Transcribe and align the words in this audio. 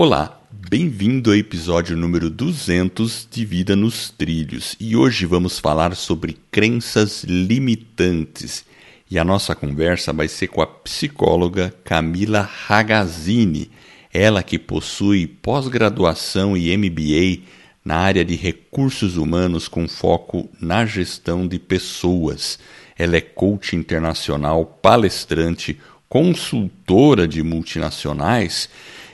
Olá, 0.00 0.40
bem-vindo 0.52 1.28
ao 1.30 1.36
episódio 1.36 1.96
número 1.96 2.30
200 2.30 3.26
de 3.28 3.44
Vida 3.44 3.74
nos 3.74 4.10
Trilhos 4.10 4.76
e 4.78 4.94
hoje 4.94 5.26
vamos 5.26 5.58
falar 5.58 5.96
sobre 5.96 6.36
crenças 6.52 7.24
limitantes. 7.24 8.64
E 9.10 9.18
a 9.18 9.24
nossa 9.24 9.56
conversa 9.56 10.12
vai 10.12 10.28
ser 10.28 10.46
com 10.46 10.62
a 10.62 10.68
psicóloga 10.68 11.74
Camila 11.82 12.42
Ragazzini, 12.42 13.72
ela 14.14 14.40
que 14.40 14.56
possui 14.56 15.26
pós-graduação 15.26 16.56
e 16.56 16.76
MBA 16.76 17.42
na 17.84 17.96
área 17.96 18.24
de 18.24 18.36
recursos 18.36 19.16
humanos 19.16 19.66
com 19.66 19.88
foco 19.88 20.48
na 20.60 20.86
gestão 20.86 21.44
de 21.44 21.58
pessoas. 21.58 22.56
Ela 22.96 23.16
é 23.16 23.20
coach 23.20 23.74
internacional, 23.74 24.64
palestrante, 24.64 25.76
consultora 26.08 27.26
de 27.26 27.42
multinacionais 27.42 28.68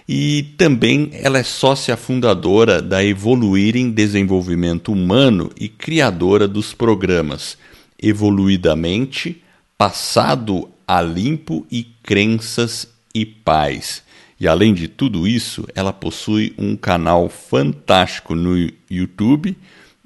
e 0.09 0.55
também 0.59 1.11
ela 1.15 1.39
é 1.39 1.43
sócia 1.43 1.97
fundadora 1.97 2.83
da 2.83 3.05
Evoluir 3.05 3.77
em 3.77 3.91
Desenvolvimento 3.91 4.93
Humano 4.93 5.51
e 5.59 5.69
criadora 5.69 6.47
dos 6.47 6.75
programas 6.75 7.57
Evoluidamente, 8.01 9.43
Passado 9.79 10.69
a 10.87 11.01
Limpo 11.01 11.67
e 11.71 11.85
Crenças 12.03 12.87
e 13.15 13.25
Paz. 13.25 14.03
E 14.39 14.47
além 14.47 14.75
de 14.75 14.89
tudo 14.89 15.27
isso, 15.27 15.67
ela 15.75 15.93
possui 15.93 16.53
um 16.59 16.77
canal 16.77 17.29
fantástico 17.31 18.35
no 18.35 18.71
YouTube 18.91 19.57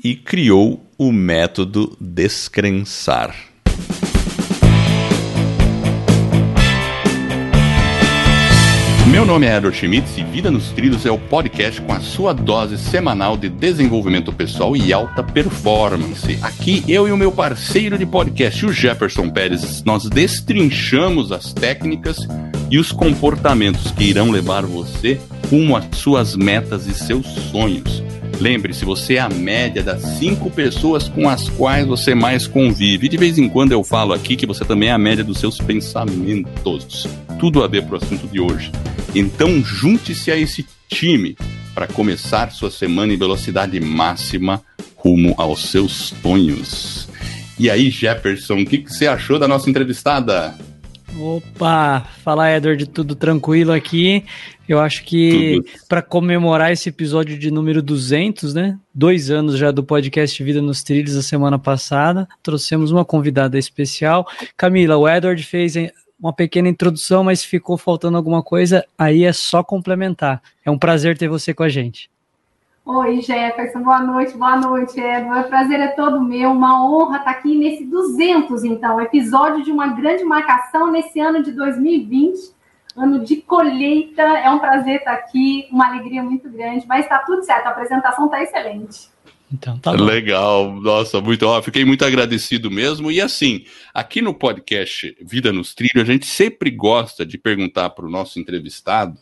e 0.02 0.14
criou 0.14 0.86
o 0.96 1.10
método 1.10 1.96
Descrençar. 2.00 3.34
Meu 9.10 9.24
nome 9.24 9.46
é 9.46 9.56
Edward 9.56 9.74
Schmitz 9.74 10.18
e 10.18 10.22
Vida 10.22 10.50
nos 10.50 10.68
Trilhos 10.68 11.06
é 11.06 11.10
o 11.10 11.18
podcast 11.18 11.80
com 11.80 11.94
a 11.94 12.00
sua 12.00 12.34
dose 12.34 12.76
semanal 12.76 13.38
de 13.38 13.48
desenvolvimento 13.48 14.30
pessoal 14.34 14.76
e 14.76 14.92
alta 14.92 15.22
performance. 15.22 16.38
Aqui 16.42 16.84
eu 16.86 17.08
e 17.08 17.10
o 17.10 17.16
meu 17.16 17.32
parceiro 17.32 17.96
de 17.96 18.04
podcast, 18.04 18.66
o 18.66 18.72
Jefferson 18.72 19.30
Pérez, 19.30 19.82
nós 19.82 20.04
destrinchamos 20.10 21.32
as 21.32 21.54
técnicas 21.54 22.18
e 22.70 22.78
os 22.78 22.92
comportamentos 22.92 23.90
que 23.92 24.04
irão 24.04 24.30
levar 24.30 24.66
você 24.66 25.18
rumo 25.50 25.74
às 25.74 25.86
suas 25.96 26.36
metas 26.36 26.86
e 26.86 26.92
seus 26.92 27.26
sonhos. 27.50 28.02
Lembre-se, 28.38 28.84
você 28.84 29.14
é 29.14 29.20
a 29.20 29.28
média 29.30 29.82
das 29.82 30.02
cinco 30.18 30.50
pessoas 30.50 31.08
com 31.08 31.30
as 31.30 31.48
quais 31.48 31.86
você 31.86 32.14
mais 32.14 32.46
convive. 32.46 33.06
E 33.06 33.08
de 33.08 33.16
vez 33.16 33.38
em 33.38 33.48
quando 33.48 33.72
eu 33.72 33.82
falo 33.82 34.12
aqui 34.12 34.36
que 34.36 34.46
você 34.46 34.66
também 34.66 34.90
é 34.90 34.92
a 34.92 34.98
média 34.98 35.24
dos 35.24 35.38
seus 35.38 35.56
pensamentos. 35.56 37.08
Tudo 37.38 37.62
a 37.62 37.68
ver 37.68 37.84
para 37.84 37.94
o 37.94 37.96
assunto 37.96 38.26
de 38.26 38.40
hoje. 38.40 38.72
Então 39.14 39.62
junte-se 39.62 40.30
a 40.30 40.36
esse 40.36 40.66
time 40.88 41.36
para 41.72 41.86
começar 41.86 42.50
sua 42.50 42.70
semana 42.70 43.12
em 43.12 43.16
velocidade 43.16 43.78
máxima 43.80 44.60
rumo 44.96 45.34
aos 45.36 45.70
seus 45.70 46.12
sonhos. 46.20 47.08
E 47.56 47.70
aí, 47.70 47.90
Jefferson, 47.90 48.60
o 48.60 48.66
que, 48.66 48.78
que 48.78 48.92
você 48.92 49.06
achou 49.06 49.38
da 49.38 49.46
nossa 49.46 49.70
entrevistada? 49.70 50.54
Opa, 51.16 52.06
fala 52.22 52.54
Edward, 52.54 52.86
tudo 52.86 53.14
tranquilo 53.14 53.72
aqui. 53.72 54.24
Eu 54.68 54.80
acho 54.80 55.04
que 55.04 55.62
para 55.88 56.02
comemorar 56.02 56.72
esse 56.72 56.88
episódio 56.88 57.38
de 57.38 57.50
número 57.50 57.82
200, 57.82 58.52
né? 58.54 58.78
Dois 58.94 59.30
anos 59.30 59.56
já 59.56 59.70
do 59.70 59.82
podcast 59.82 60.42
Vida 60.42 60.60
nos 60.60 60.82
Trilhos 60.82 61.16
a 61.16 61.22
semana 61.22 61.58
passada, 61.58 62.28
trouxemos 62.42 62.90
uma 62.90 63.04
convidada 63.04 63.58
especial. 63.58 64.26
Camila, 64.56 64.96
o 64.96 65.08
Edward 65.08 65.42
fez 65.42 65.74
uma 66.20 66.32
pequena 66.32 66.68
introdução, 66.68 67.22
mas 67.22 67.40
se 67.40 67.46
ficou 67.46 67.78
faltando 67.78 68.16
alguma 68.16 68.42
coisa, 68.42 68.84
aí 68.98 69.24
é 69.24 69.32
só 69.32 69.62
complementar. 69.62 70.42
É 70.64 70.70
um 70.70 70.78
prazer 70.78 71.16
ter 71.16 71.28
você 71.28 71.54
com 71.54 71.62
a 71.62 71.68
gente. 71.68 72.10
Oi, 72.84 73.20
Jefferson, 73.20 73.82
boa 73.82 74.00
noite, 74.00 74.36
boa 74.36 74.56
noite, 74.56 74.98
Edward. 74.98 75.46
O 75.46 75.48
prazer 75.48 75.78
é 75.78 75.88
todo 75.88 76.22
meu, 76.22 76.50
uma 76.50 76.82
honra 76.88 77.18
estar 77.18 77.30
aqui 77.32 77.54
nesse 77.54 77.84
200, 77.84 78.64
então, 78.64 78.98
episódio 79.00 79.62
de 79.62 79.70
uma 79.70 79.88
grande 79.88 80.24
marcação 80.24 80.90
nesse 80.90 81.20
ano 81.20 81.42
de 81.42 81.52
2020, 81.52 82.50
ano 82.96 83.22
de 83.22 83.36
colheita. 83.36 84.22
É 84.22 84.50
um 84.50 84.58
prazer 84.58 85.00
estar 85.00 85.12
aqui, 85.12 85.68
uma 85.70 85.86
alegria 85.86 86.22
muito 86.22 86.48
grande, 86.48 86.86
mas 86.88 87.04
está 87.04 87.18
tudo 87.18 87.44
certo, 87.44 87.66
a 87.66 87.70
apresentação 87.70 88.24
está 88.24 88.42
excelente. 88.42 89.10
Então, 89.52 89.78
tá 89.78 89.92
bom. 89.92 90.04
Legal, 90.04 90.74
nossa, 90.80 91.20
muito, 91.20 91.46
ó, 91.46 91.62
fiquei 91.62 91.84
muito 91.84 92.04
agradecido 92.04 92.70
mesmo. 92.70 93.10
E 93.10 93.20
assim, 93.20 93.64
aqui 93.94 94.20
no 94.20 94.34
podcast 94.34 95.16
Vida 95.22 95.52
nos 95.52 95.74
Trilhos, 95.74 96.02
a 96.02 96.12
gente 96.12 96.26
sempre 96.26 96.70
gosta 96.70 97.24
de 97.24 97.38
perguntar 97.38 97.90
para 97.90 98.06
o 98.06 98.10
nosso 98.10 98.38
entrevistado 98.38 99.18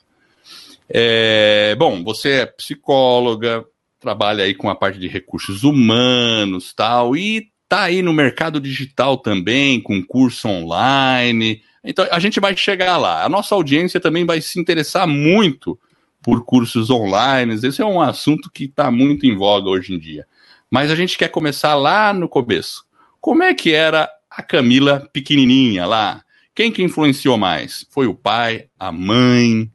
é, 0.88 1.74
bom, 1.76 2.02
você 2.04 2.30
é 2.30 2.46
psicóloga, 2.46 3.64
trabalha 3.98 4.44
aí 4.44 4.54
com 4.54 4.70
a 4.70 4.76
parte 4.76 4.98
de 4.98 5.08
recursos 5.08 5.64
humanos 5.64 6.72
tal, 6.72 7.16
e 7.16 7.48
tá 7.68 7.82
aí 7.82 8.02
no 8.02 8.12
mercado 8.12 8.60
digital 8.60 9.16
também, 9.16 9.80
com 9.80 10.04
curso 10.04 10.48
online. 10.48 11.60
Então 11.82 12.06
a 12.10 12.18
gente 12.18 12.38
vai 12.38 12.56
chegar 12.56 12.96
lá. 12.96 13.24
A 13.24 13.28
nossa 13.28 13.54
audiência 13.54 14.00
também 14.00 14.24
vai 14.24 14.40
se 14.40 14.60
interessar 14.60 15.06
muito 15.06 15.78
por 16.26 16.44
cursos 16.44 16.90
online. 16.90 17.54
Esse 17.54 17.80
é 17.80 17.86
um 17.86 18.00
assunto 18.00 18.50
que 18.50 18.64
está 18.64 18.90
muito 18.90 19.24
em 19.24 19.36
voga 19.36 19.70
hoje 19.70 19.94
em 19.94 19.98
dia. 19.98 20.26
Mas 20.68 20.90
a 20.90 20.96
gente 20.96 21.16
quer 21.16 21.28
começar 21.28 21.76
lá 21.76 22.12
no 22.12 22.28
começo. 22.28 22.84
Como 23.20 23.44
é 23.44 23.54
que 23.54 23.72
era 23.72 24.10
a 24.28 24.42
Camila 24.42 25.08
pequenininha 25.12 25.86
lá? 25.86 26.24
Quem 26.52 26.72
que 26.72 26.82
influenciou 26.82 27.38
mais? 27.38 27.86
Foi 27.92 28.08
o 28.08 28.14
pai, 28.14 28.66
a 28.76 28.90
mãe? 28.90 29.70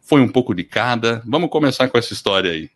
Foi 0.00 0.20
um 0.20 0.26
pouco 0.26 0.52
de 0.52 0.64
cada. 0.64 1.22
Vamos 1.24 1.48
começar 1.48 1.88
com 1.88 1.96
essa 1.96 2.12
história 2.12 2.50
aí. 2.50 2.68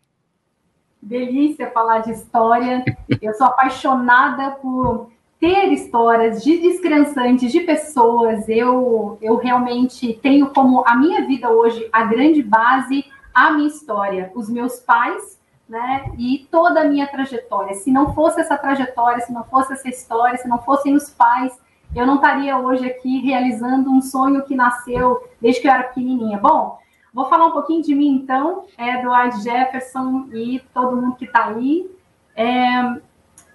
Delícia 1.01 1.69
falar 1.71 1.99
de 1.99 2.11
história. 2.11 2.85
Eu 3.21 3.33
sou 3.33 3.47
apaixonada 3.47 4.51
por 4.51 5.11
ter 5.39 5.71
histórias 5.71 6.43
de 6.43 6.57
descrençantes, 6.57 7.51
de 7.51 7.61
pessoas. 7.61 8.47
Eu, 8.49 9.17
eu 9.21 9.37
realmente 9.37 10.13
tenho 10.21 10.49
como 10.49 10.83
a 10.85 10.95
minha 10.95 11.25
vida 11.25 11.49
hoje 11.49 11.87
a 11.91 12.03
grande 12.03 12.43
base 12.43 13.05
a 13.33 13.51
minha 13.51 13.67
história, 13.67 14.31
os 14.35 14.49
meus 14.49 14.79
pais, 14.79 15.39
né? 15.67 16.11
E 16.17 16.47
toda 16.51 16.81
a 16.81 16.85
minha 16.85 17.07
trajetória. 17.07 17.73
Se 17.75 17.91
não 17.91 18.13
fosse 18.13 18.41
essa 18.41 18.57
trajetória, 18.57 19.21
se 19.21 19.31
não 19.31 19.43
fosse 19.45 19.71
essa 19.71 19.87
história, 19.87 20.37
se 20.37 20.47
não 20.47 20.59
fossem 20.59 20.93
os 20.93 21.09
pais, 21.09 21.57
eu 21.95 22.05
não 22.05 22.15
estaria 22.15 22.57
hoje 22.57 22.85
aqui 22.85 23.19
realizando 23.19 23.89
um 23.89 24.01
sonho 24.01 24.43
que 24.43 24.55
nasceu 24.55 25.23
desde 25.39 25.61
que 25.61 25.67
eu 25.67 25.71
era 25.71 25.83
pequenininha. 25.83 26.37
Bom, 26.37 26.77
Vou 27.11 27.25
falar 27.25 27.47
um 27.47 27.51
pouquinho 27.51 27.81
de 27.81 27.95
mim, 27.95 28.09
então, 28.09 28.65
Edward 28.77 29.41
Jefferson 29.41 30.29
e 30.31 30.61
todo 30.73 30.95
mundo 30.95 31.15
que 31.15 31.25
está 31.25 31.47
aí. 31.47 31.89
É, 32.35 32.81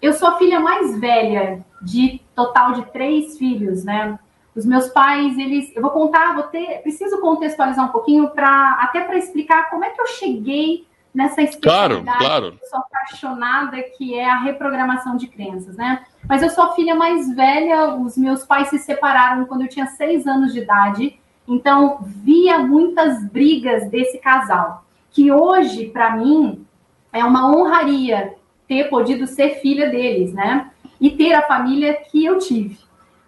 eu 0.05 0.13
sou 0.13 0.29
a 0.29 0.39
filha 0.39 0.61
mais 0.61 0.99
velha 0.99 1.65
de 1.81 2.21
total 2.35 2.73
de 2.73 2.85
três 2.87 3.39
filhos, 3.39 3.85
né? 3.85 4.19
Os 4.55 4.65
meus 4.65 4.89
pais, 4.89 5.37
eles, 5.37 5.75
eu 5.75 5.83
vou 5.83 5.91
contar, 5.91 6.35
vou 6.35 6.45
ter, 6.45 6.81
preciso 6.83 7.21
contextualizar 7.21 7.87
um 7.87 7.93
pouquinho 7.93 8.31
para 8.31 8.79
até 8.81 9.01
para 9.01 9.17
explicar 9.17 9.71
como 9.71 9.85
é 9.85 9.91
que 9.91 10.01
eu 10.01 10.07
cheguei 10.07 10.87
nessa 11.13 11.43
especialidade. 11.43 12.05
Claro, 12.05 12.19
claro. 12.19 12.59
Eu 12.61 12.69
sou 12.69 12.79
apaixonada 12.79 13.83
que 13.97 14.15
é 14.15 14.29
a 14.29 14.39
reprogramação 14.39 15.17
de 15.17 15.27
crenças, 15.27 15.77
né? 15.77 16.05
Mas 16.29 16.43
eu 16.43 16.51
sou 16.51 16.65
a 16.65 16.73
filha 16.75 16.95
mais 16.95 17.35
velha. 17.35 17.95
Os 17.95 18.17
meus 18.17 18.45
pais 18.45 18.69
se 18.69 18.79
separaram 18.79 19.47
quando 19.47 19.63
eu 19.63 19.69
tinha 19.69 19.87
seis 19.87 20.27
anos 20.27 20.53
de 20.53 20.61
idade. 20.61 21.19
Então, 21.49 21.99
via 22.01 22.59
muitas 22.59 23.25
brigas 23.25 23.91
desse 23.91 24.19
casal, 24.19 24.85
que 25.11 25.31
hoje, 25.31 25.87
para 25.87 26.17
mim, 26.17 26.65
é 27.13 27.25
uma 27.25 27.55
honraria 27.55 28.35
ter 28.69 28.89
podido 28.89 29.27
ser 29.27 29.61
filha 29.61 29.89
deles, 29.89 30.33
né? 30.33 30.71
E 31.01 31.11
ter 31.11 31.33
a 31.35 31.43
família 31.43 31.95
que 31.95 32.25
eu 32.25 32.39
tive. 32.39 32.79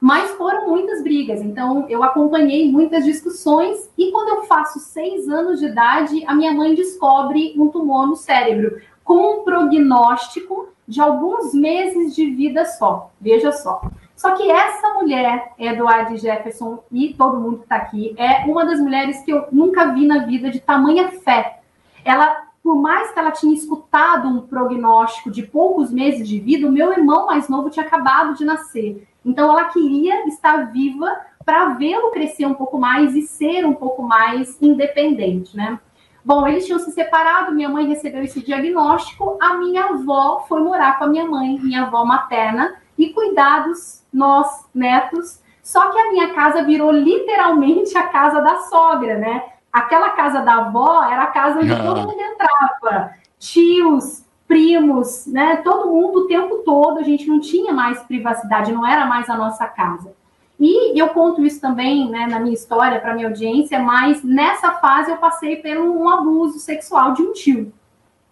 Mas 0.00 0.30
foram 0.32 0.68
muitas 0.68 1.02
brigas, 1.02 1.40
então 1.40 1.86
eu 1.88 2.02
acompanhei 2.02 2.70
muitas 2.70 3.04
discussões. 3.04 3.90
E 3.96 4.10
quando 4.12 4.28
eu 4.28 4.42
faço 4.44 4.78
seis 4.78 5.28
anos 5.28 5.58
de 5.58 5.66
idade, 5.66 6.24
a 6.26 6.34
minha 6.34 6.52
mãe 6.52 6.74
descobre 6.74 7.54
um 7.56 7.68
tumor 7.68 8.06
no 8.06 8.16
cérebro, 8.16 8.80
com 9.02 9.40
um 9.40 9.44
prognóstico 9.44 10.68
de 10.86 11.00
alguns 11.00 11.54
meses 11.54 12.14
de 12.14 12.30
vida 12.30 12.64
só. 12.64 13.10
Veja 13.20 13.52
só. 13.52 13.80
Só 14.14 14.32
que 14.34 14.50
essa 14.50 14.94
mulher, 14.94 15.52
Eduardo 15.58 16.16
Jefferson 16.16 16.82
e 16.90 17.12
todo 17.14 17.38
mundo 17.38 17.58
que 17.58 17.62
está 17.64 17.76
aqui, 17.76 18.14
é 18.16 18.44
uma 18.46 18.64
das 18.64 18.80
mulheres 18.80 19.22
que 19.22 19.30
eu 19.30 19.46
nunca 19.52 19.92
vi 19.92 20.06
na 20.06 20.24
vida 20.24 20.50
de 20.50 20.60
tamanha 20.60 21.08
fé. 21.20 21.60
Ela, 22.04 22.45
por 22.66 22.74
mais 22.74 23.12
que 23.12 23.18
ela 23.20 23.30
tinha 23.30 23.54
escutado 23.54 24.26
um 24.26 24.40
prognóstico 24.40 25.30
de 25.30 25.44
poucos 25.44 25.92
meses 25.92 26.28
de 26.28 26.40
vida, 26.40 26.66
o 26.66 26.72
meu 26.72 26.90
irmão 26.90 27.26
mais 27.26 27.48
novo 27.48 27.70
tinha 27.70 27.86
acabado 27.86 28.34
de 28.34 28.44
nascer. 28.44 29.06
Então 29.24 29.48
ela 29.52 29.66
queria 29.66 30.26
estar 30.26 30.72
viva 30.72 31.08
para 31.44 31.74
vê-lo 31.74 32.10
crescer 32.10 32.44
um 32.44 32.54
pouco 32.54 32.76
mais 32.76 33.14
e 33.14 33.22
ser 33.22 33.64
um 33.64 33.72
pouco 33.72 34.02
mais 34.02 34.60
independente, 34.60 35.56
né? 35.56 35.78
Bom, 36.24 36.44
eles 36.44 36.66
tinham 36.66 36.80
se 36.80 36.90
separado, 36.90 37.54
minha 37.54 37.68
mãe 37.68 37.86
recebeu 37.86 38.24
esse 38.24 38.44
diagnóstico, 38.44 39.38
a 39.40 39.54
minha 39.54 39.84
avó 39.84 40.44
foi 40.48 40.60
morar 40.60 40.98
com 40.98 41.04
a 41.04 41.08
minha 41.08 41.24
mãe, 41.24 41.60
minha 41.60 41.84
avó 41.84 42.04
materna, 42.04 42.74
e 42.98 43.10
cuidados 43.10 44.02
nós, 44.12 44.68
netos. 44.74 45.40
Só 45.62 45.88
que 45.92 45.98
a 46.00 46.10
minha 46.10 46.34
casa 46.34 46.64
virou 46.64 46.90
literalmente 46.90 47.96
a 47.96 48.08
casa 48.08 48.40
da 48.40 48.56
sogra, 48.62 49.18
né? 49.18 49.55
Aquela 49.76 50.08
casa 50.12 50.40
da 50.40 50.54
avó 50.54 51.04
era 51.04 51.24
a 51.24 51.26
casa 51.26 51.58
onde 51.58 51.70
ah. 51.70 51.82
todo 51.82 52.00
mundo 52.00 52.18
entrava. 52.18 53.10
Tios, 53.38 54.24
primos, 54.48 55.26
né? 55.26 55.56
Todo 55.56 55.90
mundo 55.90 56.20
o 56.20 56.26
tempo 56.26 56.62
todo, 56.64 56.98
a 56.98 57.02
gente 57.02 57.28
não 57.28 57.38
tinha 57.38 57.74
mais 57.74 58.02
privacidade, 58.04 58.72
não 58.72 58.86
era 58.86 59.04
mais 59.04 59.28
a 59.28 59.36
nossa 59.36 59.66
casa. 59.66 60.14
E 60.58 60.98
eu 60.98 61.08
conto 61.08 61.44
isso 61.44 61.60
também 61.60 62.08
né, 62.08 62.26
na 62.26 62.40
minha 62.40 62.54
história 62.54 62.98
para 62.98 63.12
minha 63.12 63.28
audiência, 63.28 63.78
mas 63.78 64.24
nessa 64.24 64.72
fase 64.72 65.10
eu 65.10 65.18
passei 65.18 65.56
por 65.56 65.76
um 65.76 66.08
abuso 66.08 66.58
sexual 66.58 67.12
de 67.12 67.20
um 67.20 67.34
tio. 67.34 67.70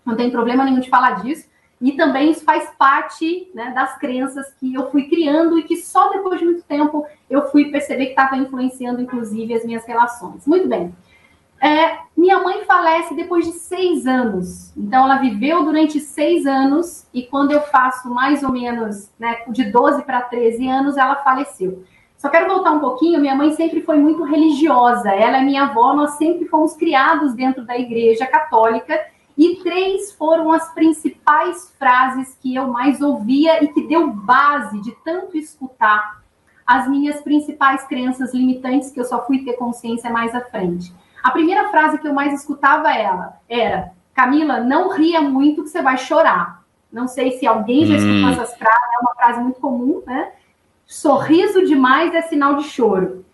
Não 0.02 0.16
tem 0.16 0.30
problema 0.30 0.64
nenhum 0.64 0.80
de 0.80 0.88
falar 0.88 1.22
disso. 1.22 1.46
E 1.78 1.92
também 1.92 2.30
isso 2.30 2.42
faz 2.42 2.70
parte 2.78 3.50
né, 3.54 3.72
das 3.74 3.98
crenças 3.98 4.50
que 4.58 4.72
eu 4.72 4.90
fui 4.90 5.10
criando 5.10 5.58
e 5.58 5.62
que 5.62 5.76
só 5.76 6.08
depois 6.08 6.38
de 6.38 6.46
muito 6.46 6.62
tempo 6.62 7.04
eu 7.28 7.50
fui 7.50 7.70
perceber 7.70 8.06
que 8.06 8.12
estava 8.12 8.38
influenciando, 8.38 9.02
inclusive, 9.02 9.52
as 9.52 9.66
minhas 9.66 9.84
relações. 9.84 10.46
Muito 10.46 10.66
bem. 10.66 10.94
É, 11.60 11.98
minha 12.16 12.40
mãe 12.40 12.64
falece 12.64 13.14
depois 13.14 13.44
de 13.46 13.52
seis 13.52 14.06
anos. 14.06 14.72
Então, 14.76 15.04
ela 15.04 15.16
viveu 15.16 15.64
durante 15.64 16.00
seis 16.00 16.46
anos 16.46 17.06
e 17.12 17.22
quando 17.22 17.52
eu 17.52 17.60
faço 17.62 18.08
mais 18.12 18.42
ou 18.42 18.52
menos 18.52 19.10
né, 19.18 19.42
de 19.48 19.64
12 19.64 20.02
para 20.02 20.22
13 20.22 20.68
anos, 20.68 20.96
ela 20.96 21.16
faleceu. 21.16 21.84
Só 22.16 22.28
quero 22.28 22.48
voltar 22.48 22.72
um 22.72 22.80
pouquinho. 22.80 23.20
Minha 23.20 23.34
mãe 23.34 23.52
sempre 23.52 23.82
foi 23.82 23.98
muito 23.98 24.22
religiosa. 24.24 25.10
Ela 25.10 25.38
e 25.38 25.44
minha 25.44 25.64
avó, 25.64 25.94
nós 25.94 26.12
sempre 26.12 26.46
fomos 26.46 26.74
criados 26.74 27.34
dentro 27.34 27.64
da 27.64 27.76
igreja 27.76 28.26
católica 28.26 28.98
e 29.36 29.56
três 29.56 30.12
foram 30.12 30.52
as 30.52 30.72
principais 30.72 31.74
frases 31.78 32.36
que 32.40 32.54
eu 32.54 32.68
mais 32.68 33.00
ouvia 33.00 33.62
e 33.62 33.68
que 33.68 33.86
deu 33.86 34.08
base 34.08 34.80
de 34.80 34.92
tanto 35.04 35.36
escutar 35.36 36.22
as 36.66 36.88
minhas 36.88 37.20
principais 37.20 37.84
crenças 37.84 38.32
limitantes 38.32 38.90
que 38.90 39.00
eu 39.00 39.04
só 39.04 39.26
fui 39.26 39.44
ter 39.44 39.54
consciência 39.54 40.08
mais 40.08 40.34
à 40.34 40.40
frente. 40.40 40.94
A 41.24 41.30
primeira 41.30 41.70
frase 41.70 41.98
que 41.98 42.06
eu 42.06 42.12
mais 42.12 42.34
escutava 42.34 42.92
ela 42.92 43.40
era: 43.48 43.92
Camila, 44.12 44.60
não 44.60 44.90
ria 44.90 45.22
muito 45.22 45.62
que 45.62 45.70
você 45.70 45.80
vai 45.80 45.96
chorar. 45.96 46.62
Não 46.92 47.08
sei 47.08 47.32
se 47.38 47.46
alguém 47.46 47.86
já 47.86 47.96
escutou 47.96 48.28
hum. 48.28 48.28
essas 48.28 48.54
frases, 48.54 48.88
é 48.94 49.00
uma 49.00 49.14
frase 49.14 49.40
muito 49.40 49.58
comum, 49.58 50.02
né? 50.06 50.32
Sorriso 50.86 51.64
demais 51.64 52.14
é 52.14 52.20
sinal 52.20 52.56
de 52.56 52.64
choro. 52.64 53.24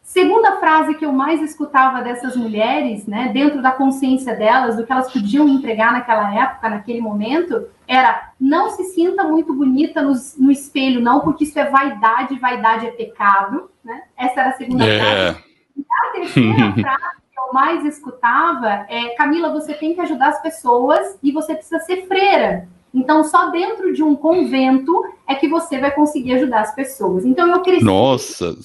Segunda 0.00 0.60
frase 0.60 0.94
que 0.94 1.04
eu 1.04 1.12
mais 1.12 1.42
escutava 1.42 2.02
dessas 2.02 2.36
mulheres, 2.36 3.04
né, 3.04 3.30
dentro 3.32 3.60
da 3.60 3.72
consciência 3.72 4.36
delas, 4.36 4.76
do 4.76 4.86
que 4.86 4.92
elas 4.92 5.12
podiam 5.12 5.48
entregar 5.48 5.92
naquela 5.92 6.32
época, 6.32 6.68
naquele 6.68 7.00
momento, 7.00 7.66
era: 7.88 8.30
não 8.38 8.70
se 8.70 8.84
sinta 8.84 9.24
muito 9.24 9.52
bonita 9.52 10.00
no, 10.00 10.12
no 10.38 10.52
espelho, 10.52 11.00
não, 11.00 11.18
porque 11.18 11.42
isso 11.42 11.58
é 11.58 11.68
vaidade, 11.68 12.38
vaidade 12.38 12.86
é 12.86 12.92
pecado. 12.92 13.68
Né? 13.84 14.02
Essa 14.16 14.40
era 14.40 14.50
a 14.50 14.52
segunda 14.52 14.84
yeah. 14.84 15.10
É. 15.10 15.32
frase. 15.32 15.44
E 15.76 15.84
a 15.90 16.12
terceira 16.12 16.72
frase 16.80 17.23
que 17.34 17.40
eu 17.40 17.52
mais 17.52 17.84
escutava 17.84 18.86
é: 18.88 19.14
Camila, 19.16 19.50
você 19.50 19.74
tem 19.74 19.94
que 19.94 20.00
ajudar 20.00 20.28
as 20.28 20.40
pessoas 20.40 21.18
e 21.22 21.32
você 21.32 21.54
precisa 21.54 21.80
ser 21.80 22.06
freira. 22.06 22.68
Então, 22.92 23.24
só 23.24 23.50
dentro 23.50 23.92
de 23.92 24.04
um 24.04 24.14
convento 24.14 24.92
é 25.26 25.34
que 25.34 25.48
você 25.48 25.78
vai 25.78 25.90
conseguir 25.90 26.34
ajudar 26.34 26.60
as 26.60 26.74
pessoas. 26.74 27.24
Então, 27.24 27.48
eu 27.48 27.60
cresci. 27.60 27.84
Nossa! 27.84 28.56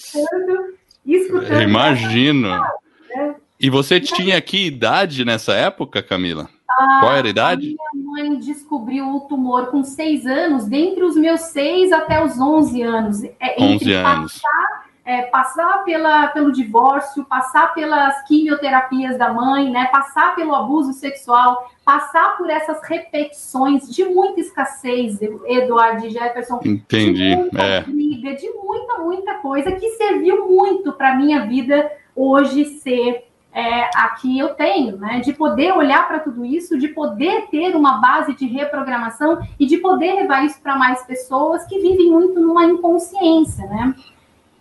escutando. 1.04 1.62
Imagino. 1.62 2.50
Né? 2.50 3.36
E 3.60 3.70
você 3.70 3.98
então, 3.98 4.18
tinha 4.18 4.40
que 4.40 4.68
idade 4.68 5.26
nessa 5.26 5.54
época, 5.54 6.04
Camila? 6.04 6.48
Ah, 6.70 7.00
Qual 7.02 7.14
era 7.14 7.28
a 7.28 7.30
idade? 7.30 7.76
A 7.92 7.98
minha 7.98 8.12
mãe 8.12 8.40
descobriu 8.40 9.16
o 9.16 9.22
tumor 9.22 9.68
com 9.68 9.84
seis 9.84 10.26
anos, 10.28 10.66
dentre 10.66 11.04
os 11.04 11.16
meus 11.16 11.42
seis 11.42 11.92
até 11.92 12.24
os 12.24 12.40
onze 12.40 12.84
anos. 12.84 13.24
É, 13.40 13.56
11 13.60 13.94
anos. 13.94 14.34
Passar, 14.42 14.89
é, 15.10 15.24
passar 15.24 15.84
pela, 15.84 16.28
pelo 16.28 16.52
divórcio, 16.52 17.26
passar 17.26 17.74
pelas 17.74 18.22
quimioterapias 18.28 19.18
da 19.18 19.34
mãe, 19.34 19.72
né, 19.72 19.86
passar 19.92 20.36
pelo 20.36 20.54
abuso 20.54 20.94
sexual, 20.94 21.68
passar 21.84 22.38
por 22.38 22.48
essas 22.48 22.80
repetições 22.84 23.90
de 23.90 24.06
muita 24.06 24.40
escassez, 24.40 25.20
Eduardo 25.48 26.08
Jefferson. 26.08 26.60
Entendi. 26.64 27.32
De 27.32 27.36
muita 27.36 27.60
é. 27.60 27.82
briga, 27.82 28.36
de 28.36 28.52
muita, 28.52 29.00
muita 29.00 29.34
coisa 29.40 29.72
que 29.72 29.90
serviu 29.96 30.48
muito 30.48 30.94
para 30.94 31.16
minha 31.16 31.44
vida 31.48 31.92
hoje 32.16 32.66
ser 32.66 33.26
é, 33.52 33.90
aqui 33.96 34.38
eu 34.38 34.50
tenho, 34.50 34.96
né? 34.98 35.22
De 35.22 35.34
poder 35.34 35.72
olhar 35.74 36.08
para 36.08 36.20
tudo 36.20 36.46
isso, 36.46 36.78
de 36.78 36.90
poder 36.90 37.48
ter 37.50 37.76
uma 37.76 38.00
base 38.00 38.36
de 38.36 38.46
reprogramação 38.46 39.40
e 39.60 39.66
de 39.66 39.78
poder 39.78 40.14
levar 40.14 40.46
isso 40.46 40.62
para 40.62 40.76
mais 40.76 41.04
pessoas 41.04 41.66
que 41.66 41.80
vivem 41.80 42.12
muito 42.12 42.40
numa 42.40 42.66
inconsciência, 42.66 43.66
né? 43.66 43.96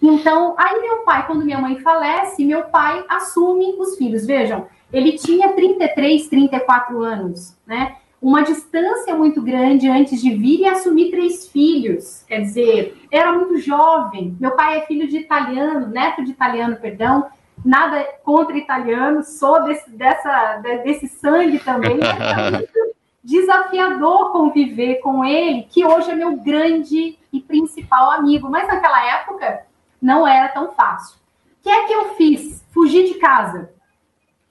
Então, 0.01 0.55
aí 0.57 0.81
meu 0.81 0.99
pai, 0.99 1.27
quando 1.27 1.45
minha 1.45 1.59
mãe 1.59 1.79
falece, 1.81 2.45
meu 2.45 2.65
pai 2.65 3.05
assume 3.09 3.75
os 3.79 3.97
filhos. 3.97 4.25
Vejam, 4.25 4.67
ele 4.93 5.13
tinha 5.19 5.53
33, 5.53 6.29
34 6.29 7.03
anos, 7.03 7.57
né? 7.67 7.97
Uma 8.21 8.43
distância 8.43 9.15
muito 9.15 9.41
grande 9.41 9.89
antes 9.89 10.21
de 10.21 10.35
vir 10.35 10.61
e 10.61 10.67
assumir 10.67 11.11
três 11.11 11.49
filhos. 11.49 12.25
Quer 12.27 12.41
dizer, 12.41 13.07
era 13.13 13.33
muito 13.33 13.59
jovem. 13.59 14.37
Meu 14.41 14.53
pai 14.53 14.79
é 14.79 14.87
filho 14.87 15.07
de 15.07 15.19
italiano, 15.19 15.87
neto 15.87 16.25
de 16.25 16.33
italiano, 16.33 16.77
perdão. 16.77 17.27
Nada 17.65 18.05
contra 18.25 18.57
italiano, 18.57 19.23
sou 19.23 19.65
desse, 19.65 19.91
dessa, 19.91 20.57
desse 20.85 21.09
sangue 21.09 21.59
também. 21.59 21.97
Né? 21.97 22.67
desafiador 23.23 24.33
conviver 24.33 24.97
com 24.97 25.23
ele, 25.23 25.65
que 25.69 25.85
hoje 25.85 26.11
é 26.11 26.15
meu 26.15 26.37
grande 26.37 27.19
e 27.33 27.41
principal 27.41 28.13
amigo. 28.13 28.49
Mas 28.49 28.67
naquela 28.67 29.05
época 29.05 29.67
não 30.01 30.27
era 30.27 30.49
tão 30.49 30.73
fácil. 30.73 31.17
O 31.61 31.63
que 31.63 31.69
é 31.69 31.87
que 31.87 31.93
eu 31.93 32.15
fiz? 32.15 32.65
Fugir 32.71 33.07
de 33.07 33.15
casa. 33.15 33.71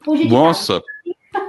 Fugir 0.02 0.30
Nossa, 0.30 0.82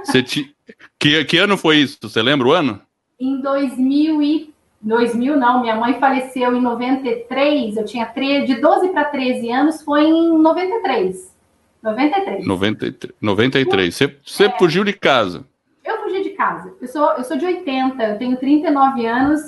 você 0.03 0.23
te... 0.23 0.55
que, 0.97 1.23
que 1.25 1.37
ano 1.37 1.57
foi 1.57 1.77
isso? 1.77 1.97
Você 2.01 2.21
lembra 2.21 2.47
o 2.47 2.51
ano? 2.51 2.81
Em 3.19 3.41
2000 3.41 4.21
e 4.21 4.53
2000 4.81 5.35
não, 5.35 5.61
minha 5.61 5.75
mãe 5.75 5.99
faleceu 5.99 6.55
em 6.55 6.61
93, 6.61 7.75
eu 7.75 7.85
tinha 7.85 8.05
13, 8.05 8.45
de 8.45 8.61
12 8.61 8.89
para 8.89 9.05
13 9.05 9.51
anos, 9.51 9.81
foi 9.81 10.03
em 10.03 10.37
93. 10.37 11.35
93. 11.83 12.45
93. 12.45 13.15
93. 13.21 13.95
Você, 13.95 14.17
você 14.25 14.45
é, 14.45 14.57
fugiu 14.57 14.83
de 14.83 14.93
casa? 14.93 15.45
Eu 15.83 16.01
fugi 16.03 16.23
de 16.23 16.29
casa. 16.31 16.73
Eu 16.81 16.87
sou, 16.87 17.11
eu 17.11 17.23
sou 17.23 17.37
de 17.37 17.45
80, 17.45 18.03
eu 18.03 18.17
tenho 18.17 18.37
39 18.37 19.05
anos 19.05 19.41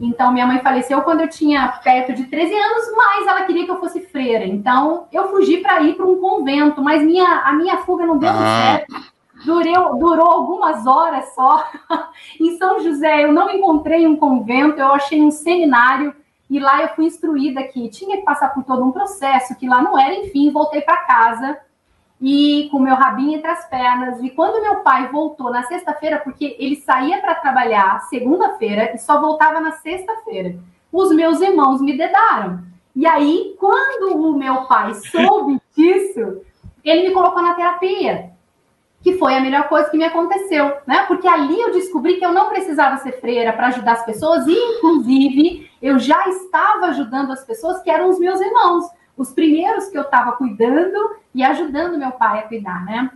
então, 0.00 0.32
minha 0.32 0.46
mãe 0.46 0.58
faleceu 0.58 1.02
quando 1.02 1.20
eu 1.20 1.28
tinha 1.28 1.68
perto 1.82 2.12
de 2.12 2.24
13 2.24 2.52
anos, 2.52 2.84
mas 2.96 3.26
ela 3.26 3.42
queria 3.42 3.64
que 3.64 3.70
eu 3.70 3.80
fosse 3.80 4.00
freira. 4.00 4.44
Então, 4.44 5.06
eu 5.12 5.28
fugi 5.30 5.58
para 5.58 5.82
ir 5.82 5.94
para 5.94 6.06
um 6.06 6.20
convento, 6.20 6.82
mas 6.82 7.02
minha, 7.02 7.26
a 7.26 7.52
minha 7.52 7.78
fuga 7.78 8.04
não 8.04 8.18
deu 8.18 8.30
ah. 8.30 8.34
certo. 8.34 9.14
Durou, 9.44 9.98
durou 9.98 10.26
algumas 10.26 10.86
horas 10.86 11.34
só. 11.34 11.68
em 12.40 12.56
São 12.56 12.80
José, 12.80 13.24
eu 13.24 13.32
não 13.32 13.50
encontrei 13.50 14.06
um 14.06 14.16
convento, 14.16 14.80
eu 14.80 14.88
achei 14.88 15.20
um 15.20 15.30
seminário 15.30 16.14
e 16.48 16.58
lá 16.58 16.82
eu 16.82 16.88
fui 16.88 17.06
instruída 17.06 17.62
que 17.62 17.88
tinha 17.88 18.16
que 18.16 18.22
passar 18.22 18.48
por 18.54 18.64
todo 18.64 18.84
um 18.84 18.92
processo, 18.92 19.56
que 19.56 19.68
lá 19.68 19.82
não 19.82 19.98
era, 19.98 20.14
enfim, 20.14 20.50
voltei 20.50 20.80
para 20.80 20.98
casa 20.98 21.58
e 22.20 22.68
com 22.70 22.78
meu 22.78 22.94
rabinho 22.94 23.36
entre 23.36 23.50
as 23.50 23.68
pernas. 23.68 24.22
E 24.22 24.30
quando 24.30 24.62
meu 24.62 24.76
pai 24.76 25.08
voltou 25.08 25.50
na 25.50 25.62
sexta-feira, 25.64 26.18
porque 26.18 26.56
ele 26.58 26.76
saía 26.76 27.20
para 27.20 27.34
trabalhar 27.34 28.00
segunda-feira 28.08 28.94
e 28.94 28.98
só 28.98 29.20
voltava 29.20 29.60
na 29.60 29.72
sexta-feira, 29.72 30.56
os 30.92 31.14
meus 31.14 31.40
irmãos 31.40 31.80
me 31.80 31.96
dedaram. 31.96 32.60
E 32.94 33.06
aí, 33.06 33.56
quando 33.58 34.16
o 34.16 34.36
meu 34.36 34.66
pai 34.66 34.94
soube 34.94 35.60
disso, 35.76 36.42
ele 36.84 37.08
me 37.08 37.14
colocou 37.14 37.42
na 37.42 37.54
terapia, 37.54 38.30
que 39.02 39.18
foi 39.18 39.34
a 39.34 39.40
melhor 39.40 39.68
coisa 39.68 39.90
que 39.90 39.96
me 39.96 40.04
aconteceu, 40.04 40.76
né? 40.86 41.04
Porque 41.08 41.26
ali 41.26 41.60
eu 41.60 41.72
descobri 41.72 42.16
que 42.16 42.24
eu 42.24 42.32
não 42.32 42.48
precisava 42.48 42.96
ser 42.98 43.20
freira 43.20 43.52
para 43.52 43.66
ajudar 43.66 43.92
as 43.92 44.06
pessoas, 44.06 44.46
e 44.46 44.54
inclusive 44.54 45.68
eu 45.82 45.98
já 45.98 46.28
estava 46.28 46.86
ajudando 46.86 47.32
as 47.32 47.44
pessoas 47.44 47.82
que 47.82 47.90
eram 47.90 48.08
os 48.08 48.18
meus 48.18 48.40
irmãos 48.40 48.86
os 49.16 49.30
primeiros 49.32 49.88
que 49.88 49.98
eu 49.98 50.02
estava 50.02 50.32
cuidando 50.32 51.16
e 51.34 51.42
ajudando 51.42 51.98
meu 51.98 52.12
pai 52.12 52.40
a 52.40 52.42
cuidar, 52.42 52.84
né? 52.84 53.10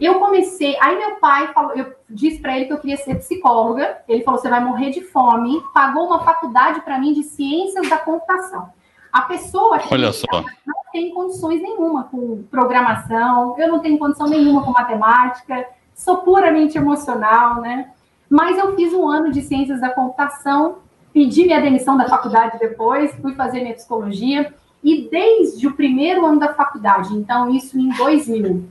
Eu 0.00 0.20
comecei, 0.20 0.76
aí 0.80 0.96
meu 0.96 1.16
pai 1.16 1.52
falou, 1.52 1.72
eu 1.72 1.92
disse 2.08 2.40
para 2.40 2.56
ele 2.56 2.66
que 2.66 2.72
eu 2.72 2.78
queria 2.78 2.96
ser 2.96 3.16
psicóloga. 3.16 3.98
Ele 4.08 4.22
falou: 4.22 4.40
"Você 4.40 4.48
vai 4.48 4.62
morrer 4.62 4.90
de 4.90 5.02
fome". 5.02 5.60
Pagou 5.74 6.06
uma 6.06 6.20
faculdade 6.20 6.80
para 6.82 6.98
mim 6.98 7.12
de 7.12 7.24
ciências 7.24 7.88
da 7.88 7.98
computação. 7.98 8.70
A 9.12 9.22
pessoa 9.22 9.78
que 9.78 9.92
Olha 9.92 10.12
só. 10.12 10.26
não 10.66 10.76
tem 10.92 11.12
condições 11.12 11.60
nenhuma 11.60 12.04
com 12.04 12.42
programação, 12.50 13.58
eu 13.58 13.68
não 13.68 13.80
tenho 13.80 13.98
condição 13.98 14.28
nenhuma 14.28 14.62
com 14.62 14.70
matemática, 14.70 15.66
sou 15.94 16.18
puramente 16.18 16.76
emocional, 16.78 17.60
né? 17.60 17.90
Mas 18.28 18.58
eu 18.58 18.76
fiz 18.76 18.92
um 18.92 19.08
ano 19.08 19.32
de 19.32 19.42
ciências 19.42 19.80
da 19.80 19.90
computação, 19.90 20.78
pedi 21.12 21.44
minha 21.44 21.60
demissão 21.60 21.96
da 21.96 22.06
faculdade 22.06 22.58
depois, 22.58 23.14
fui 23.16 23.34
fazer 23.34 23.62
minha 23.62 23.74
psicologia 23.74 24.54
e 24.82 25.08
desde 25.10 25.66
o 25.66 25.74
primeiro 25.74 26.24
ano 26.24 26.38
da 26.38 26.54
faculdade, 26.54 27.14
então 27.14 27.50
isso 27.50 27.78
em 27.78 27.88
2000, 27.90 28.64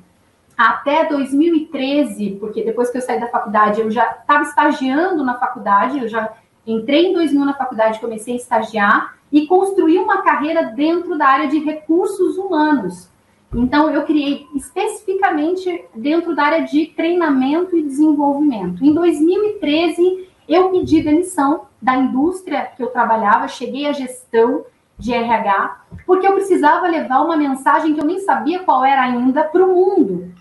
até 0.58 1.06
2013, 1.06 2.38
porque 2.40 2.64
depois 2.64 2.90
que 2.90 2.98
eu 2.98 3.02
saí 3.02 3.20
da 3.20 3.28
faculdade, 3.28 3.82
eu 3.82 3.92
já 3.92 4.10
estava 4.12 4.44
estagiando 4.44 5.24
na 5.24 5.36
faculdade, 5.36 6.00
eu 6.00 6.08
já 6.08 6.34
entrei 6.66 7.08
em 7.08 7.14
2000 7.14 7.46
na 7.46 7.54
faculdade, 7.54 8.00
comecei 8.00 8.34
a 8.34 8.38
estagiar 8.38 9.18
e 9.32 9.46
construí 9.46 9.98
uma 9.98 10.24
carreira 10.24 10.64
dentro 10.64 11.18
da 11.18 11.28
área 11.28 11.48
de 11.48 11.60
recursos 11.60 12.38
humanos. 12.38 13.10
Então, 13.54 13.90
eu 13.90 14.04
criei 14.04 14.46
especificamente 14.56 15.86
dentro 15.96 16.36
da 16.36 16.44
área 16.44 16.62
de 16.66 16.88
treinamento 16.88 17.78
e 17.78 17.84
desenvolvimento. 17.84 18.84
Em 18.84 18.94
2013, 18.94 20.28
eu 20.50 20.70
pedi 20.70 21.02
demissão 21.02 21.66
da 21.82 21.96
indústria 21.96 22.72
que 22.76 22.84
eu 22.84 22.88
trabalhava, 22.88 23.48
cheguei 23.48 23.86
à 23.86 23.94
gestão 23.94 24.66
de 24.98 25.14
RH, 25.14 25.82
porque 26.06 26.28
eu 26.28 26.34
precisava 26.34 26.88
levar 26.88 27.22
uma 27.22 27.38
mensagem 27.38 27.94
que 27.94 28.02
eu 28.02 28.06
nem 28.06 28.20
sabia 28.20 28.60
qual 28.60 28.84
era 28.84 29.04
ainda 29.04 29.44
para 29.44 29.64
o 29.64 29.74
mundo. 29.74 30.34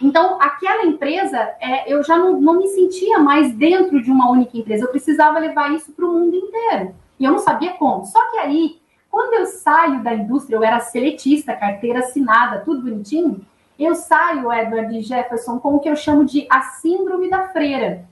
Então, 0.00 0.38
aquela 0.40 0.84
empresa, 0.84 1.38
é, 1.60 1.92
eu 1.92 2.02
já 2.02 2.18
não, 2.18 2.40
não 2.40 2.58
me 2.58 2.66
sentia 2.66 3.20
mais 3.20 3.52
dentro 3.54 4.02
de 4.02 4.10
uma 4.10 4.28
única 4.30 4.58
empresa, 4.58 4.84
eu 4.84 4.90
precisava 4.90 5.38
levar 5.38 5.72
isso 5.72 5.92
para 5.92 6.04
o 6.04 6.12
mundo 6.12 6.34
inteiro. 6.34 6.94
E 7.20 7.24
eu 7.24 7.30
não 7.30 7.38
sabia 7.38 7.74
como. 7.74 8.04
Só 8.04 8.30
que 8.32 8.38
aí, 8.38 8.80
quando 9.08 9.34
eu 9.34 9.46
saio 9.46 10.02
da 10.02 10.12
indústria, 10.12 10.56
eu 10.56 10.64
era 10.64 10.80
seletista, 10.80 11.54
carteira 11.54 12.00
assinada, 12.00 12.62
tudo 12.64 12.82
bonitinho, 12.82 13.46
eu 13.78 13.94
saio, 13.94 14.52
Edward 14.52 15.00
Jefferson, 15.02 15.58
com 15.58 15.76
o 15.76 15.80
que 15.80 15.88
eu 15.88 15.96
chamo 15.96 16.24
de 16.24 16.46
a 16.50 16.62
síndrome 16.62 17.30
da 17.30 17.48
freira. 17.48 18.04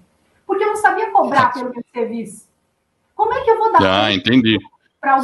Porque 0.47 0.63
eu 0.63 0.69
não 0.69 0.77
sabia 0.77 1.11
cobrar 1.11 1.53
pelo 1.53 1.71
meu 1.71 1.83
serviço. 1.93 2.49
Como 3.15 3.33
é 3.35 3.41
que 3.43 3.51
eu 3.51 3.59
vou 3.59 3.73
dar? 3.73 4.05
Ah, 4.05 4.13
entendi. 4.13 4.59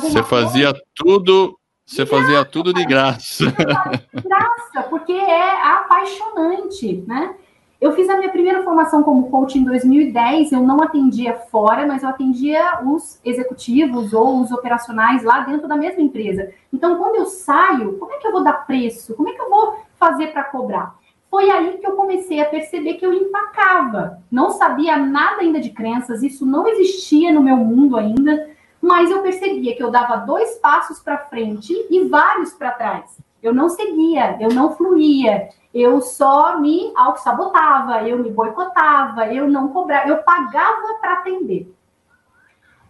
Você 0.00 0.22
fazia 0.22 0.70
coisa? 0.70 0.86
tudo, 0.94 1.58
você 1.84 2.04
de 2.04 2.10
fazia 2.10 2.30
graça, 2.30 2.50
tudo 2.50 2.72
de 2.72 2.84
graça. 2.84 3.44
De 3.46 4.22
graça, 4.22 4.82
porque 4.88 5.12
é 5.12 5.62
apaixonante, 5.62 7.04
né? 7.06 7.34
Eu 7.78 7.92
fiz 7.92 8.08
a 8.08 8.16
minha 8.16 8.30
primeira 8.30 8.62
formação 8.62 9.02
como 9.02 9.30
coach 9.30 9.58
em 9.58 9.64
2010. 9.64 10.52
Eu 10.52 10.62
não 10.62 10.82
atendia 10.82 11.34
fora, 11.34 11.86
mas 11.86 12.02
eu 12.02 12.08
atendia 12.08 12.80
os 12.82 13.20
executivos 13.22 14.14
ou 14.14 14.40
os 14.40 14.50
operacionais 14.50 15.22
lá 15.22 15.40
dentro 15.40 15.68
da 15.68 15.76
mesma 15.76 16.00
empresa. 16.00 16.50
Então, 16.72 16.96
quando 16.96 17.16
eu 17.16 17.26
saio, 17.26 17.98
como 17.98 18.12
é 18.12 18.16
que 18.16 18.26
eu 18.26 18.32
vou 18.32 18.42
dar 18.42 18.66
preço? 18.66 19.14
Como 19.14 19.28
é 19.28 19.32
que 19.32 19.40
eu 19.40 19.50
vou 19.50 19.76
fazer 19.98 20.28
para 20.28 20.44
cobrar? 20.44 20.96
Foi 21.30 21.50
aí 21.50 21.76
que 21.76 21.86
eu 21.86 21.92
comecei 21.92 22.40
a 22.40 22.46
perceber 22.46 22.94
que 22.94 23.04
eu 23.04 23.12
empacava. 23.12 24.22
Não 24.30 24.50
sabia 24.50 24.96
nada 24.96 25.42
ainda 25.42 25.60
de 25.60 25.70
crenças, 25.70 26.22
isso 26.22 26.46
não 26.46 26.66
existia 26.66 27.30
no 27.30 27.42
meu 27.42 27.56
mundo 27.56 27.96
ainda, 27.96 28.48
mas 28.80 29.10
eu 29.10 29.22
percebia 29.22 29.74
que 29.74 29.82
eu 29.82 29.90
dava 29.90 30.16
dois 30.16 30.56
passos 30.56 31.00
para 31.00 31.18
frente 31.18 31.72
e 31.90 32.04
vários 32.04 32.52
para 32.52 32.72
trás. 32.72 33.18
Eu 33.42 33.54
não 33.54 33.68
seguia, 33.68 34.36
eu 34.40 34.50
não 34.50 34.74
fluía, 34.74 35.48
eu 35.72 36.00
só 36.00 36.58
me 36.58 36.92
auto-sabotava, 36.96 38.02
eu 38.08 38.18
me 38.18 38.30
boicotava, 38.30 39.26
eu 39.32 39.48
não 39.48 39.68
cobrava, 39.68 40.08
eu 40.08 40.18
pagava 40.18 40.94
para 41.00 41.14
atender. 41.14 41.72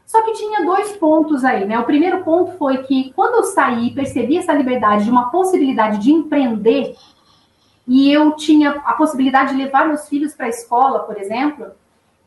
Só 0.06 0.22
que 0.22 0.32
tinha 0.34 0.64
dois 0.64 0.92
pontos 0.96 1.44
aí, 1.44 1.64
né? 1.66 1.78
O 1.78 1.84
primeiro 1.84 2.22
ponto 2.22 2.52
foi 2.52 2.84
que 2.84 3.12
quando 3.12 3.34
eu 3.34 3.42
saí, 3.42 3.92
percebi 3.92 4.38
essa 4.38 4.52
liberdade 4.52 5.04
de 5.04 5.10
uma 5.10 5.30
possibilidade 5.30 5.98
de 5.98 6.12
empreender, 6.12 6.94
e 7.88 8.12
eu 8.12 8.32
tinha 8.36 8.70
a 8.84 8.92
possibilidade 8.94 9.50
de 9.54 9.62
levar 9.62 9.86
meus 9.86 10.08
filhos 10.08 10.34
para 10.34 10.46
a 10.46 10.50
escola, 10.50 11.00
por 11.00 11.18
exemplo, 11.18 11.72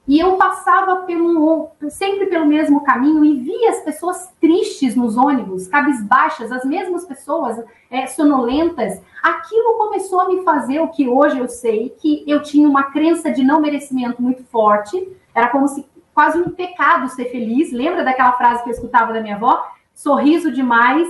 e 0.09 0.17
eu 0.17 0.37
passava 0.37 1.03
pelo, 1.03 1.69
sempre 1.87 2.25
pelo 2.25 2.47
mesmo 2.47 2.83
caminho 2.83 3.23
e 3.23 3.41
via 3.41 3.69
as 3.69 3.81
pessoas 3.81 4.33
tristes 4.41 4.95
nos 4.95 5.15
ônibus, 5.15 5.67
cabisbaixas, 5.67 6.51
as 6.51 6.65
mesmas 6.65 7.05
pessoas 7.05 7.63
é, 7.91 8.07
sonolentas. 8.07 8.99
Aquilo 9.21 9.77
começou 9.77 10.21
a 10.21 10.27
me 10.27 10.43
fazer 10.43 10.79
o 10.79 10.87
que 10.87 11.07
hoje 11.07 11.37
eu 11.37 11.47
sei, 11.47 11.95
que 12.01 12.23
eu 12.25 12.41
tinha 12.41 12.67
uma 12.67 12.85
crença 12.85 13.31
de 13.31 13.43
não 13.43 13.61
merecimento 13.61 14.19
muito 14.19 14.43
forte. 14.45 15.15
Era 15.31 15.49
como 15.49 15.67
se 15.67 15.85
quase 16.11 16.39
um 16.39 16.49
pecado 16.49 17.07
ser 17.09 17.25
feliz. 17.25 17.71
Lembra 17.71 18.03
daquela 18.03 18.31
frase 18.31 18.63
que 18.63 18.69
eu 18.69 18.73
escutava 18.73 19.13
da 19.13 19.21
minha 19.21 19.35
avó? 19.35 19.63
Sorriso 19.93 20.51
demais 20.51 21.07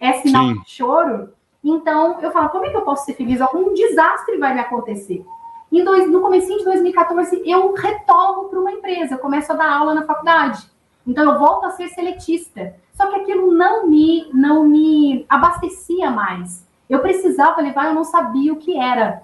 é 0.00 0.14
sinal 0.14 0.46
Sim. 0.46 0.62
de 0.62 0.70
choro. 0.70 1.34
Então, 1.62 2.18
eu 2.22 2.30
falo, 2.30 2.48
como 2.48 2.64
é 2.64 2.70
que 2.70 2.76
eu 2.78 2.80
posso 2.80 3.04
ser 3.04 3.12
feliz? 3.12 3.42
Algum 3.42 3.74
desastre 3.74 4.38
vai 4.38 4.54
me 4.54 4.60
acontecer. 4.60 5.22
Em 5.70 5.84
dois, 5.84 6.10
no 6.10 6.20
começo 6.20 6.46
de 6.56 6.64
2014, 6.64 7.42
eu 7.44 7.74
retorno 7.74 8.48
para 8.48 8.58
uma 8.58 8.72
empresa, 8.72 9.14
eu 9.14 9.18
começo 9.18 9.52
a 9.52 9.56
dar 9.56 9.70
aula 9.70 9.94
na 9.94 10.06
faculdade. 10.06 10.66
Então, 11.06 11.30
eu 11.30 11.38
volto 11.38 11.66
a 11.66 11.70
ser 11.70 11.88
seletista. 11.88 12.74
Só 12.94 13.06
que 13.06 13.16
aquilo 13.16 13.52
não 13.52 13.86
me, 13.86 14.28
não 14.32 14.64
me 14.64 15.24
abastecia 15.28 16.10
mais. 16.10 16.66
Eu 16.88 17.00
precisava 17.00 17.60
levar, 17.60 17.86
eu 17.86 17.94
não 17.94 18.04
sabia 18.04 18.52
o 18.52 18.56
que 18.56 18.76
era. 18.76 19.22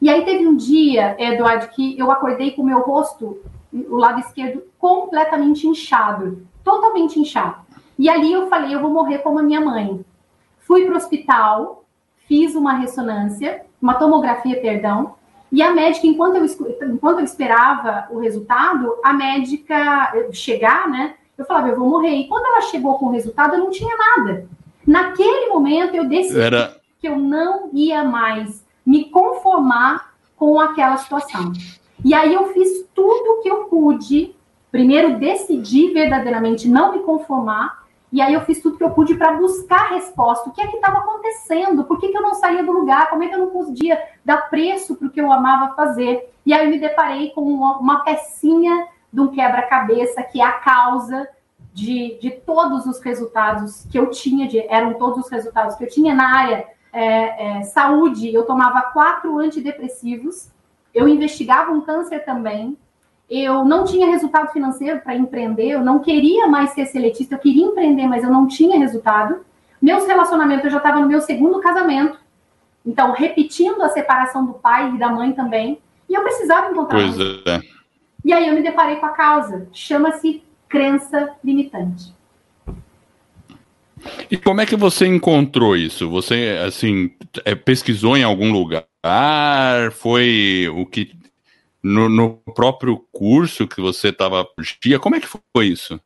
E 0.00 0.10
aí 0.10 0.24
teve 0.24 0.46
um 0.46 0.54
dia, 0.54 1.16
Eduardo, 1.18 1.68
que 1.68 1.98
eu 1.98 2.10
acordei 2.10 2.52
com 2.52 2.62
o 2.62 2.66
meu 2.66 2.80
rosto, 2.80 3.40
o 3.72 3.96
lado 3.96 4.20
esquerdo, 4.20 4.62
completamente 4.78 5.66
inchado. 5.66 6.46
Totalmente 6.62 7.18
inchado. 7.18 7.56
E 7.98 8.08
ali 8.08 8.32
eu 8.32 8.48
falei, 8.48 8.74
eu 8.74 8.80
vou 8.80 8.90
morrer 8.90 9.18
como 9.18 9.38
a 9.38 9.42
minha 9.42 9.60
mãe. 9.60 10.04
Fui 10.60 10.84
para 10.84 10.94
o 10.94 10.96
hospital, 10.96 11.84
fiz 12.28 12.54
uma 12.54 12.74
ressonância, 12.74 13.64
uma 13.80 13.94
tomografia, 13.94 14.60
perdão, 14.60 15.14
e 15.50 15.62
a 15.62 15.72
médica, 15.72 16.06
enquanto 16.06 16.36
eu, 16.36 16.44
enquanto 16.88 17.18
eu 17.20 17.24
esperava 17.24 18.08
o 18.10 18.18
resultado, 18.18 18.96
a 19.02 19.12
médica 19.12 20.12
chegar, 20.32 20.88
né? 20.88 21.14
Eu 21.38 21.44
falava, 21.44 21.68
eu 21.68 21.76
vou 21.76 21.88
morrer. 21.88 22.14
E 22.16 22.28
quando 22.28 22.46
ela 22.46 22.62
chegou 22.62 22.98
com 22.98 23.06
o 23.06 23.12
resultado, 23.12 23.54
eu 23.54 23.60
não 23.60 23.70
tinha 23.70 23.94
nada. 23.96 24.48
Naquele 24.86 25.48
momento, 25.48 25.94
eu 25.94 26.08
decidi 26.08 26.40
Era... 26.40 26.76
que 26.98 27.08
eu 27.08 27.16
não 27.16 27.70
ia 27.72 28.04
mais 28.04 28.64
me 28.84 29.10
conformar 29.10 30.14
com 30.36 30.60
aquela 30.60 30.96
situação. 30.96 31.52
E 32.04 32.14
aí 32.14 32.32
eu 32.32 32.52
fiz 32.52 32.86
tudo 32.94 33.32
o 33.32 33.42
que 33.42 33.48
eu 33.48 33.64
pude. 33.64 34.34
Primeiro, 34.70 35.18
decidi 35.18 35.92
verdadeiramente 35.92 36.68
não 36.68 36.92
me 36.92 37.00
conformar. 37.00 37.85
E 38.12 38.20
aí 38.20 38.34
eu 38.34 38.40
fiz 38.42 38.60
tudo 38.60 38.76
que 38.76 38.84
eu 38.84 38.90
pude 38.90 39.14
para 39.14 39.32
buscar 39.32 39.90
resposta. 39.90 40.48
O 40.48 40.52
que 40.52 40.60
é 40.60 40.66
que 40.66 40.76
estava 40.76 40.98
acontecendo? 40.98 41.84
Por 41.84 41.98
que, 41.98 42.08
que 42.08 42.16
eu 42.16 42.22
não 42.22 42.34
saía 42.34 42.62
do 42.62 42.72
lugar? 42.72 43.10
Como 43.10 43.22
é 43.22 43.28
que 43.28 43.34
eu 43.34 43.40
não 43.40 43.50
podia 43.50 44.00
dar 44.24 44.48
preço 44.48 44.94
para 44.94 45.08
o 45.08 45.10
que 45.10 45.20
eu 45.20 45.32
amava 45.32 45.74
fazer? 45.74 46.32
E 46.44 46.54
aí 46.54 46.64
eu 46.64 46.70
me 46.70 46.78
deparei 46.78 47.30
com 47.30 47.42
uma, 47.42 47.78
uma 47.78 48.04
pecinha 48.04 48.86
de 49.12 49.20
um 49.20 49.28
quebra-cabeça 49.28 50.22
que 50.22 50.40
é 50.40 50.44
a 50.44 50.52
causa 50.52 51.28
de, 51.72 52.18
de 52.20 52.30
todos 52.30 52.86
os 52.86 53.00
resultados 53.00 53.84
que 53.90 53.98
eu 53.98 54.10
tinha, 54.10 54.46
de, 54.46 54.60
eram 54.60 54.94
todos 54.94 55.24
os 55.24 55.30
resultados 55.30 55.74
que 55.74 55.84
eu 55.84 55.88
tinha 55.88 56.14
na 56.14 56.34
área 56.34 56.66
é, 56.92 57.58
é, 57.58 57.62
saúde. 57.64 58.32
Eu 58.32 58.44
tomava 58.44 58.80
quatro 58.92 59.38
antidepressivos, 59.38 60.50
eu 60.94 61.06
investigava 61.06 61.72
um 61.72 61.82
câncer 61.82 62.24
também, 62.24 62.78
eu 63.28 63.64
não 63.64 63.84
tinha 63.84 64.08
resultado 64.08 64.52
financeiro 64.52 65.00
para 65.00 65.16
empreender, 65.16 65.70
eu 65.70 65.84
não 65.84 65.98
queria 65.98 66.46
mais 66.46 66.70
ser 66.70 66.86
seletista, 66.86 67.34
eu 67.34 67.38
queria 67.38 67.64
empreender, 67.64 68.06
mas 68.06 68.22
eu 68.22 68.30
não 68.30 68.46
tinha 68.46 68.78
resultado. 68.78 69.44
Meus 69.82 70.06
relacionamentos, 70.06 70.64
eu 70.64 70.70
já 70.70 70.78
estava 70.78 71.00
no 71.00 71.08
meu 71.08 71.20
segundo 71.20 71.60
casamento, 71.60 72.18
então 72.84 73.12
repetindo 73.12 73.82
a 73.82 73.88
separação 73.88 74.46
do 74.46 74.54
pai 74.54 74.94
e 74.94 74.98
da 74.98 75.08
mãe 75.08 75.32
também, 75.32 75.78
e 76.08 76.14
eu 76.14 76.22
precisava 76.22 76.70
encontrar. 76.70 76.98
Pois 76.98 77.18
é. 77.18 77.60
E 78.24 78.32
aí 78.32 78.48
eu 78.48 78.54
me 78.54 78.62
deparei 78.62 78.96
com 78.96 79.06
a 79.06 79.10
causa, 79.10 79.68
chama-se 79.72 80.42
crença 80.68 81.34
limitante. 81.44 82.14
E 84.30 84.36
como 84.36 84.60
é 84.60 84.66
que 84.66 84.76
você 84.76 85.06
encontrou 85.06 85.76
isso? 85.76 86.08
Você, 86.10 86.60
assim, 86.64 87.10
é, 87.44 87.54
pesquisou 87.54 88.16
em 88.16 88.22
algum 88.22 88.52
lugar? 88.52 88.84
Foi 89.92 90.70
o 90.74 90.86
que 90.86 91.12
no, 91.86 92.08
no 92.08 92.30
próprio 92.52 93.04
curso 93.12 93.68
que 93.68 93.80
você 93.80 94.08
estava 94.08 94.46
dia? 94.82 94.98
Como 94.98 95.14
é 95.14 95.20
que 95.20 95.28
foi 95.28 95.66
isso? 95.66 96.00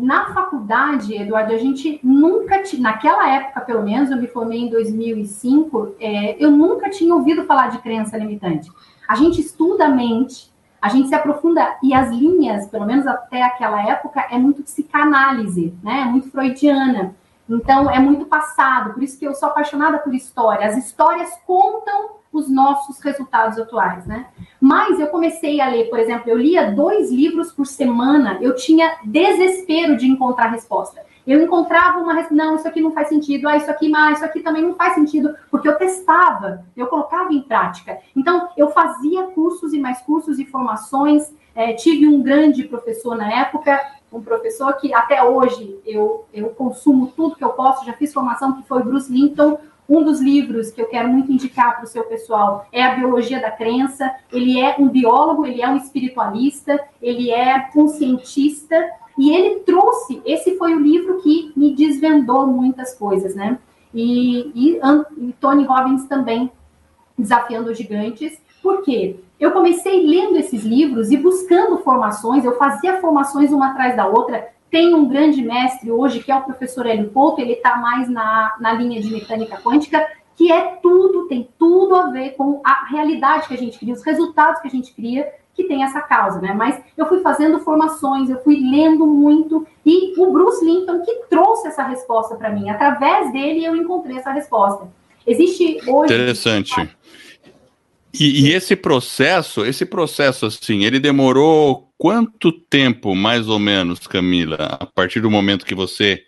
Na 0.00 0.32
faculdade, 0.34 1.14
Eduardo, 1.14 1.52
a 1.52 1.58
gente 1.58 2.00
nunca 2.02 2.62
tinha, 2.62 2.82
naquela 2.82 3.28
época, 3.28 3.60
pelo 3.60 3.82
menos, 3.82 4.10
eu 4.10 4.16
me 4.16 4.26
formei 4.26 4.60
em 4.60 4.70
2005, 4.70 5.94
é, 6.00 6.42
eu 6.42 6.50
nunca 6.50 6.90
tinha 6.90 7.14
ouvido 7.14 7.44
falar 7.44 7.68
de 7.68 7.78
crença 7.78 8.16
limitante. 8.16 8.70
A 9.06 9.14
gente 9.14 9.40
estuda 9.40 9.86
a 9.86 9.88
mente, 9.88 10.50
a 10.80 10.88
gente 10.88 11.08
se 11.08 11.14
aprofunda, 11.14 11.76
e 11.82 11.94
as 11.94 12.10
linhas, 12.10 12.66
pelo 12.66 12.86
menos 12.86 13.06
até 13.06 13.42
aquela 13.42 13.86
época, 13.86 14.26
é 14.30 14.38
muito 14.38 14.62
psicanálise, 14.62 15.74
né? 15.82 16.00
É 16.00 16.04
muito 16.04 16.30
freudiana. 16.30 17.14
Então, 17.48 17.90
é 17.90 17.98
muito 17.98 18.26
passado, 18.26 18.94
por 18.94 19.02
isso 19.02 19.18
que 19.18 19.26
eu 19.26 19.34
sou 19.34 19.48
apaixonada 19.48 19.98
por 19.98 20.14
história. 20.14 20.66
As 20.66 20.76
histórias 20.76 21.30
contam 21.46 22.17
os 22.38 22.48
nossos 22.48 23.00
resultados 23.00 23.58
atuais, 23.58 24.06
né? 24.06 24.26
Mas 24.60 24.98
eu 24.98 25.08
comecei 25.08 25.60
a 25.60 25.68
ler, 25.68 25.88
por 25.90 25.98
exemplo, 25.98 26.30
eu 26.30 26.36
lia 26.36 26.70
dois 26.70 27.10
livros 27.10 27.52
por 27.52 27.66
semana, 27.66 28.38
eu 28.40 28.54
tinha 28.54 28.96
desespero 29.04 29.96
de 29.96 30.06
encontrar 30.06 30.48
resposta. 30.48 31.06
Eu 31.26 31.42
encontrava 31.42 31.98
uma 31.98 32.14
não, 32.30 32.56
isso 32.56 32.66
aqui 32.66 32.80
não 32.80 32.90
faz 32.90 33.08
sentido, 33.08 33.46
ah, 33.48 33.56
isso 33.56 33.70
aqui, 33.70 33.88
mas 33.88 34.16
isso 34.16 34.24
aqui 34.24 34.40
também 34.40 34.62
não 34.62 34.74
faz 34.74 34.94
sentido, 34.94 35.34
porque 35.50 35.68
eu 35.68 35.76
testava, 35.76 36.64
eu 36.74 36.86
colocava 36.86 37.32
em 37.34 37.42
prática. 37.42 37.98
Então, 38.16 38.48
eu 38.56 38.70
fazia 38.70 39.24
cursos 39.24 39.74
e 39.74 39.78
mais 39.78 40.00
cursos 40.00 40.38
e 40.38 40.46
formações, 40.46 41.30
é, 41.54 41.74
tive 41.74 42.08
um 42.08 42.22
grande 42.22 42.64
professor 42.64 43.14
na 43.14 43.30
época, 43.40 43.78
um 44.10 44.22
professor 44.22 44.72
que 44.74 44.94
até 44.94 45.22
hoje 45.22 45.78
eu, 45.84 46.24
eu 46.32 46.48
consumo 46.48 47.08
tudo 47.14 47.36
que 47.36 47.44
eu 47.44 47.50
posso, 47.50 47.84
já 47.84 47.92
fiz 47.92 48.12
formação, 48.12 48.54
que 48.54 48.66
foi 48.66 48.82
Bruce 48.82 49.12
Linton, 49.12 49.58
um 49.88 50.04
dos 50.04 50.20
livros 50.20 50.70
que 50.70 50.82
eu 50.82 50.86
quero 50.86 51.08
muito 51.08 51.32
indicar 51.32 51.76
para 51.76 51.84
o 51.84 51.88
seu 51.88 52.04
pessoal 52.04 52.66
é 52.70 52.82
A 52.82 52.94
Biologia 52.94 53.40
da 53.40 53.50
Crença. 53.50 54.14
Ele 54.30 54.60
é 54.60 54.76
um 54.78 54.88
biólogo, 54.88 55.46
ele 55.46 55.62
é 55.62 55.68
um 55.68 55.76
espiritualista, 55.76 56.78
ele 57.00 57.30
é 57.30 57.70
um 57.74 57.88
cientista 57.88 58.76
e 59.16 59.30
ele 59.34 59.60
trouxe. 59.60 60.20
Esse 60.26 60.58
foi 60.58 60.74
o 60.74 60.80
livro 60.80 61.22
que 61.22 61.52
me 61.56 61.74
desvendou 61.74 62.46
muitas 62.46 62.94
coisas, 62.94 63.34
né? 63.34 63.58
e, 63.92 64.52
e, 64.54 64.80
e 65.18 65.32
Tony 65.40 65.64
Robbins 65.64 66.06
também, 66.06 66.50
Desafiando 67.16 67.70
os 67.70 67.78
Gigantes. 67.78 68.40
Por 68.62 68.82
quê? 68.82 69.16
Eu 69.40 69.52
comecei 69.52 70.06
lendo 70.06 70.36
esses 70.36 70.64
livros 70.64 71.10
e 71.10 71.16
buscando 71.16 71.78
formações, 71.78 72.44
eu 72.44 72.56
fazia 72.56 73.00
formações 73.00 73.52
uma 73.52 73.70
atrás 73.70 73.96
da 73.96 74.06
outra. 74.06 74.48
Tem 74.70 74.94
um 74.94 75.08
grande 75.08 75.42
mestre 75.42 75.90
hoje, 75.90 76.22
que 76.22 76.30
é 76.30 76.36
o 76.36 76.44
professor 76.44 76.86
Hélio 76.86 77.10
Couto, 77.10 77.40
ele 77.40 77.54
está 77.54 77.76
mais 77.76 78.08
na, 78.08 78.54
na 78.60 78.72
linha 78.72 79.00
de 79.00 79.10
mecânica 79.10 79.56
quântica, 79.56 80.06
que 80.36 80.52
é 80.52 80.76
tudo, 80.82 81.26
tem 81.26 81.48
tudo 81.58 81.96
a 81.96 82.10
ver 82.10 82.30
com 82.30 82.60
a 82.64 82.86
realidade 82.86 83.48
que 83.48 83.54
a 83.54 83.58
gente 83.58 83.78
cria, 83.78 83.94
os 83.94 84.04
resultados 84.04 84.60
que 84.60 84.68
a 84.68 84.70
gente 84.70 84.92
cria, 84.92 85.28
que 85.54 85.64
tem 85.64 85.82
essa 85.82 86.00
causa, 86.00 86.40
né? 86.40 86.54
Mas 86.54 86.80
eu 86.96 87.06
fui 87.06 87.18
fazendo 87.20 87.58
formações, 87.58 88.30
eu 88.30 88.40
fui 88.44 88.60
lendo 88.60 89.04
muito, 89.04 89.66
e 89.84 90.14
o 90.20 90.32
Bruce 90.32 90.64
Linton 90.64 91.02
que 91.02 91.12
trouxe 91.28 91.66
essa 91.66 91.82
resposta 91.82 92.36
para 92.36 92.50
mim. 92.50 92.70
Através 92.70 93.32
dele 93.32 93.64
eu 93.64 93.74
encontrei 93.74 94.18
essa 94.18 94.30
resposta. 94.30 94.86
Existe 95.26 95.80
hoje. 95.88 96.14
Interessante. 96.14 96.96
E, 98.14 98.46
e, 98.46 98.52
esse 98.52 98.76
processo, 98.76 99.64
esse 99.66 99.84
processo 99.84 100.46
assim, 100.46 100.84
ele 100.84 101.00
demorou 101.00 101.87
quanto 101.98 102.52
tempo, 102.52 103.14
mais 103.14 103.48
ou 103.48 103.58
menos, 103.58 104.06
Camila, 104.06 104.56
a 104.56 104.86
partir 104.86 105.20
do 105.20 105.30
momento 105.30 105.66
que 105.66 105.74
você 105.74 106.24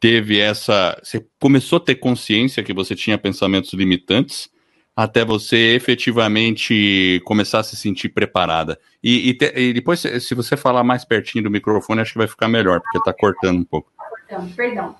teve 0.00 0.40
essa. 0.40 0.98
Você 1.02 1.24
começou 1.38 1.76
a 1.76 1.80
ter 1.80 1.96
consciência 1.96 2.62
que 2.62 2.72
você 2.72 2.96
tinha 2.96 3.18
pensamentos 3.18 3.72
limitantes 3.74 4.50
até 4.94 5.24
você 5.24 5.74
efetivamente 5.74 7.22
começar 7.24 7.60
a 7.60 7.62
se 7.62 7.76
sentir 7.76 8.10
preparada. 8.10 8.78
E, 9.02 9.30
e, 9.30 9.34
te, 9.34 9.52
e, 9.56 9.72
depois, 9.72 10.00
se 10.00 10.34
você 10.34 10.56
falar 10.56 10.84
mais 10.84 11.04
pertinho 11.04 11.44
do 11.44 11.50
microfone, 11.50 12.00
acho 12.00 12.12
que 12.12 12.18
vai 12.18 12.28
ficar 12.28 12.48
melhor, 12.48 12.80
porque 12.80 12.98
está 12.98 13.12
cortando 13.12 13.58
um 13.58 13.64
pouco. 13.64 13.90
Cortando, 13.96 14.54
perdão. 14.54 14.96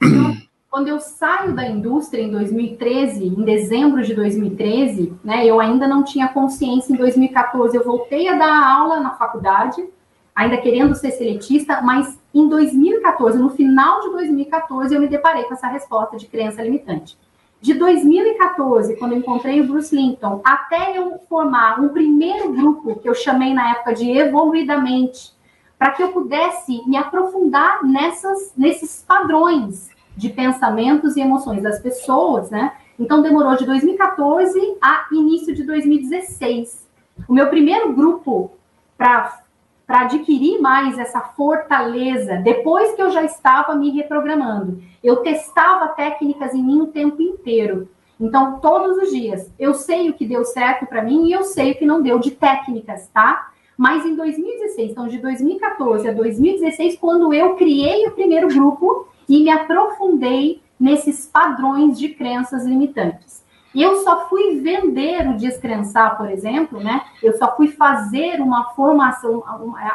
Quando 0.74 0.88
eu 0.88 0.98
saio 0.98 1.54
da 1.54 1.64
indústria 1.64 2.20
em 2.20 2.32
2013, 2.32 3.24
em 3.26 3.44
dezembro 3.44 4.02
de 4.02 4.12
2013, 4.12 5.14
né, 5.22 5.46
eu 5.46 5.60
ainda 5.60 5.86
não 5.86 6.02
tinha 6.02 6.26
consciência. 6.26 6.92
Em 6.92 6.96
2014, 6.96 7.76
eu 7.76 7.84
voltei 7.84 8.26
a 8.26 8.34
dar 8.34 8.76
aula 8.76 8.98
na 8.98 9.12
faculdade, 9.12 9.88
ainda 10.34 10.56
querendo 10.56 10.96
ser 10.96 11.12
seletista, 11.12 11.80
mas 11.80 12.18
em 12.34 12.48
2014, 12.48 13.38
no 13.38 13.50
final 13.50 14.00
de 14.00 14.10
2014, 14.10 14.92
eu 14.92 15.00
me 15.00 15.06
deparei 15.06 15.44
com 15.44 15.54
essa 15.54 15.68
resposta 15.68 16.16
de 16.16 16.26
crença 16.26 16.60
limitante. 16.60 17.16
De 17.60 17.72
2014, 17.74 18.96
quando 18.96 19.12
eu 19.12 19.18
encontrei 19.18 19.60
o 19.60 19.68
Bruce 19.68 19.94
Linton, 19.94 20.40
até 20.44 20.98
eu 20.98 21.20
formar 21.28 21.80
um 21.80 21.90
primeiro 21.90 22.52
grupo 22.52 22.98
que 22.98 23.08
eu 23.08 23.14
chamei 23.14 23.54
na 23.54 23.70
época 23.70 23.94
de 23.94 24.10
Evoluidamente, 24.10 25.32
para 25.78 25.92
que 25.92 26.02
eu 26.02 26.08
pudesse 26.08 26.82
me 26.84 26.96
aprofundar 26.96 27.84
nessas, 27.84 28.52
nesses 28.56 29.04
padrões 29.06 29.93
de 30.16 30.28
pensamentos 30.28 31.16
e 31.16 31.20
emoções 31.20 31.62
das 31.62 31.80
pessoas, 31.80 32.50
né? 32.50 32.72
Então 32.98 33.22
demorou 33.22 33.56
de 33.56 33.66
2014 33.66 34.76
a 34.80 35.06
início 35.12 35.54
de 35.54 35.64
2016. 35.64 36.86
O 37.28 37.32
meu 37.32 37.48
primeiro 37.48 37.92
grupo 37.92 38.52
para 38.96 39.42
para 39.86 40.02
adquirir 40.02 40.60
mais 40.60 40.98
essa 40.98 41.20
fortaleza, 41.20 42.36
depois 42.36 42.94
que 42.94 43.02
eu 43.02 43.10
já 43.10 43.22
estava 43.22 43.74
me 43.74 43.90
reprogramando. 43.90 44.82
Eu 45.02 45.16
testava 45.16 45.88
técnicas 45.88 46.54
em 46.54 46.62
mim 46.62 46.80
o 46.80 46.86
tempo 46.86 47.20
inteiro. 47.20 47.88
Então, 48.18 48.60
todos 48.60 48.96
os 48.96 49.10
dias, 49.10 49.50
eu 49.58 49.74
sei 49.74 50.08
o 50.08 50.14
que 50.14 50.24
deu 50.24 50.44
certo 50.44 50.86
para 50.86 51.02
mim 51.02 51.26
e 51.26 51.32
eu 51.32 51.42
sei 51.42 51.72
o 51.72 51.74
que 51.74 51.84
não 51.84 52.00
deu 52.00 52.18
de 52.18 52.30
técnicas, 52.30 53.08
tá? 53.12 53.50
Mas 53.76 54.06
em 54.06 54.14
2016, 54.14 54.92
então 54.92 55.08
de 55.08 55.18
2014 55.18 56.08
a 56.08 56.12
2016, 56.12 56.96
quando 56.98 57.34
eu 57.34 57.56
criei 57.56 58.06
o 58.06 58.12
primeiro 58.12 58.48
grupo 58.48 59.08
e 59.28 59.42
me 59.42 59.50
aprofundei 59.50 60.62
nesses 60.78 61.26
padrões 61.26 61.98
de 61.98 62.10
crenças 62.10 62.64
limitantes. 62.64 63.44
Eu 63.74 63.96
só 64.04 64.28
fui 64.28 64.60
vender 64.60 65.28
o 65.28 65.36
descrençar, 65.36 66.16
por 66.16 66.30
exemplo, 66.30 66.78
né? 66.78 67.04
Eu 67.20 67.36
só 67.36 67.56
fui 67.56 67.68
fazer 67.68 68.40
uma 68.40 68.70
formação, 68.70 69.42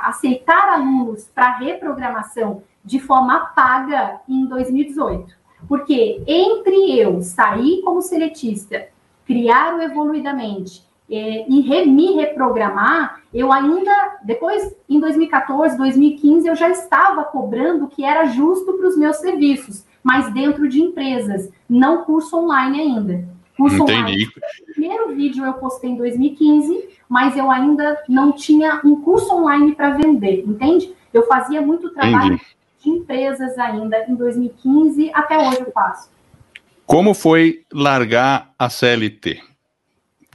aceitar 0.04 0.74
alunos 0.74 1.30
para 1.34 1.58
reprogramação 1.58 2.62
de 2.84 3.00
forma 3.00 3.40
paga 3.56 4.20
em 4.28 4.46
2018. 4.46 5.34
Porque 5.68 6.22
entre 6.28 6.98
eu 7.00 7.22
sair 7.22 7.82
como 7.82 8.02
seletista, 8.02 8.88
criar 9.26 9.76
o 9.76 9.82
Evoluidamente 9.82 10.89
é, 11.10 11.46
e 11.50 11.62
re, 11.62 11.86
me 11.86 12.14
reprogramar, 12.14 13.22
eu 13.34 13.52
ainda, 13.52 14.20
depois, 14.24 14.76
em 14.88 15.00
2014, 15.00 15.78
2015, 15.78 16.48
eu 16.48 16.56
já 16.56 16.70
estava 16.70 17.24
cobrando 17.24 17.86
o 17.86 17.88
que 17.88 18.04
era 18.04 18.26
justo 18.26 18.74
para 18.74 18.88
os 18.88 18.98
meus 18.98 19.18
serviços, 19.18 19.86
mas 20.04 20.32
dentro 20.34 20.68
de 20.70 20.82
empresas, 20.82 21.50
não 21.70 22.04
curso 22.04 22.38
online 22.38 22.80
ainda. 22.80 23.26
Curso 23.58 23.84
Entendi. 23.84 24.00
online. 24.00 24.28
O 24.28 24.74
primeiro 24.74 25.16
vídeo 25.16 25.46
eu 25.46 25.54
postei 25.54 25.90
em 25.90 25.96
2015, 25.98 26.90
mas 27.10 27.36
eu 27.36 27.52
ainda 27.52 28.02
não 28.08 28.32
tinha 28.32 28.80
um 28.86 29.02
curso 29.02 29.34
online 29.34 29.76
para 29.76 29.92
vender, 29.92 30.44
entende? 30.48 30.94
Eu 31.14 31.28
fazia 31.28 31.62
muito 31.62 31.90
trabalho 31.90 32.36
Entendi. 32.36 32.46
de 32.84 32.90
empresas 32.90 33.58
ainda 33.58 34.06
em 34.08 34.16
2015, 34.16 35.12
até 35.14 35.38
hoje 35.38 35.60
eu 35.62 35.72
faço. 35.72 36.10
Como 36.86 37.14
foi 37.14 37.64
largar 37.72 38.52
a 38.58 38.70
CLT? 38.70 39.49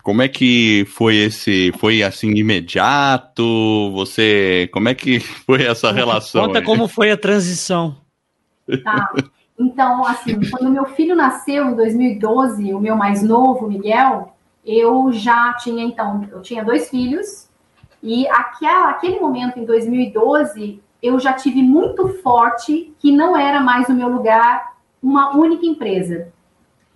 Como 0.05 0.21
é 0.21 0.29
que 0.29 0.85
foi 0.85 1.17
esse? 1.17 1.73
Foi 1.79 2.03
assim 2.03 2.31
imediato? 2.33 3.90
Você, 3.93 4.69
como 4.71 4.90
é 4.90 4.95
que 4.95 5.19
foi 5.47 5.64
essa 5.64 5.90
relação? 5.90 6.47
Conta 6.47 6.59
aí? 6.59 6.64
como 6.64 6.87
foi 6.87 7.11
a 7.11 7.17
transição. 7.17 7.97
Tá. 8.85 9.11
Então, 9.59 10.05
assim, 10.05 10.38
quando 10.51 10.71
meu 10.71 10.85
filho 10.85 11.17
nasceu 11.17 11.71
em 11.71 11.75
2012, 11.75 12.75
o 12.75 12.81
meu 12.81 12.97
mais 12.97 13.23
novo, 13.23 13.67
Miguel, 13.67 14.37
eu 14.62 15.11
já 15.11 15.55
tinha, 15.55 15.83
então, 15.83 16.29
eu 16.31 16.43
tinha 16.43 16.62
dois 16.62 16.90
filhos, 16.90 17.49
e 18.03 18.29
aquela, 18.29 18.90
aquele 18.90 19.19
momento, 19.19 19.59
em 19.59 19.64
2012, 19.64 20.83
eu 21.03 21.19
já 21.19 21.33
tive 21.33 21.62
muito 21.62 22.09
forte 22.23 22.93
que 22.99 23.11
não 23.11 23.35
era 23.35 23.61
mais 23.61 23.88
o 23.88 23.95
meu 23.95 24.09
lugar 24.09 24.75
uma 25.03 25.35
única 25.35 25.64
empresa. 25.64 26.31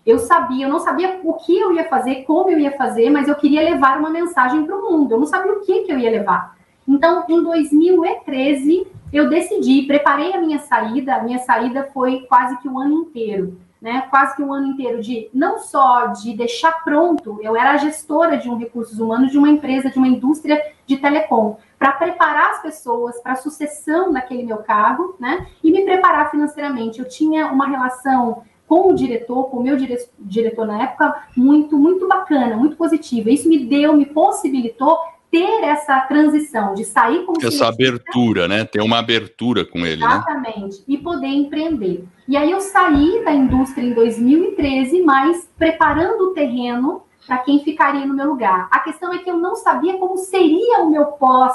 Eu 0.08 0.18
sabia, 0.18 0.64
eu 0.64 0.70
não 0.70 0.78
sabia 0.78 1.20
o 1.22 1.34
que 1.34 1.58
eu 1.58 1.70
ia 1.70 1.86
fazer, 1.86 2.24
como 2.24 2.48
eu 2.48 2.58
ia 2.58 2.74
fazer, 2.78 3.10
mas 3.10 3.28
eu 3.28 3.34
queria 3.34 3.60
levar 3.60 3.98
uma 3.98 4.08
mensagem 4.08 4.64
para 4.64 4.74
o 4.74 4.90
mundo. 4.90 5.12
Eu 5.12 5.20
não 5.20 5.26
sabia 5.26 5.52
o 5.52 5.60
que, 5.60 5.82
que 5.82 5.92
eu 5.92 5.98
ia 5.98 6.10
levar. 6.10 6.56
Então, 6.88 7.26
em 7.28 7.42
2013, 7.42 8.86
eu 9.12 9.28
decidi, 9.28 9.82
preparei 9.82 10.32
a 10.32 10.40
minha 10.40 10.60
saída, 10.60 11.14
a 11.14 11.22
minha 11.22 11.38
saída 11.40 11.90
foi 11.92 12.20
quase 12.20 12.56
que 12.56 12.66
um 12.66 12.78
ano 12.78 13.02
inteiro, 13.02 13.60
né? 13.82 14.06
Quase 14.08 14.34
que 14.34 14.42
um 14.42 14.50
ano 14.50 14.68
inteiro 14.68 15.02
de 15.02 15.28
não 15.34 15.58
só 15.58 16.06
de 16.06 16.34
deixar 16.34 16.82
pronto, 16.82 17.38
eu 17.42 17.54
era 17.54 17.76
gestora 17.76 18.38
de 18.38 18.48
um 18.48 18.56
recursos 18.56 18.98
humanos 18.98 19.30
de 19.30 19.36
uma 19.36 19.50
empresa, 19.50 19.90
de 19.90 19.98
uma 19.98 20.08
indústria 20.08 20.72
de 20.86 20.96
telecom, 20.96 21.58
para 21.78 21.92
preparar 21.92 22.52
as 22.52 22.62
pessoas 22.62 23.20
para 23.20 23.32
a 23.32 23.36
sucessão 23.36 24.10
naquele 24.10 24.42
meu 24.42 24.56
cargo, 24.56 25.16
né? 25.20 25.46
E 25.62 25.70
me 25.70 25.84
preparar 25.84 26.30
financeiramente. 26.30 26.98
Eu 26.98 27.06
tinha 27.06 27.48
uma 27.48 27.66
relação 27.66 28.42
com 28.68 28.90
o 28.90 28.94
diretor, 28.94 29.44
com 29.44 29.56
o 29.56 29.62
meu 29.62 29.76
dire 29.76 29.96
diretor 30.18 30.66
na 30.66 30.82
época, 30.82 31.22
muito, 31.34 31.78
muito 31.78 32.06
bacana, 32.06 32.56
muito 32.56 32.76
positiva. 32.76 33.30
Isso 33.30 33.48
me 33.48 33.58
deu, 33.64 33.96
me 33.96 34.04
possibilitou 34.04 34.98
ter 35.30 35.64
essa 35.64 36.00
transição 36.02 36.74
de 36.74 36.84
sair 36.84 37.24
como 37.24 37.38
essa 37.44 37.68
abertura, 37.68 38.46
né? 38.46 38.64
Ter 38.64 38.82
uma 38.82 38.98
abertura 38.98 39.64
com 39.64 39.80
ele, 39.80 40.00
né? 40.00 40.06
Exatamente. 40.06 40.78
Né? 40.78 40.84
E 40.86 40.98
poder 40.98 41.26
empreender. 41.26 42.04
E 42.26 42.36
aí 42.36 42.50
eu 42.50 42.60
saí 42.60 43.24
da 43.24 43.32
indústria 43.32 43.82
em 43.82 43.94
2013, 43.94 45.02
mas 45.02 45.50
preparando 45.56 46.30
o 46.30 46.34
terreno 46.34 47.02
para 47.26 47.38
quem 47.38 47.62
ficaria 47.62 48.06
no 48.06 48.14
meu 48.14 48.26
lugar. 48.26 48.68
A 48.70 48.80
questão 48.80 49.12
é 49.12 49.18
que 49.18 49.30
eu 49.30 49.36
não 49.36 49.56
sabia 49.56 49.98
como 49.98 50.16
seria 50.16 50.80
o 50.80 50.90
meu 50.90 51.06
pós 51.06 51.52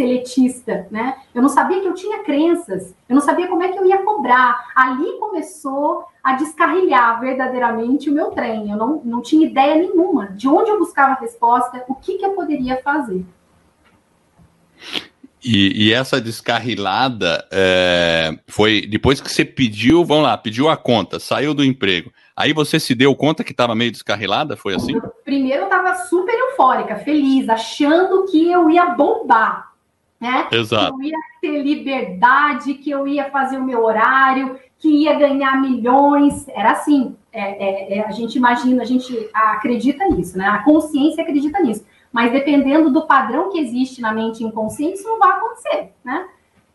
seletista, 0.00 0.86
né? 0.90 1.16
Eu 1.34 1.42
não 1.42 1.48
sabia 1.50 1.78
que 1.80 1.86
eu 1.86 1.92
tinha 1.92 2.24
crenças, 2.24 2.94
eu 3.06 3.14
não 3.14 3.20
sabia 3.20 3.46
como 3.48 3.62
é 3.62 3.68
que 3.68 3.78
eu 3.78 3.84
ia 3.84 3.98
cobrar. 3.98 4.72
Ali 4.74 5.18
começou 5.18 6.06
a 6.24 6.32
descarrilhar 6.32 7.20
verdadeiramente 7.20 8.08
o 8.08 8.14
meu 8.14 8.30
trem. 8.30 8.70
Eu 8.70 8.78
não, 8.78 9.02
não 9.04 9.20
tinha 9.20 9.46
ideia 9.46 9.74
nenhuma 9.74 10.28
de 10.28 10.48
onde 10.48 10.70
eu 10.70 10.78
buscava 10.78 11.12
a 11.12 11.20
resposta, 11.20 11.84
o 11.86 11.94
que, 11.94 12.16
que 12.16 12.24
eu 12.24 12.30
poderia 12.30 12.78
fazer. 12.82 13.24
E, 15.44 15.88
e 15.88 15.92
essa 15.92 16.20
descarrilada 16.20 17.46
é, 17.50 18.38
foi 18.46 18.86
depois 18.86 19.20
que 19.20 19.30
você 19.30 19.44
pediu, 19.44 20.04
vamos 20.04 20.24
lá, 20.24 20.36
pediu 20.36 20.68
a 20.68 20.76
conta, 20.76 21.18
saiu 21.18 21.52
do 21.52 21.64
emprego. 21.64 22.10
Aí 22.34 22.54
você 22.54 22.80
se 22.80 22.94
deu 22.94 23.14
conta 23.14 23.44
que 23.44 23.52
estava 23.52 23.74
meio 23.74 23.90
descarrilada? 23.90 24.56
Foi 24.56 24.74
assim? 24.74 24.98
Primeiro 25.24 25.62
eu 25.62 25.64
estava 25.64 25.94
super 26.06 26.34
eufórica, 26.34 26.96
feliz, 26.96 27.48
achando 27.48 28.24
que 28.26 28.50
eu 28.50 28.70
ia 28.70 28.86
bombar 28.86 29.69
né? 30.20 30.48
Exato. 30.52 30.96
Que 30.98 31.06
eu 31.06 31.10
ia 31.10 31.18
ter 31.40 31.62
liberdade, 31.62 32.74
que 32.74 32.90
eu 32.90 33.08
ia 33.08 33.30
fazer 33.30 33.56
o 33.56 33.64
meu 33.64 33.82
horário, 33.82 34.58
que 34.78 34.88
ia 34.88 35.14
ganhar 35.14 35.60
milhões. 35.60 36.46
Era 36.48 36.72
assim. 36.72 37.16
É, 37.32 37.94
é, 37.94 37.98
é, 37.98 38.06
a 38.06 38.10
gente 38.10 38.36
imagina, 38.36 38.82
a 38.82 38.84
gente 38.84 39.30
acredita 39.32 40.04
nisso, 40.08 40.36
né? 40.36 40.46
A 40.46 40.62
consciência 40.62 41.22
acredita 41.22 41.60
nisso. 41.60 41.86
Mas 42.12 42.32
dependendo 42.32 42.90
do 42.90 43.06
padrão 43.06 43.50
que 43.50 43.58
existe 43.60 44.00
na 44.00 44.12
mente 44.12 44.42
inconsciente, 44.42 44.94
isso 44.94 45.08
não 45.08 45.18
vai 45.18 45.30
acontecer, 45.30 45.92
né? 46.04 46.28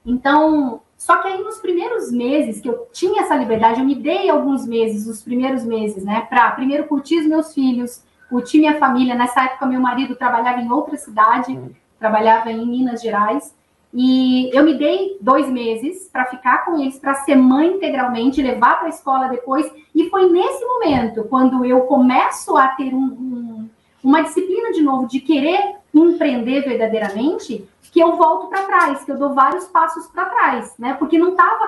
Então, 0.06 0.82
Só 0.98 1.18
que 1.18 1.28
aí 1.28 1.44
nos 1.44 1.58
primeiros 1.58 2.12
meses 2.12 2.62
que 2.62 2.70
eu 2.70 2.88
tinha 2.92 3.22
essa 3.22 3.36
liberdade, 3.36 3.80
eu 3.80 3.86
me 3.86 3.96
dei 3.96 4.30
alguns 4.30 4.66
meses, 4.66 5.08
os 5.08 5.22
primeiros 5.22 5.64
meses, 5.66 6.04
né, 6.04 6.26
para 6.30 6.52
primeiro 6.52 6.86
curtir 6.86 7.20
os 7.20 7.28
meus 7.28 7.54
filhos, 7.54 8.04
curtir 8.30 8.60
minha 8.60 8.80
família. 8.80 9.14
Nessa 9.14 9.44
época, 9.44 9.66
meu 9.66 9.82
marido 9.82 10.16
trabalhava 10.16 10.62
em 10.62 10.72
outra 10.72 10.96
cidade, 10.96 11.52
uhum. 11.52 11.72
Trabalhava 12.00 12.52
em 12.52 12.66
Minas 12.66 13.02
Gerais. 13.02 13.54
E 13.94 14.50
eu 14.54 14.64
me 14.64 14.78
dei 14.78 15.18
dois 15.22 15.50
meses 15.50 16.10
para 16.12 16.26
ficar 16.26 16.66
com 16.66 16.78
eles, 16.80 17.00
para 17.00 17.16
ser 17.16 17.36
mãe 17.36 17.68
integralmente, 17.68 18.42
levar 18.42 18.78
para 18.78 18.88
a 18.88 18.90
escola 18.90 19.30
depois. 19.30 19.72
E 19.94 20.10
foi 20.10 20.30
nesse 20.30 20.66
momento, 20.66 21.24
quando 21.26 21.64
eu 21.64 21.82
começo 21.82 22.58
a 22.58 22.68
ter 22.70 22.94
um, 22.94 22.98
um, 22.98 23.70
uma 24.04 24.22
disciplina 24.22 24.72
de 24.74 24.82
novo 24.82 25.08
de 25.08 25.22
querer 25.22 25.76
empreender 25.94 26.62
verdadeiramente, 26.62 27.66
que 27.90 28.02
eu 28.02 28.18
volto 28.18 28.48
para 28.48 28.64
trás, 28.64 29.06
que 29.06 29.12
eu 29.12 29.18
dou 29.18 29.34
vários 29.34 29.64
passos 29.68 30.08
para 30.08 30.26
trás, 30.26 30.74
né? 30.78 30.96
Porque 30.96 31.18
não 31.18 31.34
tava 31.34 31.66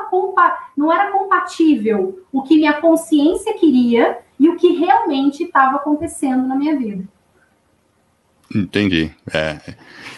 não 0.75 0.91
era 0.91 1.11
compatível 1.11 2.19
o 2.31 2.41
que 2.41 2.55
minha 2.55 2.81
consciência 2.81 3.53
queria 3.53 4.19
e 4.39 4.49
o 4.49 4.55
que 4.55 4.73
realmente 4.73 5.43
estava 5.43 5.77
acontecendo 5.77 6.45
na 6.45 6.55
minha 6.55 6.77
vida. 6.77 7.03
Entendi. 8.53 9.11
É. 9.33 9.59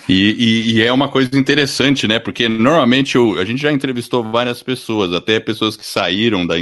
E, 0.08 0.14
e, 0.14 0.72
e, 0.74 0.82
é 0.84 0.92
uma 0.92 1.10
coisa 1.10 1.36
interessante, 1.38 2.08
né? 2.08 2.20
Porque 2.20 2.48
normalmente 2.48 3.16
eu, 3.16 3.40
a 3.40 3.46
gente 3.46 3.62
já 3.62 3.72
entrevistou 3.72 4.24
várias 4.24 4.62
pessoas, 4.62 5.14
até 5.14 5.40
pessoas 5.40 5.76
que 5.76 5.86
saíram 5.86 6.46
da, 6.46 6.56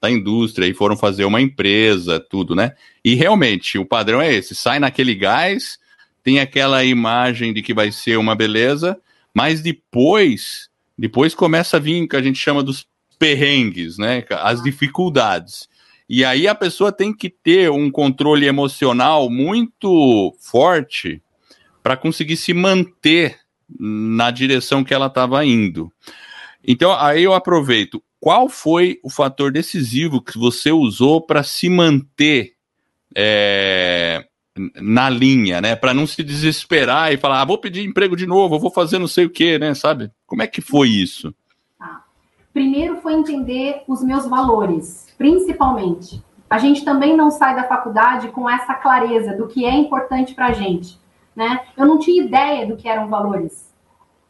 da 0.00 0.10
indústria 0.10 0.66
e 0.66 0.74
foram 0.74 0.96
fazer 0.96 1.24
uma 1.24 1.40
empresa, 1.40 2.20
tudo, 2.20 2.54
né? 2.54 2.72
E 3.04 3.14
realmente 3.14 3.78
o 3.78 3.84
padrão 3.84 4.20
é 4.20 4.32
esse: 4.32 4.54
sai 4.54 4.78
naquele 4.78 5.14
gás, 5.14 5.78
tem 6.22 6.40
aquela 6.40 6.84
imagem 6.84 7.52
de 7.52 7.62
que 7.62 7.74
vai 7.74 7.90
ser 7.90 8.16
uma 8.16 8.34
beleza, 8.34 8.98
mas 9.34 9.60
depois, 9.60 10.68
depois 10.96 11.34
começa 11.34 11.76
a 11.76 11.80
vir 11.80 12.02
o 12.02 12.08
que 12.08 12.16
a 12.16 12.22
gente 12.22 12.38
chama 12.38 12.62
dos 12.62 12.86
perrengues, 13.18 13.98
né? 13.98 14.24
As 14.30 14.62
dificuldades. 14.62 15.68
E 16.08 16.24
aí 16.24 16.48
a 16.48 16.54
pessoa 16.54 16.90
tem 16.90 17.12
que 17.12 17.28
ter 17.28 17.70
um 17.70 17.90
controle 17.90 18.46
emocional 18.46 19.28
muito 19.28 20.34
forte 20.40 21.22
para 21.82 21.96
conseguir 21.96 22.36
se 22.36 22.54
manter 22.54 23.38
na 23.78 24.30
direção 24.30 24.82
que 24.82 24.94
ela 24.94 25.06
estava 25.06 25.44
indo. 25.44 25.92
Então, 26.66 26.92
aí 26.92 27.22
eu 27.22 27.34
aproveito. 27.34 28.02
Qual 28.18 28.48
foi 28.48 28.98
o 29.02 29.10
fator 29.10 29.52
decisivo 29.52 30.22
que 30.22 30.38
você 30.38 30.72
usou 30.72 31.20
para 31.20 31.42
se 31.42 31.68
manter 31.68 32.54
é, 33.14 34.24
na 34.80 35.08
linha, 35.08 35.60
né? 35.60 35.76
Para 35.76 35.94
não 35.94 36.06
se 36.06 36.22
desesperar 36.22 37.12
e 37.12 37.16
falar, 37.16 37.42
ah, 37.42 37.44
vou 37.44 37.58
pedir 37.58 37.84
emprego 37.84 38.16
de 38.16 38.26
novo, 38.26 38.58
vou 38.58 38.70
fazer 38.70 38.98
não 38.98 39.06
sei 39.06 39.26
o 39.26 39.30
quê, 39.30 39.58
né? 39.58 39.74
Sabe? 39.74 40.10
Como 40.26 40.42
é 40.42 40.46
que 40.46 40.60
foi 40.60 40.88
isso? 40.88 41.34
Primeiro 42.58 42.96
foi 42.96 43.14
entender 43.14 43.84
os 43.86 44.02
meus 44.02 44.26
valores, 44.26 45.14
principalmente. 45.16 46.20
A 46.50 46.58
gente 46.58 46.84
também 46.84 47.16
não 47.16 47.30
sai 47.30 47.54
da 47.54 47.62
faculdade 47.62 48.32
com 48.32 48.50
essa 48.50 48.74
clareza 48.74 49.32
do 49.36 49.46
que 49.46 49.64
é 49.64 49.72
importante 49.72 50.34
para 50.34 50.46
a 50.46 50.52
gente, 50.52 50.98
né? 51.36 51.60
Eu 51.76 51.86
não 51.86 52.00
tinha 52.00 52.20
ideia 52.20 52.66
do 52.66 52.76
que 52.76 52.88
eram 52.88 53.06
valores. 53.06 53.72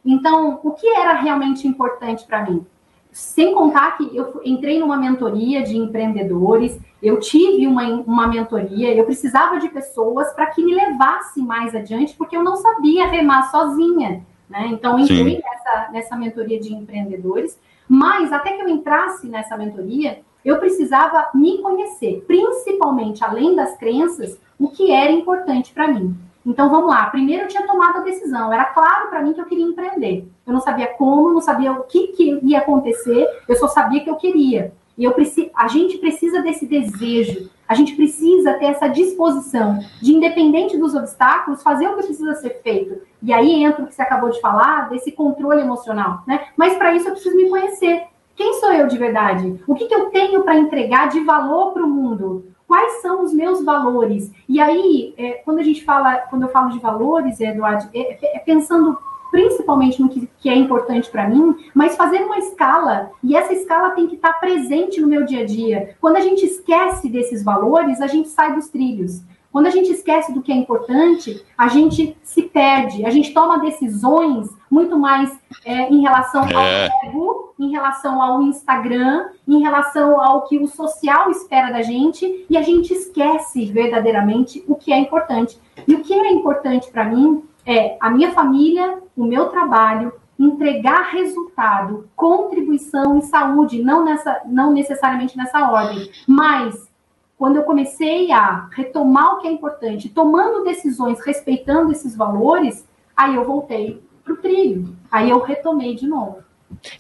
Então, 0.04 0.60
o 0.62 0.72
que 0.72 0.86
era 0.88 1.14
realmente 1.14 1.66
importante 1.66 2.26
para 2.26 2.44
mim? 2.44 2.66
Sem 3.10 3.54
contar 3.54 3.96
que 3.96 4.14
eu 4.14 4.42
entrei 4.44 4.78
numa 4.78 4.98
mentoria 4.98 5.62
de 5.62 5.78
empreendedores, 5.78 6.78
eu 7.02 7.18
tive 7.18 7.66
uma, 7.66 7.82
uma 8.02 8.26
mentoria, 8.26 8.94
eu 8.94 9.06
precisava 9.06 9.58
de 9.58 9.70
pessoas 9.70 10.34
para 10.34 10.48
que 10.48 10.62
me 10.62 10.74
levasse 10.74 11.40
mais 11.40 11.74
adiante, 11.74 12.14
porque 12.14 12.36
eu 12.36 12.44
não 12.44 12.56
sabia 12.56 13.06
remar 13.06 13.50
sozinha. 13.50 14.22
Né? 14.50 14.68
Então, 14.70 14.98
entrei 14.98 15.42
nessa, 15.42 15.88
nessa 15.90 16.14
mentoria 16.14 16.60
de 16.60 16.74
empreendedores, 16.74 17.58
mas 17.88 18.32
até 18.32 18.52
que 18.52 18.62
eu 18.62 18.68
entrasse 18.68 19.26
nessa 19.26 19.56
mentoria, 19.56 20.20
eu 20.44 20.58
precisava 20.58 21.28
me 21.34 21.58
conhecer, 21.58 22.24
principalmente 22.26 23.24
além 23.24 23.54
das 23.54 23.76
crenças, 23.76 24.38
o 24.58 24.68
que 24.68 24.90
era 24.90 25.10
importante 25.10 25.72
para 25.72 25.88
mim. 25.88 26.16
Então 26.44 26.70
vamos 26.70 26.88
lá. 26.88 27.06
Primeiro 27.06 27.44
eu 27.44 27.48
tinha 27.48 27.66
tomado 27.66 27.98
a 27.98 28.02
decisão. 28.02 28.52
Era 28.52 28.64
claro 28.66 29.08
para 29.08 29.22
mim 29.22 29.34
que 29.34 29.40
eu 29.40 29.44
queria 29.44 29.66
empreender. 29.66 30.26
Eu 30.46 30.52
não 30.52 30.60
sabia 30.60 30.86
como, 30.86 31.32
não 31.32 31.40
sabia 31.40 31.72
o 31.72 31.82
que, 31.82 32.08
que 32.08 32.40
ia 32.42 32.58
acontecer. 32.58 33.26
Eu 33.46 33.56
só 33.56 33.68
sabia 33.68 34.02
que 34.02 34.08
eu 34.08 34.16
queria. 34.16 34.72
E 34.96 35.04
eu 35.04 35.12
preciso, 35.12 35.50
a 35.54 35.68
gente 35.68 35.98
precisa 35.98 36.40
desse 36.40 36.66
desejo. 36.66 37.50
A 37.68 37.74
gente 37.74 37.94
precisa 37.94 38.54
ter 38.54 38.66
essa 38.66 38.88
disposição 38.88 39.78
de, 40.00 40.14
independente 40.14 40.78
dos 40.78 40.94
obstáculos, 40.94 41.62
fazer 41.62 41.86
o 41.86 41.96
que 41.96 42.04
precisa 42.04 42.34
ser 42.34 42.60
feito. 42.62 43.02
E 43.22 43.32
aí 43.32 43.62
entra 43.62 43.84
o 43.84 43.86
que 43.86 43.94
você 43.94 44.02
acabou 44.02 44.30
de 44.30 44.40
falar, 44.40 44.88
desse 44.88 45.12
controle 45.12 45.60
emocional, 45.60 46.22
né? 46.26 46.46
Mas 46.56 46.76
para 46.76 46.94
isso 46.94 47.08
eu 47.08 47.12
preciso 47.12 47.36
me 47.36 47.48
conhecer. 47.48 48.04
Quem 48.34 48.54
sou 48.54 48.72
eu 48.72 48.86
de 48.86 48.96
verdade? 48.96 49.60
O 49.66 49.74
que, 49.74 49.86
que 49.86 49.94
eu 49.94 50.06
tenho 50.10 50.42
para 50.42 50.56
entregar 50.56 51.08
de 51.08 51.20
valor 51.20 51.72
para 51.72 51.84
o 51.84 51.88
mundo? 51.88 52.44
quais 52.68 53.00
são 53.00 53.24
os 53.24 53.32
meus 53.32 53.64
valores? 53.64 54.30
E 54.46 54.60
aí, 54.60 55.14
é, 55.16 55.32
quando 55.44 55.58
a 55.58 55.62
gente 55.62 55.82
fala, 55.82 56.18
quando 56.28 56.42
eu 56.42 56.50
falo 56.50 56.70
de 56.70 56.78
valores, 56.78 57.40
Eduardo, 57.40 57.88
é, 57.94 58.12
é, 58.12 58.36
é 58.36 58.38
pensando 58.40 58.96
principalmente 59.30 60.00
no 60.00 60.08
que, 60.08 60.28
que 60.38 60.48
é 60.48 60.54
importante 60.54 61.10
para 61.10 61.28
mim, 61.28 61.54
mas 61.74 61.96
fazer 61.96 62.22
uma 62.22 62.38
escala, 62.38 63.10
e 63.22 63.36
essa 63.36 63.52
escala 63.52 63.90
tem 63.90 64.06
que 64.06 64.16
estar 64.16 64.34
tá 64.34 64.38
presente 64.38 65.00
no 65.00 65.08
meu 65.08 65.24
dia 65.24 65.42
a 65.42 65.46
dia. 65.46 65.96
Quando 66.00 66.16
a 66.16 66.20
gente 66.20 66.44
esquece 66.44 67.08
desses 67.08 67.42
valores, 67.42 68.00
a 68.00 68.06
gente 68.06 68.28
sai 68.28 68.54
dos 68.54 68.68
trilhos. 68.68 69.22
Quando 69.50 69.66
a 69.66 69.70
gente 69.70 69.90
esquece 69.90 70.32
do 70.32 70.42
que 70.42 70.52
é 70.52 70.54
importante, 70.54 71.42
a 71.56 71.68
gente 71.68 72.16
se 72.22 72.42
perde, 72.42 73.04
a 73.06 73.10
gente 73.10 73.32
toma 73.32 73.58
decisões 73.58 74.48
muito 74.70 74.98
mais 74.98 75.36
é, 75.64 75.88
em 75.88 76.02
relação 76.02 76.42
ao 76.42 76.60
é. 76.60 76.90
ego, 77.06 77.54
em 77.58 77.70
relação 77.70 78.22
ao 78.22 78.42
Instagram, 78.42 79.26
em 79.46 79.60
relação 79.60 80.20
ao 80.20 80.46
que 80.46 80.58
o 80.58 80.66
social 80.66 81.30
espera 81.30 81.72
da 81.72 81.80
gente, 81.80 82.46
e 82.48 82.56
a 82.56 82.62
gente 82.62 82.92
esquece 82.92 83.64
verdadeiramente 83.66 84.62
o 84.68 84.74
que 84.74 84.92
é 84.92 84.98
importante. 84.98 85.58
E 85.86 85.94
o 85.94 86.02
que 86.02 86.12
é 86.12 86.30
importante 86.30 86.90
para 86.90 87.06
mim 87.06 87.42
é 87.68 87.98
a 88.00 88.10
minha 88.10 88.32
família, 88.32 88.98
o 89.14 89.24
meu 89.24 89.50
trabalho, 89.50 90.10
entregar 90.38 91.10
resultado, 91.10 92.08
contribuição 92.16 93.18
e 93.18 93.22
saúde, 93.22 93.82
não, 93.82 94.02
nessa, 94.02 94.40
não 94.46 94.72
necessariamente 94.72 95.36
nessa 95.36 95.70
ordem, 95.70 96.10
mas 96.26 96.88
quando 97.36 97.56
eu 97.56 97.64
comecei 97.64 98.32
a 98.32 98.68
retomar 98.72 99.34
o 99.34 99.38
que 99.40 99.46
é 99.46 99.52
importante, 99.52 100.08
tomando 100.08 100.64
decisões, 100.64 101.20
respeitando 101.20 101.92
esses 101.92 102.16
valores, 102.16 102.86
aí 103.14 103.34
eu 103.34 103.44
voltei 103.44 104.02
para 104.24 104.32
o 104.32 104.36
trilho. 104.38 104.96
Aí 105.10 105.28
eu 105.28 105.40
retomei 105.40 105.94
de 105.94 106.06
novo. 106.06 106.38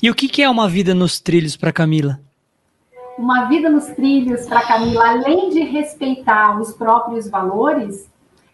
E 0.02 0.10
o 0.10 0.14
que, 0.14 0.28
que 0.28 0.42
é 0.42 0.50
uma 0.50 0.68
vida 0.68 0.94
nos 0.94 1.18
trilhos 1.18 1.56
para 1.56 1.72
Camila? 1.72 2.20
Uma 3.16 3.46
vida 3.46 3.68
nos 3.68 3.86
trilhos 3.86 4.46
para 4.46 4.62
Camila, 4.62 5.08
além 5.08 5.50
de 5.50 5.60
respeitar 5.60 6.60
os 6.60 6.72
próprios 6.72 7.28
valores, 7.28 8.08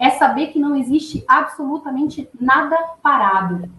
é 0.05 0.11
saber 0.11 0.49
que 0.49 0.59
não 0.59 0.77
existe 0.77 1.25
absolutamente 1.27 2.29
nada 2.39 2.77
parado. 3.03 3.71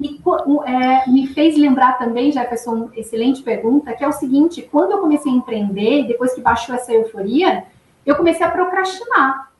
E 0.00 0.20
é, 0.66 1.08
me 1.08 1.28
fez 1.28 1.56
lembrar 1.56 1.98
também, 1.98 2.32
já 2.32 2.44
pessoa, 2.44 2.76
uma 2.76 2.90
excelente 2.96 3.42
pergunta, 3.42 3.92
que 3.92 4.02
é 4.02 4.08
o 4.08 4.12
seguinte: 4.12 4.68
quando 4.72 4.92
eu 4.92 4.98
comecei 4.98 5.30
a 5.30 5.34
empreender, 5.34 6.08
depois 6.08 6.34
que 6.34 6.40
baixou 6.40 6.74
essa 6.74 6.92
euforia, 6.92 7.64
eu 8.04 8.16
comecei 8.16 8.44
a 8.44 8.50
procrastinar. 8.50 9.52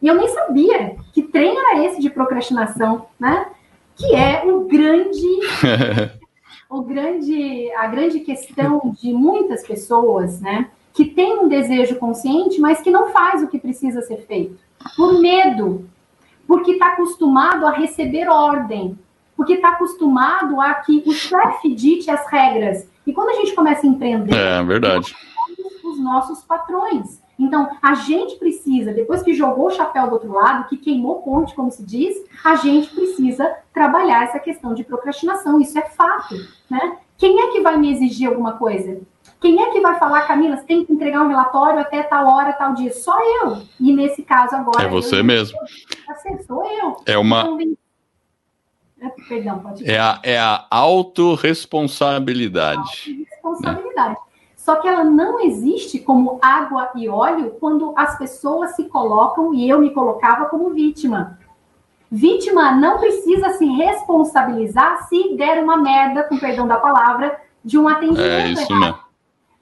E 0.00 0.06
eu 0.06 0.14
nem 0.14 0.28
sabia 0.28 0.96
que 1.12 1.22
trem 1.22 1.56
era 1.58 1.84
esse 1.84 2.00
de 2.00 2.08
procrastinação, 2.08 3.06
né? 3.18 3.48
Que 3.96 4.14
é 4.14 4.44
o 4.46 4.60
grande, 4.60 5.40
o 6.70 6.82
grande, 6.82 7.72
a 7.72 7.88
grande 7.88 8.20
questão 8.20 8.94
de 9.00 9.12
muitas 9.12 9.66
pessoas, 9.66 10.40
né? 10.40 10.70
Que 10.92 11.04
tem 11.04 11.40
um 11.40 11.48
desejo 11.48 11.96
consciente, 11.96 12.60
mas 12.60 12.80
que 12.80 12.92
não 12.92 13.10
faz 13.10 13.42
o 13.42 13.48
que 13.48 13.58
precisa 13.58 14.02
ser 14.02 14.18
feito. 14.18 14.67
Por 14.96 15.20
medo, 15.20 15.88
porque 16.46 16.72
está 16.72 16.88
acostumado 16.88 17.66
a 17.66 17.70
receber 17.70 18.28
ordem, 18.28 18.98
porque 19.36 19.54
está 19.54 19.70
acostumado 19.70 20.60
a 20.60 20.74
que 20.74 21.02
o 21.06 21.12
chefe 21.12 21.74
dite 21.74 22.10
as 22.10 22.26
regras. 22.26 22.88
E 23.06 23.12
quando 23.12 23.30
a 23.30 23.34
gente 23.34 23.54
começa 23.54 23.86
a 23.86 23.90
empreender, 23.90 24.34
é 24.34 24.62
verdade. 24.62 25.14
os 25.84 26.00
nossos 26.00 26.42
patrões. 26.42 27.20
Então, 27.38 27.70
a 27.80 27.94
gente 27.94 28.36
precisa, 28.36 28.92
depois 28.92 29.22
que 29.22 29.32
jogou 29.32 29.68
o 29.68 29.70
chapéu 29.70 30.08
do 30.08 30.14
outro 30.14 30.32
lado, 30.32 30.68
que 30.68 30.76
queimou 30.76 31.22
ponte, 31.22 31.54
como 31.54 31.70
se 31.70 31.84
diz, 31.84 32.16
a 32.44 32.56
gente 32.56 32.92
precisa 32.92 33.48
trabalhar 33.72 34.24
essa 34.24 34.40
questão 34.40 34.74
de 34.74 34.82
procrastinação. 34.82 35.60
Isso 35.60 35.78
é 35.78 35.82
fato, 35.82 36.34
né? 36.68 36.98
Quem 37.16 37.40
é 37.40 37.48
que 37.48 37.60
vai 37.60 37.76
me 37.76 37.92
exigir 37.92 38.28
alguma 38.28 38.54
coisa? 38.54 39.00
Quem 39.40 39.62
é 39.62 39.70
que 39.70 39.80
vai 39.80 39.98
falar, 39.98 40.26
Camila, 40.26 40.56
você 40.56 40.64
tem 40.64 40.84
que 40.84 40.92
entregar 40.92 41.22
um 41.22 41.28
relatório 41.28 41.78
até 41.78 42.02
tal 42.02 42.26
hora, 42.26 42.52
tal 42.52 42.74
dia? 42.74 42.92
Só 42.92 43.16
eu. 43.42 43.62
E 43.78 43.92
nesse 43.92 44.22
caso 44.22 44.56
agora. 44.56 44.84
É 44.84 44.88
você 44.88 45.20
eu, 45.20 45.24
mesmo. 45.24 45.56
Sou 46.46 46.66
eu. 46.66 46.96
É 47.06 47.16
uma. 47.16 47.46
É, 49.00 49.08
perdão, 49.28 49.60
pode 49.60 49.88
É 49.88 49.96
a, 49.98 50.18
é 50.24 50.36
a 50.38 50.66
autorresponsabilidade. 50.70 52.80
Autoresponsabilidade. 52.80 54.10
Né? 54.10 54.16
Só 54.56 54.74
que 54.76 54.88
ela 54.88 55.04
não 55.04 55.40
existe 55.40 56.00
como 56.00 56.38
água 56.42 56.90
e 56.96 57.08
óleo 57.08 57.56
quando 57.60 57.94
as 57.96 58.18
pessoas 58.18 58.74
se 58.74 58.84
colocam, 58.84 59.54
e 59.54 59.68
eu 59.68 59.78
me 59.78 59.90
colocava 59.90 60.46
como 60.46 60.70
vítima. 60.70 61.38
Vítima 62.10 62.72
não 62.72 62.98
precisa 62.98 63.50
se 63.50 63.66
responsabilizar 63.66 65.06
se 65.08 65.36
der 65.36 65.62
uma 65.62 65.76
merda, 65.76 66.24
com 66.24 66.38
perdão 66.38 66.66
da 66.66 66.78
palavra, 66.78 67.38
de 67.64 67.78
um 67.78 67.86
atendimento. 67.86 68.20
É 68.20 68.48
isso 68.48 68.72
errado. 68.72 68.80
mesmo. 68.80 69.07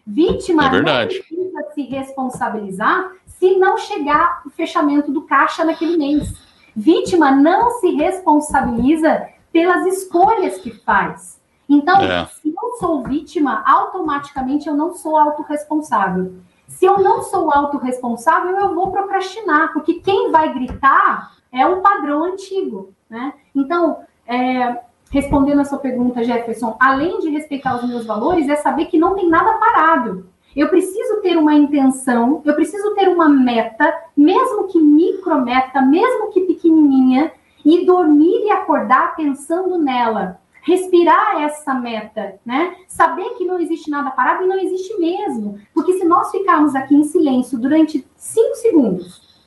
Vítima 0.06 0.66
é 0.66 0.70
verdade. 0.70 1.24
não 1.30 1.50
precisa 1.50 1.74
se 1.74 1.82
responsabilizar 1.82 3.12
se 3.26 3.56
não 3.56 3.76
chegar 3.76 4.42
o 4.46 4.50
fechamento 4.50 5.10
do 5.10 5.22
caixa 5.22 5.64
naquele 5.64 5.96
mês. 5.96 6.32
Vítima 6.74 7.30
não 7.30 7.72
se 7.80 7.90
responsabiliza 7.90 9.28
pelas 9.52 9.86
escolhas 9.86 10.58
que 10.58 10.70
faz. 10.70 11.40
Então, 11.68 12.00
é. 12.00 12.26
se 12.26 12.48
eu 12.48 12.76
sou 12.78 13.02
vítima, 13.02 13.62
automaticamente 13.66 14.68
eu 14.68 14.74
não 14.74 14.94
sou 14.94 15.16
autorresponsável. 15.16 16.34
Se 16.68 16.84
eu 16.84 16.98
não 16.98 17.22
sou 17.22 17.52
autorresponsável, 17.52 18.56
eu 18.58 18.74
vou 18.74 18.92
procrastinar, 18.92 19.72
porque 19.72 19.94
quem 19.94 20.30
vai 20.30 20.52
gritar 20.52 21.32
é 21.52 21.66
um 21.66 21.80
padrão 21.80 22.24
antigo, 22.24 22.92
né? 23.08 23.32
Então, 23.54 24.00
é, 24.26 24.80
respondendo 25.10 25.60
a 25.60 25.64
sua 25.64 25.78
pergunta, 25.78 26.24
Jefferson, 26.24 26.76
além 26.80 27.20
de 27.20 27.30
respeitar 27.30 27.76
os 27.76 27.88
meus 27.88 28.06
valores, 28.06 28.48
é 28.48 28.56
saber 28.56 28.86
que 28.86 28.98
não 28.98 29.14
tem 29.14 29.28
nada 29.28 29.54
parado. 29.54 30.28
Eu 30.54 30.68
preciso 30.68 31.20
ter 31.20 31.36
uma 31.36 31.54
intenção, 31.54 32.40
eu 32.44 32.54
preciso 32.54 32.94
ter 32.94 33.08
uma 33.08 33.28
meta, 33.28 33.92
mesmo 34.16 34.68
que 34.68 34.80
micrometa, 34.80 35.82
mesmo 35.82 36.30
que 36.30 36.40
pequenininha, 36.42 37.32
e 37.64 37.84
dormir 37.84 38.44
e 38.44 38.50
acordar 38.50 39.14
pensando 39.16 39.76
nela. 39.76 40.40
Respirar 40.62 41.42
essa 41.42 41.74
meta, 41.74 42.40
né? 42.44 42.74
Saber 42.88 43.34
que 43.34 43.44
não 43.44 43.60
existe 43.60 43.90
nada 43.90 44.10
parado 44.10 44.44
e 44.44 44.46
não 44.48 44.58
existe 44.58 44.98
mesmo. 44.98 45.60
Porque 45.74 45.92
se 45.92 46.04
nós 46.04 46.30
ficarmos 46.30 46.74
aqui 46.74 46.94
em 46.94 47.04
silêncio 47.04 47.58
durante 47.58 48.04
cinco 48.16 48.54
segundos, 48.56 49.46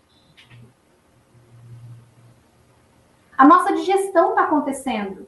a 3.38 3.46
nossa 3.48 3.74
digestão 3.74 4.30
está 4.30 4.44
acontecendo. 4.44 5.28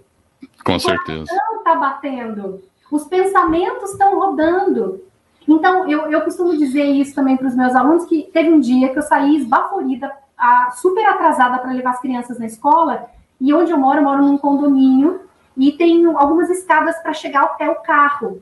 Com 0.63 0.79
certeza. 0.79 1.31
O 1.53 1.57
está 1.57 1.75
batendo. 1.75 2.61
Os 2.91 3.05
pensamentos 3.05 3.91
estão 3.91 4.19
rodando. 4.19 5.01
Então, 5.47 5.89
eu, 5.89 6.11
eu 6.11 6.21
costumo 6.21 6.55
dizer 6.57 6.83
isso 6.83 7.15
também 7.15 7.37
para 7.37 7.47
os 7.47 7.55
meus 7.55 7.75
alunos, 7.75 8.05
que 8.05 8.29
teve 8.33 8.51
um 8.51 8.59
dia 8.59 8.89
que 8.89 8.99
eu 8.99 9.03
saí 9.03 9.37
esbaforida, 9.37 10.11
a, 10.37 10.71
super 10.71 11.05
atrasada 11.05 11.57
para 11.59 11.71
levar 11.71 11.91
as 11.91 12.01
crianças 12.01 12.37
na 12.37 12.45
escola, 12.45 13.07
e 13.39 13.53
onde 13.53 13.71
eu 13.71 13.77
moro, 13.77 13.99
eu 13.99 14.03
moro 14.03 14.21
num 14.21 14.37
condomínio, 14.37 15.21
e 15.57 15.71
tem 15.71 16.05
algumas 16.05 16.49
escadas 16.49 16.97
para 16.99 17.13
chegar 17.13 17.43
até 17.43 17.69
o 17.69 17.75
carro. 17.75 18.41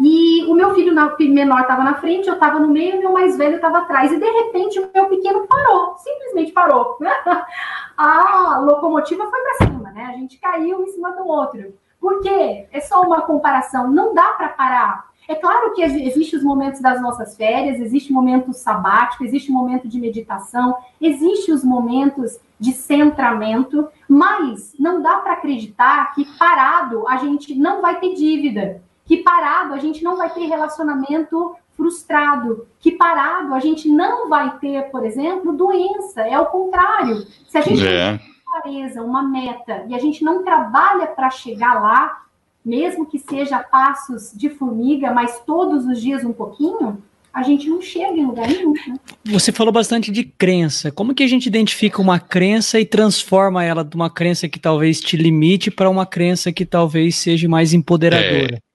E 0.00 0.44
o 0.46 0.54
meu 0.54 0.74
filho 0.74 0.94
menor 0.94 1.60
estava 1.62 1.82
na 1.82 1.94
frente, 1.94 2.28
eu 2.28 2.34
estava 2.34 2.60
no 2.60 2.68
meio, 2.68 2.94
e 2.94 2.98
o 2.98 3.00
meu 3.00 3.12
mais 3.12 3.36
velho 3.36 3.56
estava 3.56 3.78
atrás. 3.78 4.12
E 4.12 4.18
de 4.18 4.30
repente 4.30 4.78
o 4.78 4.88
meu 4.94 5.06
pequeno 5.06 5.46
parou, 5.46 5.96
simplesmente 5.98 6.52
parou. 6.52 6.98
a 7.96 8.58
locomotiva 8.60 9.28
foi 9.28 9.40
para 9.40 9.66
cima, 9.66 9.90
né? 9.90 10.04
A 10.04 10.12
gente 10.12 10.38
caiu 10.38 10.82
em 10.82 10.88
cima 10.88 11.12
do 11.12 11.26
outro. 11.26 11.74
Por 12.00 12.20
quê? 12.20 12.68
É 12.72 12.80
só 12.80 13.02
uma 13.02 13.22
comparação, 13.22 13.90
não 13.90 14.14
dá 14.14 14.32
para 14.32 14.50
parar. 14.50 15.08
É 15.26 15.34
claro 15.34 15.74
que 15.74 15.82
existem 15.82 16.38
os 16.38 16.44
momentos 16.44 16.80
das 16.80 17.02
nossas 17.02 17.36
férias, 17.36 17.78
existe 17.78 18.10
o 18.10 18.14
momento 18.14 18.54
sabático, 18.54 19.24
existe 19.24 19.50
o 19.50 19.54
momento 19.54 19.86
de 19.86 20.00
meditação, 20.00 20.74
existe 20.98 21.52
os 21.52 21.62
momentos 21.62 22.38
de 22.58 22.72
centramento, 22.72 23.88
mas 24.08 24.74
não 24.78 25.02
dá 25.02 25.18
para 25.18 25.34
acreditar 25.34 26.14
que 26.14 26.24
parado 26.38 27.06
a 27.06 27.18
gente 27.18 27.54
não 27.54 27.82
vai 27.82 28.00
ter 28.00 28.14
dívida, 28.14 28.82
que 29.08 29.16
parado 29.16 29.72
a 29.72 29.78
gente 29.78 30.04
não 30.04 30.18
vai 30.18 30.28
ter 30.28 30.44
relacionamento 30.44 31.56
frustrado, 31.74 32.66
que 32.78 32.92
parado 32.92 33.54
a 33.54 33.60
gente 33.60 33.88
não 33.88 34.28
vai 34.28 34.58
ter, 34.58 34.90
por 34.90 35.04
exemplo, 35.06 35.56
doença. 35.56 36.20
É 36.20 36.38
o 36.38 36.46
contrário. 36.46 37.26
Se 37.48 37.56
a 37.56 37.62
gente 37.62 37.86
é. 37.86 38.18
tem 38.18 38.28
clareza, 38.44 39.02
uma 39.02 39.22
meta, 39.22 39.86
e 39.88 39.94
a 39.94 39.98
gente 39.98 40.22
não 40.22 40.44
trabalha 40.44 41.06
para 41.06 41.30
chegar 41.30 41.80
lá, 41.80 42.22
mesmo 42.62 43.06
que 43.06 43.18
seja 43.18 43.60
passos 43.60 44.32
de 44.34 44.50
formiga, 44.50 45.10
mas 45.10 45.40
todos 45.46 45.86
os 45.86 46.00
dias 46.00 46.22
um 46.22 46.32
pouquinho, 46.32 47.02
a 47.32 47.42
gente 47.42 47.66
não 47.66 47.80
chega 47.80 48.12
em 48.14 48.26
lugar 48.26 48.46
nenhum. 48.46 48.72
Né? 48.72 48.96
Você 49.24 49.52
falou 49.52 49.72
bastante 49.72 50.10
de 50.10 50.24
crença. 50.24 50.90
Como 50.90 51.14
que 51.14 51.22
a 51.22 51.28
gente 51.28 51.46
identifica 51.46 52.02
uma 52.02 52.18
crença 52.18 52.78
e 52.78 52.84
transforma 52.84 53.64
ela 53.64 53.82
de 53.82 53.94
uma 53.94 54.10
crença 54.10 54.48
que 54.48 54.58
talvez 54.58 55.00
te 55.00 55.16
limite 55.16 55.70
para 55.70 55.88
uma 55.88 56.04
crença 56.04 56.52
que 56.52 56.66
talvez 56.66 57.16
seja 57.16 57.48
mais 57.48 57.72
empoderadora? 57.72 58.56
É. 58.56 58.67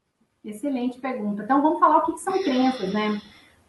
Excelente 0.43 0.99
pergunta. 0.99 1.43
Então 1.43 1.61
vamos 1.61 1.79
falar 1.79 1.97
o 1.99 2.05
que 2.05 2.19
são 2.19 2.33
crenças, 2.43 2.93
né? 2.93 3.21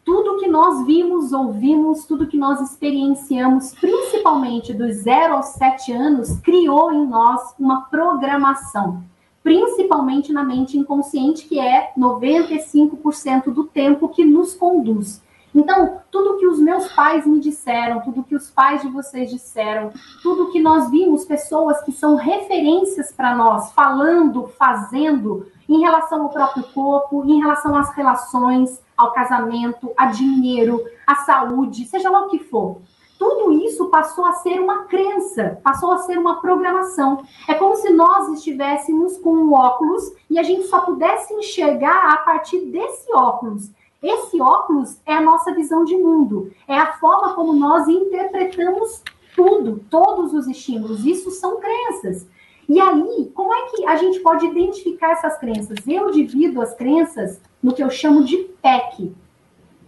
Tudo 0.03 0.37
que 0.37 0.47
nós 0.47 0.85
vimos, 0.85 1.33
ouvimos, 1.33 2.05
tudo 2.05 2.27
que 2.27 2.37
nós 2.37 2.61
experienciamos, 2.61 3.73
principalmente 3.79 4.73
dos 4.73 4.97
0 4.97 5.35
aos 5.35 5.47
7 5.47 5.91
anos, 5.93 6.39
criou 6.41 6.91
em 6.93 7.07
nós 7.07 7.55
uma 7.57 7.85
programação 7.89 9.03
principalmente 9.45 10.33
na 10.33 10.43
mente 10.43 10.75
inconsciente, 10.75 11.47
que 11.47 11.59
é 11.59 11.93
95% 11.95 13.53
do 13.53 13.65
tempo 13.65 14.09
que 14.09 14.25
nos 14.25 14.55
conduz. 14.55 15.21
Então, 15.53 15.99
tudo 16.09 16.37
que 16.39 16.47
os 16.47 16.59
meus 16.59 16.91
pais 16.91 17.27
me 17.27 17.39
disseram, 17.39 18.01
tudo 18.01 18.23
que 18.23 18.35
os 18.35 18.49
pais 18.49 18.81
de 18.81 18.87
vocês 18.87 19.29
disseram, 19.29 19.91
tudo 20.23 20.51
que 20.51 20.59
nós 20.59 20.89
vimos 20.89 21.25
pessoas 21.25 21.79
que 21.83 21.91
são 21.91 22.15
referências 22.15 23.11
para 23.11 23.35
nós, 23.35 23.71
falando, 23.73 24.47
fazendo, 24.57 25.45
em 25.67 25.79
relação 25.79 26.23
ao 26.23 26.29
próprio 26.29 26.63
corpo, 26.73 27.23
em 27.25 27.39
relação 27.39 27.75
às 27.75 27.93
relações, 27.95 28.81
ao 28.95 29.11
casamento, 29.11 29.91
a 29.97 30.07
dinheiro, 30.07 30.83
à 31.05 31.15
saúde, 31.15 31.85
seja 31.85 32.09
lá 32.09 32.21
o 32.21 32.29
que 32.29 32.39
for 32.39 32.81
tudo 33.17 33.53
isso 33.53 33.85
passou 33.85 34.25
a 34.25 34.33
ser 34.33 34.59
uma 34.59 34.83
crença, 34.85 35.59
passou 35.63 35.91
a 35.91 35.99
ser 35.99 36.17
uma 36.17 36.41
programação. 36.41 37.23
É 37.47 37.53
como 37.53 37.75
se 37.75 37.89
nós 37.89 38.29
estivéssemos 38.29 39.17
com 39.17 39.33
um 39.33 39.53
óculos 39.53 40.13
e 40.29 40.37
a 40.37 40.43
gente 40.43 40.67
só 40.67 40.81
pudesse 40.81 41.33
enxergar 41.33 42.13
a 42.13 42.17
partir 42.17 42.59
desse 42.65 43.13
óculos. 43.13 43.71
Esse 44.03 44.39
óculos 44.39 44.99
é 45.05 45.13
a 45.13 45.21
nossa 45.21 45.53
visão 45.53 45.83
de 45.83 45.95
mundo, 45.97 46.51
é 46.67 46.77
a 46.77 46.93
forma 46.93 47.33
como 47.33 47.53
nós 47.53 47.87
interpretamos 47.87 49.01
tudo, 49.35 49.83
todos 49.89 50.33
os 50.33 50.47
estímulos. 50.47 51.05
Isso 51.05 51.31
são 51.31 51.59
crenças. 51.59 52.27
E 52.67 52.79
aí, 52.79 53.31
como 53.33 53.53
é 53.53 53.67
que 53.67 53.85
a 53.85 53.95
gente 53.95 54.19
pode 54.19 54.45
identificar 54.45 55.11
essas 55.11 55.37
crenças? 55.37 55.77
Eu 55.87 56.09
divido 56.09 56.61
as 56.61 56.73
crenças 56.73 57.39
no 57.61 57.73
que 57.73 57.83
eu 57.83 57.89
chamo 57.89 58.23
de 58.23 58.37
PEC: 58.61 59.15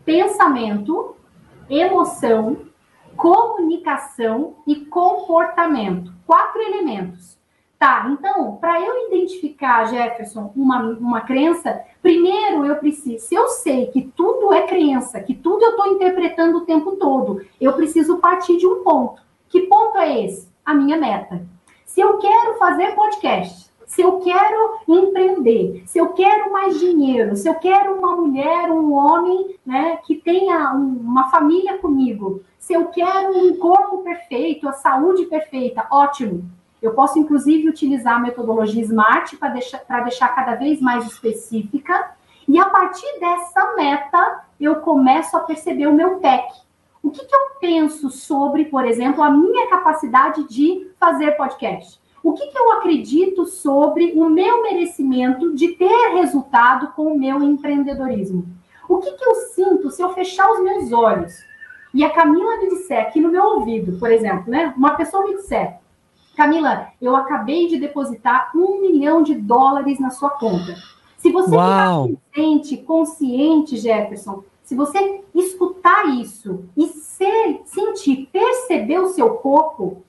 pensamento, 0.05 1.15
emoção, 1.69 2.57
comunicação 3.15 4.55
e 4.67 4.75
comportamento. 4.85 6.13
Quatro 6.25 6.61
elementos. 6.61 7.37
Tá, 7.79 8.09
então, 8.11 8.55
para 8.55 8.81
eu 8.81 9.07
identificar, 9.07 9.85
Jefferson, 9.85 10.51
uma, 10.55 10.81
uma 10.81 11.21
crença, 11.21 11.79
primeiro 12.01 12.65
eu 12.65 12.75
preciso, 12.77 13.23
se 13.23 13.35
eu 13.35 13.49
sei 13.49 13.85
que 13.87 14.01
tudo 14.15 14.51
é 14.51 14.63
crença, 14.63 15.19
que 15.19 15.35
tudo 15.35 15.63
eu 15.63 15.71
estou 15.71 15.85
interpretando 15.85 16.57
o 16.57 16.65
tempo 16.65 16.95
todo, 16.95 17.45
eu 17.61 17.73
preciso 17.73 18.17
partir 18.17 18.57
de 18.57 18.65
um 18.65 18.83
ponto. 18.83 19.21
Que 19.47 19.61
ponto 19.67 19.95
é 19.99 20.25
esse? 20.25 20.51
A 20.65 20.73
minha 20.73 20.97
meta. 20.97 21.45
Se 21.87 22.01
eu 22.01 22.19
quero 22.19 22.59
fazer 22.59 22.93
podcast, 22.93 23.71
se 23.87 24.01
eu 24.01 24.19
quero 24.19 24.79
empreender, 24.87 25.83
se 25.87 25.97
eu 25.97 26.09
quero 26.09 26.51
mais 26.51 26.77
dinheiro, 26.77 27.35
se 27.35 27.47
eu 27.47 27.55
quero 27.55 27.97
uma 27.97 28.15
mulher, 28.15 28.69
um 28.69 28.93
homem, 28.93 29.55
né, 29.65 29.97
que 30.05 30.15
tenha 30.15 30.73
um, 30.75 30.97
uma 30.99 31.31
família 31.31 31.77
comigo, 31.77 32.43
se 32.59 32.73
eu 32.73 32.87
quero 32.87 33.35
um 33.35 33.57
corpo 33.57 34.03
perfeito, 34.03 34.67
a 34.67 34.73
saúde 34.73 35.25
perfeita, 35.25 35.87
ótimo. 35.89 36.43
Eu 36.81 36.93
posso, 36.93 37.17
inclusive, 37.17 37.69
utilizar 37.69 38.17
a 38.17 38.19
metodologia 38.19 38.83
SMART 38.83 39.37
para 39.37 39.49
deixar, 39.49 39.79
deixar 40.03 40.35
cada 40.35 40.55
vez 40.55 40.79
mais 40.81 41.05
específica. 41.07 42.11
E 42.47 42.59
a 42.59 42.65
partir 42.65 43.19
dessa 43.19 43.73
meta, 43.75 44.43
eu 44.59 44.75
começo 44.81 45.35
a 45.35 45.39
perceber 45.39 45.87
o 45.87 45.93
meu 45.93 46.17
PEC. 46.17 46.66
O 47.01 47.11
que, 47.11 47.25
que 47.25 47.35
eu 47.35 47.39
penso 47.59 48.09
sobre, 48.09 48.65
por 48.65 48.85
exemplo, 48.85 49.23
a 49.23 49.29
minha 49.29 49.67
capacidade 49.67 50.47
de 50.47 50.89
fazer 50.99 51.31
podcast? 51.31 51.99
o 52.27 52.33
que, 52.33 52.45
que 52.47 52.57
eu 52.57 52.73
acredito 52.73 53.45
sobre 53.45 54.11
o 54.13 54.29
meu 54.29 54.61
merecimento 54.61 55.55
de 55.55 55.69
ter 55.69 56.13
resultado 56.15 56.91
com 56.93 57.13
o 57.13 57.17
meu 57.17 57.41
empreendedorismo? 57.41 58.45
O 58.89 58.97
que, 58.97 59.11
que 59.13 59.25
eu 59.25 59.35
sinto 59.35 59.89
se 59.89 60.01
eu 60.01 60.13
fechar 60.13 60.49
os 60.51 60.61
meus 60.61 60.91
olhos 60.91 61.33
e 61.93 62.03
a 62.03 62.09
Camila 62.09 62.57
me 62.57 62.69
disser 62.69 62.99
aqui 62.99 63.21
no 63.21 63.31
meu 63.31 63.43
ouvido, 63.43 63.97
por 63.97 64.11
exemplo, 64.11 64.51
né? 64.51 64.73
Uma 64.75 64.95
pessoa 64.95 65.25
me 65.25 65.35
disser, 65.35 65.79
Camila, 66.35 66.89
eu 67.01 67.15
acabei 67.15 67.67
de 67.67 67.79
depositar 67.79 68.51
um 68.53 68.81
milhão 68.81 69.23
de 69.23 69.33
dólares 69.33 69.97
na 69.97 70.09
sua 70.09 70.31
conta. 70.31 70.75
Se 71.17 71.31
você 71.31 71.55
Uau. 71.55 72.07
ficar 72.07 72.19
presente, 72.33 72.77
consciente, 72.77 73.77
Jefferson, 73.77 74.43
se 74.67 74.75
você 74.75 75.23
escutar 75.33 76.09
isso 76.19 76.65
e 76.75 76.87
ser, 76.87 77.61
sentir, 77.63 78.27
perceber 78.33 78.99
o 78.99 79.07
seu 79.07 79.35
corpo, 79.35 80.03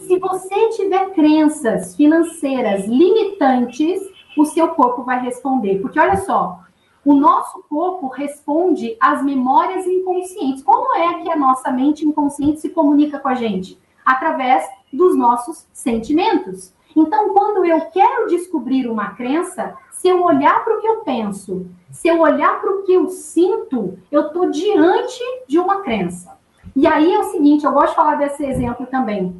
se 0.00 0.18
você 0.18 0.68
tiver 0.76 1.14
crenças 1.14 1.96
financeiras 1.96 2.86
limitantes, 2.86 4.02
o 4.36 4.44
seu 4.44 4.68
corpo 4.74 5.04
vai 5.04 5.22
responder. 5.22 5.80
Porque 5.80 5.98
olha 5.98 6.18
só, 6.18 6.60
o 7.02 7.14
nosso 7.14 7.64
corpo 7.66 8.08
responde 8.08 8.94
às 9.00 9.24
memórias 9.24 9.86
inconscientes. 9.86 10.62
Como 10.62 10.94
é 10.96 11.22
que 11.22 11.30
a 11.30 11.36
nossa 11.36 11.70
mente 11.70 12.04
inconsciente 12.04 12.60
se 12.60 12.68
comunica 12.68 13.18
com 13.18 13.28
a 13.28 13.34
gente? 13.34 13.80
Através 14.04 14.68
dos 14.92 15.16
nossos 15.16 15.66
sentimentos. 15.72 16.74
Então, 16.96 17.32
quando 17.32 17.64
eu 17.64 17.80
quero 17.92 18.28
descobrir 18.28 18.88
uma 18.88 19.10
crença, 19.10 19.74
se 19.90 20.08
eu 20.08 20.22
olhar 20.22 20.64
para 20.64 20.76
o 20.76 20.80
que 20.80 20.86
eu 20.86 20.96
penso, 20.98 21.66
se 21.90 22.08
eu 22.08 22.20
olhar 22.20 22.60
para 22.60 22.70
o 22.70 22.82
que 22.82 22.92
eu 22.92 23.08
sinto, 23.08 23.98
eu 24.10 24.26
estou 24.26 24.50
diante 24.50 25.20
de 25.48 25.58
uma 25.58 25.80
crença. 25.80 26.36
E 26.76 26.86
aí 26.86 27.12
é 27.12 27.18
o 27.18 27.24
seguinte, 27.24 27.64
eu 27.64 27.72
gosto 27.72 27.90
de 27.90 27.96
falar 27.96 28.16
desse 28.16 28.44
exemplo 28.44 28.86
também. 28.86 29.34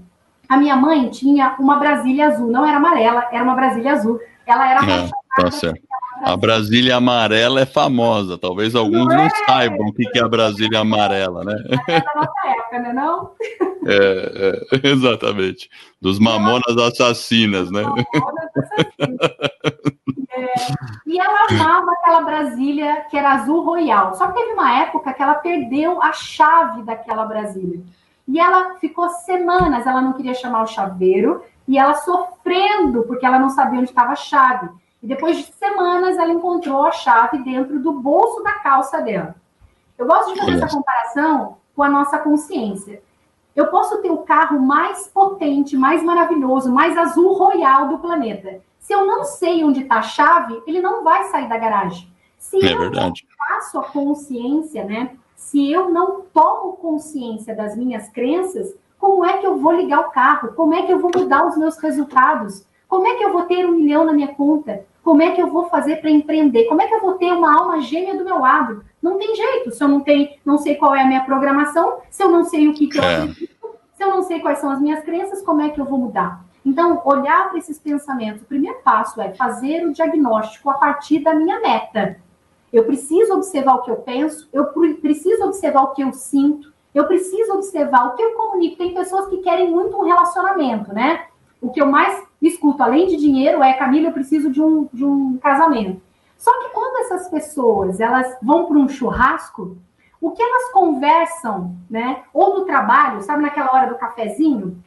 A 0.49 0.57
minha 0.57 0.77
mãe 0.77 1.09
tinha 1.11 1.57
uma 1.59 1.77
Brasília 1.77 2.29
azul, 2.29 2.51
não 2.51 2.67
era 2.67 2.77
amarela, 2.77 3.29
era 3.33 3.43
uma 3.43 3.55
Brasília 3.55 3.93
azul. 3.93 4.21
Ela 4.47 4.71
era 4.71 4.81
é, 4.91 5.11
tá 5.37 5.51
certo. 5.51 5.83
A 6.23 6.37
Brasília 6.37 6.97
amarela 6.97 7.61
é 7.61 7.67
famosa, 7.67 8.39
talvez 8.39 8.75
alguns 8.75 9.09
não, 9.09 9.17
não 9.17 9.25
é? 9.25 9.31
saibam 9.47 9.89
o 9.89 9.93
que 9.93 10.09
é 10.19 10.23
a 10.23 10.29
Brasília 10.29 10.81
amarela, 10.81 11.45
né? 11.45 11.55
É 11.89 12.01
da 12.01 12.15
nossa 12.15 12.44
época, 12.75 12.79
né? 12.81 12.93
Não? 12.93 13.31
É, 13.87 14.83
é, 14.83 14.89
exatamente. 14.91 15.71
Dos 16.01 16.19
mamonas 16.19 16.77
assassinas, 16.77 17.71
né? 17.71 17.83
Mamonas 17.83 18.51
assassinas. 18.57 19.31
É, 20.37 20.55
e 21.07 21.19
ela 21.19 21.47
amava 21.51 21.93
aquela 21.93 22.23
Brasília 22.23 23.07
que 23.09 23.17
era 23.17 23.35
azul 23.35 23.63
royal. 23.63 24.15
Só 24.15 24.29
que 24.29 24.41
teve 24.41 24.53
uma 24.53 24.81
época 24.81 25.13
que 25.13 25.23
ela 25.23 25.37
perdeu 25.37 26.03
a 26.03 26.13
chave 26.13 26.83
daquela 26.83 27.25
Brasília. 27.25 27.81
E 28.27 28.41
ela 28.41 28.77
ficou 28.77 29.09
semanas, 29.11 29.87
ela 29.87 30.01
não 30.01 30.15
queria 30.15 30.35
chamar 30.35 30.63
o 30.63 30.67
chaveiro, 30.67 31.45
e 31.69 31.79
ela 31.79 31.95
sofrendo, 31.95 33.03
porque 33.03 33.25
ela 33.25 33.39
não 33.39 33.51
sabia 33.51 33.79
onde 33.79 33.91
estava 33.91 34.13
a 34.13 34.17
chave. 34.17 34.71
E 35.03 35.07
depois 35.07 35.37
de 35.37 35.45
semanas, 35.53 36.17
ela 36.17 36.33
encontrou 36.33 36.87
a 36.87 36.93
chave 36.93 37.39
dentro 37.45 37.79
do 37.79 37.93
bolso 37.93 38.43
da 38.43 38.55
calça 38.55 39.03
dela. 39.03 39.35
Eu 39.99 40.07
gosto 40.07 40.33
de 40.33 40.41
fazer 40.41 40.57
essa 40.57 40.75
comparação 40.75 41.59
com 41.75 41.83
a 41.83 41.89
nossa 41.89 42.19
consciência. 42.19 43.03
Eu 43.55 43.69
posso 43.69 44.03
ter 44.03 44.11
o 44.11 44.19
carro 44.19 44.59
mais 44.59 45.07
potente, 45.09 45.77
mais 45.77 46.03
maravilhoso, 46.03 46.73
mais 46.73 46.97
azul 46.97 47.35
royal 47.35 47.89
do 47.89 47.99
planeta. 47.99 48.61
Se 48.81 48.93
eu 48.93 49.07
não 49.07 49.25
sei 49.25 49.65
onde 49.65 49.83
está 49.83 49.97
a 49.97 50.03
chave, 50.03 50.61
ele 50.67 50.81
não 50.81 51.05
vai 51.05 51.25
sair 51.25 51.49
da 51.49 51.57
garagem. 51.57 52.13
Se 52.37 52.65
é 52.65 52.75
eu 52.75 52.79
verdade. 52.79 53.27
não 53.29 53.47
faço 53.47 53.79
a 53.79 53.85
consciência, 53.85 54.85
né? 54.85 55.17
Se 55.37 55.71
eu 55.71 55.89
não 55.91 56.23
tomo 56.33 56.75
consciência 56.75 57.55
das 57.55 57.77
minhas 57.77 58.09
crenças, 58.11 58.75
como 58.99 59.25
é 59.25 59.39
que 59.39 59.47
eu 59.47 59.57
vou 59.57 59.73
ligar 59.73 60.01
o 60.01 60.11
carro? 60.11 60.53
Como 60.55 60.75
é 60.75 60.83
que 60.83 60.93
eu 60.93 60.99
vou 60.99 61.11
mudar 61.15 61.47
os 61.47 61.57
meus 61.57 61.79
resultados? 61.79 62.67
Como 62.89 63.07
é 63.07 63.15
que 63.15 63.25
eu 63.25 63.33
vou 63.33 63.43
ter 63.43 63.67
um 63.67 63.73
milhão 63.73 64.05
na 64.05 64.13
minha 64.13 64.35
conta? 64.35 64.85
Como 65.05 65.21
é 65.21 65.33
que 65.33 65.43
eu 65.43 65.49
vou 65.49 65.69
fazer 65.69 65.97
para 65.97 66.11
empreender? 66.11 66.65
Como 66.65 66.81
é 66.81 66.89
que 66.89 66.95
eu 66.95 67.01
vou 67.03 67.13
ter 67.15 67.31
uma 67.31 67.55
alma 67.55 67.79
gêmea 67.83 68.17
do 68.17 68.25
meu 68.25 68.39
lado? 68.39 68.83
Não 69.03 69.19
tem 69.19 69.37
jeito. 69.37 69.71
Se 69.71 69.85
eu 69.85 69.87
não 69.87 70.01
tenho, 70.01 70.31
não 70.43 70.57
sei 70.57 70.77
qual 70.77 70.95
é 70.95 71.03
a 71.03 71.07
minha 71.07 71.23
programação, 71.23 71.99
se 72.11 72.23
eu 72.23 72.31
não 72.31 72.43
sei 72.45 72.69
o 72.69 72.73
que, 72.73 72.87
que 72.87 72.99
eu 72.99 73.03
é. 73.05 73.17
acredito, 73.17 73.67
se 73.95 74.03
eu 74.03 74.09
não 74.09 74.23
sei 74.23 74.41
quais 74.41 74.59
são 74.59 74.71
as 74.71 74.81
minhas 74.81 75.05
crenças, 75.05 75.43
como 75.43 75.61
é 75.61 75.69
que 75.69 75.79
eu 75.79 75.85
vou 75.85 75.99
mudar? 75.99 76.43
Então, 76.65 77.03
olhar 77.05 77.51
para 77.51 77.59
esses 77.59 77.79
pensamentos, 77.79 78.41
o 78.41 78.47
primeiro 78.47 78.79
passo 78.83 79.21
é 79.21 79.35
fazer 79.35 79.87
o 79.87 79.93
diagnóstico 79.93 80.71
a 80.71 80.75
partir 80.75 81.19
da 81.19 81.35
minha 81.35 81.61
meta. 81.61 82.17
Eu 82.73 82.85
preciso 82.85 83.35
observar 83.35 83.75
o 83.75 83.83
que 83.83 83.91
eu 83.91 83.97
penso, 83.97 84.49
eu 84.55 84.65
preciso 85.03 85.45
observar 85.45 85.83
o 85.83 85.93
que 85.93 86.03
eu 86.03 86.15
sinto, 86.15 86.73
eu 86.95 87.07
preciso 87.07 87.53
observar 87.53 88.07
o 88.07 88.17
que 88.17 88.23
eu 88.23 88.33
comunico. 88.33 88.79
Tem 88.79 88.95
pessoas 88.95 89.29
que 89.29 89.37
querem 89.43 89.71
muito 89.71 89.95
um 89.99 90.05
relacionamento, 90.05 90.95
né? 90.95 91.27
O 91.61 91.71
que 91.71 91.83
eu 91.83 91.87
mais 91.87 92.25
escuto, 92.49 92.83
além 92.83 93.07
de 93.07 93.17
dinheiro, 93.17 93.63
é 93.63 93.75
Camila, 93.75 94.09
eu 94.09 94.13
preciso 94.13 94.51
de 94.51 94.63
um, 94.63 94.89
de 94.93 95.05
um 95.05 95.39
casamento. 95.39 96.01
Só 96.37 96.51
que 96.61 96.71
quando 96.71 97.05
essas 97.05 97.29
pessoas 97.29 98.01
elas 98.01 98.37
vão 98.43 98.67
para 98.67 98.77
um 98.77 98.89
churrasco, 98.89 99.79
o 100.21 100.31
que 100.31 100.43
elas 100.43 100.73
conversam, 100.73 101.75
né? 101.89 102.23
Ou 102.33 102.59
no 102.59 102.65
trabalho, 102.65 103.23
sabe 103.23 103.43
naquela 103.43 103.73
hora 103.73 103.89
do 103.89 103.99
cafezinho, 103.99 104.83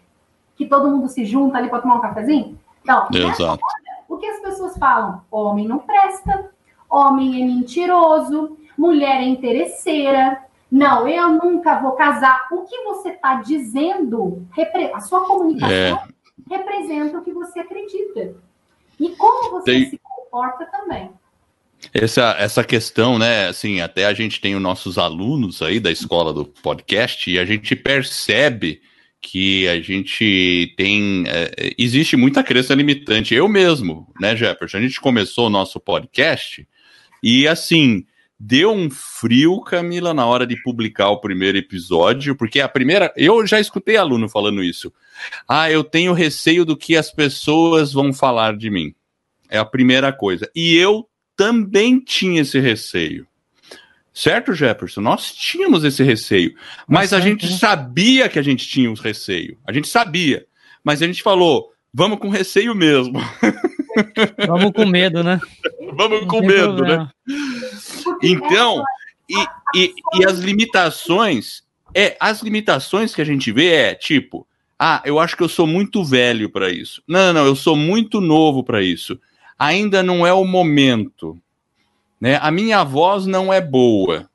que 0.55 0.65
todo 0.65 0.89
mundo 0.89 1.07
se 1.07 1.25
junta 1.25 1.57
ali 1.57 1.69
para 1.69 1.81
tomar 1.81 1.95
um 1.95 2.01
cafezinho? 2.01 2.59
Então. 2.81 3.07
Hora, 3.53 4.03
o 4.09 4.17
que 4.17 4.25
as 4.25 4.39
pessoas 4.39 4.77
falam? 4.77 5.21
Homem 5.31 5.67
não 5.67 5.79
presta, 5.79 6.51
homem 6.89 7.41
é 7.41 7.45
mentiroso, 7.45 8.57
mulher 8.77 9.21
é 9.21 9.25
interesseira, 9.25 10.41
não, 10.71 11.07
eu 11.07 11.29
nunca 11.29 11.79
vou 11.79 11.93
casar. 11.93 12.47
O 12.51 12.63
que 12.63 12.83
você 12.83 13.09
está 13.09 13.35
dizendo, 13.35 14.45
a 14.93 14.99
sua 14.99 15.25
comunicação 15.25 15.75
é. 15.75 16.07
Representa 16.50 17.17
o 17.17 17.23
que 17.23 17.32
você 17.32 17.60
acredita. 17.60 18.36
E 19.00 19.10
como 19.15 19.52
você 19.52 19.71
Tem... 19.71 19.89
se 19.89 20.00
comporta 20.04 20.65
também. 20.65 21.10
Essa, 21.93 22.36
essa 22.39 22.63
questão, 22.63 23.19
né? 23.19 23.47
Assim, 23.47 23.82
até 23.82 24.06
a 24.06 24.13
gente 24.13 24.41
tem 24.41 24.56
os 24.56 24.62
nossos 24.62 24.97
alunos 24.97 25.62
aí 25.62 25.80
da 25.80 25.91
escola 25.91 26.34
do 26.34 26.45
podcast 26.45 27.30
e 27.30 27.38
a 27.38 27.45
gente 27.45 27.76
percebe 27.76 28.82
que 29.21 29.67
a 29.67 29.80
gente 29.80 30.73
tem. 30.76 31.23
É, 31.28 31.73
existe 31.78 32.17
muita 32.17 32.43
crença 32.43 32.73
limitante. 32.73 33.36
Eu 33.36 33.47
mesmo, 33.47 34.12
né, 34.19 34.36
Jefferson? 34.36 34.78
A 34.78 34.82
gente 34.82 35.00
começou 35.00 35.47
o 35.47 35.52
nosso 35.52 35.80
podcast 35.80 36.67
e 37.21 37.47
assim. 37.47 38.06
Deu 38.39 38.71
um 38.71 38.88
frio, 38.91 39.60
Camila, 39.62 40.13
na 40.13 40.23
hora 40.23 40.45
de 40.45 40.62
publicar 40.62 41.10
o 41.10 41.19
primeiro 41.19 41.58
episódio, 41.58 42.36
porque 42.36 42.60
a 42.60 42.69
primeira. 42.69 43.12
Eu 43.17 43.47
já 43.47 43.60
escutei 43.60 43.97
aluno 43.97 44.30
falando 44.30 44.63
isso. 44.63 44.93
Ah, 45.47 45.69
eu 45.71 45.84
tenho 45.84 46.13
receio 46.13 46.65
do 46.65 46.77
que 46.77 46.95
as 46.95 47.12
pessoas 47.12 47.93
vão 47.93 48.13
falar 48.13 48.56
de 48.56 48.69
mim. 48.69 48.93
É 49.49 49.58
a 49.58 49.65
primeira 49.65 50.12
coisa. 50.12 50.49
E 50.56 50.75
eu 50.75 51.08
também 51.36 51.99
tinha 51.99 52.41
esse 52.41 52.60
receio. 52.60 53.27
Certo, 54.13 54.53
Jefferson? 54.53 55.01
Nós 55.01 55.32
tínhamos 55.32 55.84
esse 55.84 56.03
receio. 56.03 56.56
Mas 56.88 57.13
a 57.13 57.19
gente 57.19 57.47
sabia 57.58 58.27
que 58.27 58.39
a 58.39 58.41
gente 58.41 58.67
tinha 58.67 58.91
os 58.91 58.99
receio. 58.99 59.58
A 59.65 59.71
gente 59.71 59.88
sabia. 59.88 60.45
Mas 60.84 61.01
a 61.01 61.06
gente 61.06 61.21
falou, 61.21 61.71
vamos 61.93 62.19
com 62.19 62.30
receio 62.30 62.73
mesmo. 62.73 63.19
Vamos 64.45 64.73
com 64.73 64.86
medo, 64.86 65.23
né? 65.23 65.39
vamos 65.97 66.27
com 66.27 66.39
medo, 66.41 66.84
né? 66.84 67.10
Então, 68.21 68.84
e, 69.27 69.45
e, 69.75 69.93
e 70.13 70.25
as 70.25 70.38
limitações, 70.38 71.63
é, 71.93 72.15
as 72.19 72.41
limitações 72.41 73.15
que 73.15 73.21
a 73.21 73.25
gente 73.25 73.51
vê 73.51 73.73
é 73.73 73.95
tipo, 73.95 74.47
ah, 74.79 75.01
eu 75.05 75.19
acho 75.19 75.35
que 75.35 75.43
eu 75.43 75.49
sou 75.49 75.65
muito 75.65 76.03
velho 76.03 76.49
para 76.49 76.69
isso. 76.69 77.01
Não, 77.07 77.33
não, 77.33 77.45
eu 77.45 77.55
sou 77.55 77.75
muito 77.75 78.21
novo 78.21 78.63
para 78.63 78.81
isso. 78.81 79.19
Ainda 79.57 80.03
não 80.03 80.25
é 80.25 80.31
o 80.31 80.45
momento. 80.45 81.37
Né? 82.21 82.37
A 82.41 82.51
minha 82.51 82.83
voz 82.83 83.25
não 83.25 83.51
é 83.51 83.59
boa. 83.59 84.29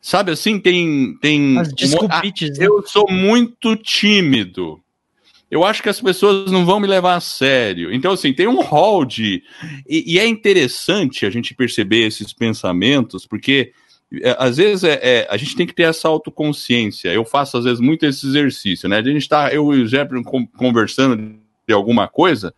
Sabe 0.00 0.32
assim, 0.32 0.58
tem. 0.58 1.16
tem 1.20 1.58
As 1.58 1.72
desculpites, 1.72 2.50
ah, 2.58 2.60
né? 2.60 2.66
Eu 2.66 2.84
sou 2.86 3.06
muito 3.08 3.76
tímido. 3.76 4.80
Eu 5.50 5.64
acho 5.64 5.82
que 5.82 5.88
as 5.88 6.00
pessoas 6.00 6.50
não 6.50 6.66
vão 6.66 6.80
me 6.80 6.86
levar 6.86 7.14
a 7.14 7.20
sério. 7.20 7.92
Então, 7.92 8.12
assim, 8.12 8.32
tem 8.32 8.48
um 8.48 8.60
hall 8.60 9.04
de. 9.04 9.42
E, 9.88 10.14
e 10.14 10.18
é 10.18 10.26
interessante 10.26 11.24
a 11.24 11.30
gente 11.30 11.54
perceber 11.54 12.06
esses 12.06 12.32
pensamentos, 12.32 13.24
porque 13.24 13.72
é, 14.22 14.36
às 14.38 14.56
vezes 14.56 14.84
é, 14.84 15.00
é, 15.02 15.28
a 15.30 15.36
gente 15.36 15.56
tem 15.56 15.66
que 15.66 15.74
ter 15.74 15.84
essa 15.84 16.08
autoconsciência. 16.08 17.08
Eu 17.08 17.24
faço, 17.24 17.56
às 17.56 17.64
vezes, 17.64 17.80
muito 17.80 18.04
esse 18.06 18.26
exercício, 18.26 18.88
né? 18.88 18.98
A 18.98 19.02
gente 19.02 19.16
está, 19.18 19.52
eu 19.52 19.72
e 19.74 19.82
o 19.82 19.86
Jefferson 19.86 20.22
conversando 20.56 21.36
de 21.66 21.74
alguma 21.74 22.06
coisa, 22.08 22.54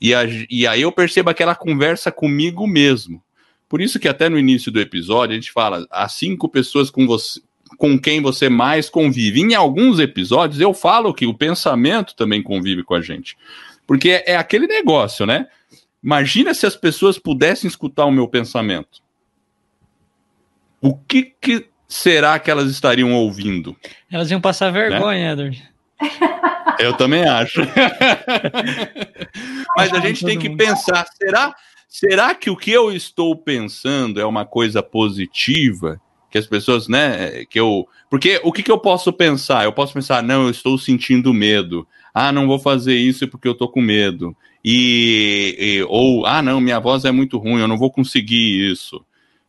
e, 0.00 0.14
a, 0.14 0.20
e 0.48 0.66
aí 0.66 0.82
eu 0.82 0.92
percebo 0.92 1.30
aquela 1.30 1.54
conversa 1.54 2.12
comigo 2.12 2.66
mesmo. 2.66 3.22
Por 3.68 3.80
isso 3.80 3.98
que 3.98 4.08
até 4.08 4.28
no 4.28 4.38
início 4.38 4.72
do 4.72 4.80
episódio 4.80 5.32
a 5.32 5.34
gente 5.34 5.52
fala 5.52 5.86
as 5.90 6.12
cinco 6.12 6.48
pessoas 6.48 6.90
com 6.90 7.06
você 7.06 7.40
com 7.76 7.98
quem 7.98 8.22
você 8.22 8.48
mais 8.48 8.88
convive. 8.88 9.40
Em 9.40 9.54
alguns 9.54 10.00
episódios 10.00 10.60
eu 10.60 10.72
falo 10.72 11.12
que 11.12 11.26
o 11.26 11.34
pensamento 11.34 12.14
também 12.16 12.42
convive 12.42 12.82
com 12.82 12.94
a 12.94 13.00
gente. 13.00 13.36
Porque 13.86 14.10
é, 14.10 14.32
é 14.32 14.36
aquele 14.36 14.66
negócio, 14.66 15.26
né? 15.26 15.46
Imagina 16.02 16.54
se 16.54 16.66
as 16.66 16.74
pessoas 16.74 17.18
pudessem 17.18 17.68
escutar 17.68 18.06
o 18.06 18.10
meu 18.10 18.26
pensamento. 18.26 19.00
O 20.80 20.96
que, 20.96 21.34
que 21.40 21.66
será 21.86 22.38
que 22.38 22.50
elas 22.50 22.70
estariam 22.70 23.12
ouvindo? 23.12 23.76
Elas 24.10 24.30
iam 24.30 24.40
passar 24.40 24.70
vergonha, 24.70 25.34
né? 25.34 25.42
Edward. 25.44 25.68
Eu 26.78 26.96
também 26.96 27.24
acho. 27.24 27.60
Mas 29.76 29.92
a 29.92 29.98
gente 29.98 30.24
tem 30.24 30.38
que 30.38 30.50
pensar: 30.50 31.04
será 31.20 31.52
Será 31.88 32.34
que 32.34 32.50
o 32.50 32.56
que 32.56 32.70
eu 32.70 32.92
estou 32.92 33.34
pensando 33.34 34.20
é 34.20 34.26
uma 34.26 34.44
coisa 34.44 34.82
positiva? 34.82 35.98
Que 36.30 36.36
as 36.36 36.46
pessoas, 36.46 36.86
né, 36.86 37.46
que 37.46 37.58
eu... 37.58 37.88
Porque 38.10 38.38
o 38.44 38.52
que, 38.52 38.62
que 38.62 38.70
eu 38.70 38.78
posso 38.78 39.10
pensar? 39.10 39.64
Eu 39.64 39.72
posso 39.72 39.94
pensar, 39.94 40.22
não, 40.22 40.44
eu 40.44 40.50
estou 40.50 40.76
sentindo 40.76 41.32
medo. 41.32 41.88
Ah, 42.12 42.30
não 42.30 42.46
vou 42.46 42.58
fazer 42.58 42.94
isso 42.94 43.26
porque 43.26 43.48
eu 43.48 43.52
estou 43.52 43.68
com 43.68 43.80
medo. 43.80 44.36
E, 44.62 45.56
e, 45.58 45.82
ou, 45.88 46.26
ah, 46.26 46.42
não, 46.42 46.60
minha 46.60 46.78
voz 46.78 47.06
é 47.06 47.10
muito 47.10 47.38
ruim, 47.38 47.60
eu 47.60 47.68
não 47.68 47.78
vou 47.78 47.90
conseguir 47.90 48.70
isso. 48.70 49.02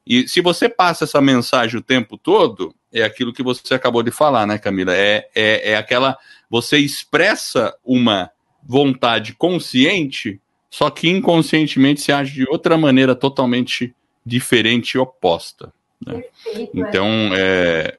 E 0.10 0.28
se 0.28 0.42
você 0.42 0.68
passa 0.68 1.04
essa 1.04 1.22
mensagem 1.22 1.80
o 1.80 1.84
tempo 1.84 2.18
todo, 2.18 2.74
é 2.92 3.04
aquilo 3.04 3.32
que 3.32 3.44
você 3.44 3.76
acabou 3.76 4.02
de 4.02 4.10
falar, 4.10 4.48
né, 4.48 4.58
Camila? 4.58 4.94
É, 4.94 5.30
é, 5.36 5.72
é 5.72 5.78
aquela. 5.78 6.18
Você 6.50 6.80
expressa 6.80 7.76
uma 7.86 8.32
vontade 8.64 9.34
consciente 9.36 10.42
só 10.70 10.90
que 10.90 11.10
inconscientemente 11.10 12.02
se 12.02 12.12
age 12.12 12.34
de 12.34 12.50
outra 12.50 12.78
maneira 12.78 13.16
totalmente 13.16 13.94
diferente 14.26 14.94
e 14.94 15.00
oposta. 15.00 15.74
Né? 16.06 16.22
Perfeito, 16.44 16.78
é. 16.78 16.80
então, 16.80 17.08
é. 17.34 17.98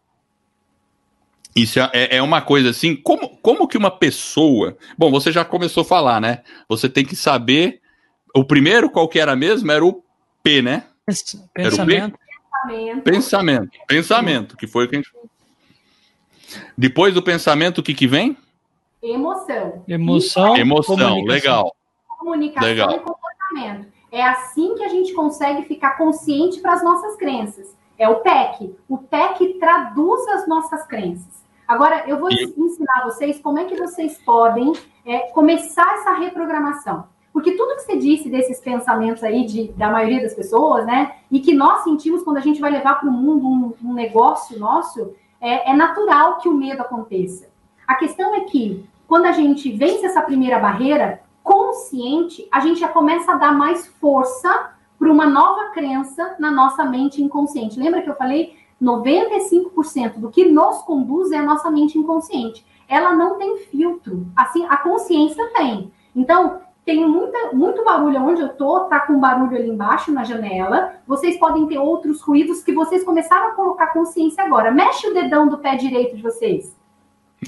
Isso 1.55 1.81
é, 1.81 2.17
é 2.17 2.23
uma 2.23 2.41
coisa 2.41 2.71
assim, 2.71 2.95
como, 2.95 3.37
como 3.39 3.67
que 3.67 3.77
uma 3.77 3.91
pessoa. 3.91 4.77
Bom, 4.97 5.11
você 5.11 5.33
já 5.33 5.45
começou 5.45 5.81
a 5.81 5.85
falar, 5.85 6.21
né? 6.21 6.43
Você 6.69 6.89
tem 6.89 7.05
que 7.05 7.17
saber. 7.17 7.81
O 8.33 8.45
primeiro, 8.45 8.89
qual 8.89 9.09
que 9.09 9.19
era 9.19 9.35
mesmo? 9.35 9.73
Era 9.73 9.85
o 9.85 10.05
P, 10.45 10.63
né? 10.63 10.85
Pensamento. 11.55 12.19
Pensamento. 12.65 13.03
Pensamento. 13.03 13.79
Pensamento, 13.87 14.57
que 14.57 14.67
foi 14.67 14.85
o 14.85 14.89
que 14.89 14.97
a 14.97 14.99
gente. 14.99 15.13
Depois 16.77 17.15
do 17.15 17.23
pensamento, 17.23 17.79
o 17.79 17.83
que, 17.83 17.95
que 17.95 18.07
vem? 18.07 18.37
Emoção. 19.03 19.85
Emoção. 19.89 20.57
Emoção, 20.57 20.97
comunicação. 20.97 21.25
legal. 21.25 21.77
Comunicação 22.19 22.69
legal. 22.69 22.91
e 22.91 22.99
comportamento. 22.99 23.87
É 24.13 24.23
assim 24.23 24.75
que 24.75 24.83
a 24.83 24.89
gente 24.89 25.13
consegue 25.15 25.63
ficar 25.63 25.97
consciente 25.97 26.61
para 26.61 26.75
as 26.75 26.83
nossas 26.83 27.17
crenças. 27.17 27.75
É 27.97 28.09
o 28.09 28.17
PEC. 28.17 28.75
O 28.89 28.99
PEC 28.99 29.59
traduz 29.61 30.27
as 30.29 30.49
nossas 30.49 30.87
crenças. 30.87 31.41
Agora, 31.67 32.05
eu 32.09 32.19
vou 32.19 32.31
e... 32.31 32.55
ensinar 32.59 33.05
vocês 33.05 33.39
como 33.41 33.59
é 33.59 33.65
que 33.65 33.77
vocês 33.77 34.19
podem 34.19 34.73
é, 35.07 35.21
começar 35.31 35.95
essa 35.95 36.15
reprogramação. 36.15 37.07
Porque 37.33 37.53
tudo 37.53 37.77
que 37.77 37.83
você 37.83 37.97
disse 37.97 38.29
desses 38.29 38.61
pensamentos 38.61 39.23
aí 39.23 39.45
de, 39.45 39.69
da 39.73 39.91
maioria 39.91 40.23
das 40.23 40.35
pessoas, 40.35 40.85
né? 40.85 41.13
E 41.31 41.41
que 41.41 41.55
nós 41.55 41.85
sentimos 41.85 42.23
quando 42.23 42.39
a 42.39 42.41
gente 42.41 42.61
vai 42.61 42.71
levar 42.71 42.97
para 42.97 43.09
o 43.09 43.13
mundo 43.13 43.47
um, 43.47 43.91
um, 43.91 43.95
negócio 43.95 44.59
nosso, 44.59 45.15
é, 45.41 45.71
é 45.71 45.75
natural 45.75 46.39
que 46.39 46.49
o 46.49 46.55
medo 46.55 46.83
aconteça. 46.83 47.49
A 47.87 47.95
questão 47.95 48.35
é 48.35 48.41
que, 48.41 48.85
quando 49.07 49.27
a 49.27 49.33
gente 49.33 49.71
vence 49.71 50.07
essa 50.07 50.23
primeira 50.23 50.59
barreira, 50.59 51.23
consciente, 51.43 52.47
a 52.51 52.61
gente 52.61 52.81
já 52.81 52.89
começa 52.89 53.33
a 53.33 53.37
dar 53.37 53.53
mais 53.53 53.87
força 53.87 54.71
para 54.99 55.11
uma 55.11 55.27
nova 55.27 55.71
crença 55.71 56.37
na 56.39 56.51
nossa 56.51 56.85
mente 56.85 57.23
inconsciente. 57.23 57.79
Lembra 57.79 58.03
que 58.03 58.11
eu 58.11 58.17
falei? 58.17 58.55
95% 58.83 60.19
do 60.19 60.31
que 60.31 60.47
nos 60.47 60.83
conduz 60.83 61.31
é 61.33 61.39
a 61.39 61.43
nossa 61.43 61.71
mente 61.71 61.99
inconsciente. 61.99 62.65
Ela 62.89 63.15
não 63.15 63.39
tem 63.39 63.59
filtro. 63.59 64.27
Assim, 64.37 64.67
a 64.67 64.77
consciência 64.77 65.49
tem. 65.55 65.93
Então, 66.15 66.61
tem 66.91 67.07
muita, 67.07 67.53
muito 67.53 67.85
barulho 67.85 68.21
onde 68.21 68.43
eu 68.43 68.49
tô, 68.49 68.81
tá 68.81 68.99
com 68.99 69.21
barulho 69.21 69.57
ali 69.57 69.69
embaixo 69.69 70.11
na 70.11 70.25
janela. 70.25 70.95
Vocês 71.07 71.39
podem 71.39 71.65
ter 71.69 71.79
outros 71.79 72.21
ruídos 72.21 72.65
que 72.65 72.73
vocês 72.73 73.05
começaram 73.05 73.51
a 73.51 73.55
colocar 73.55 73.93
consciência 73.93 74.43
agora. 74.43 74.73
Mexe 74.73 75.07
o 75.07 75.15
dedão 75.15 75.47
do 75.47 75.59
pé 75.59 75.77
direito 75.77 76.17
de 76.17 76.23
vocês. 76.23 76.77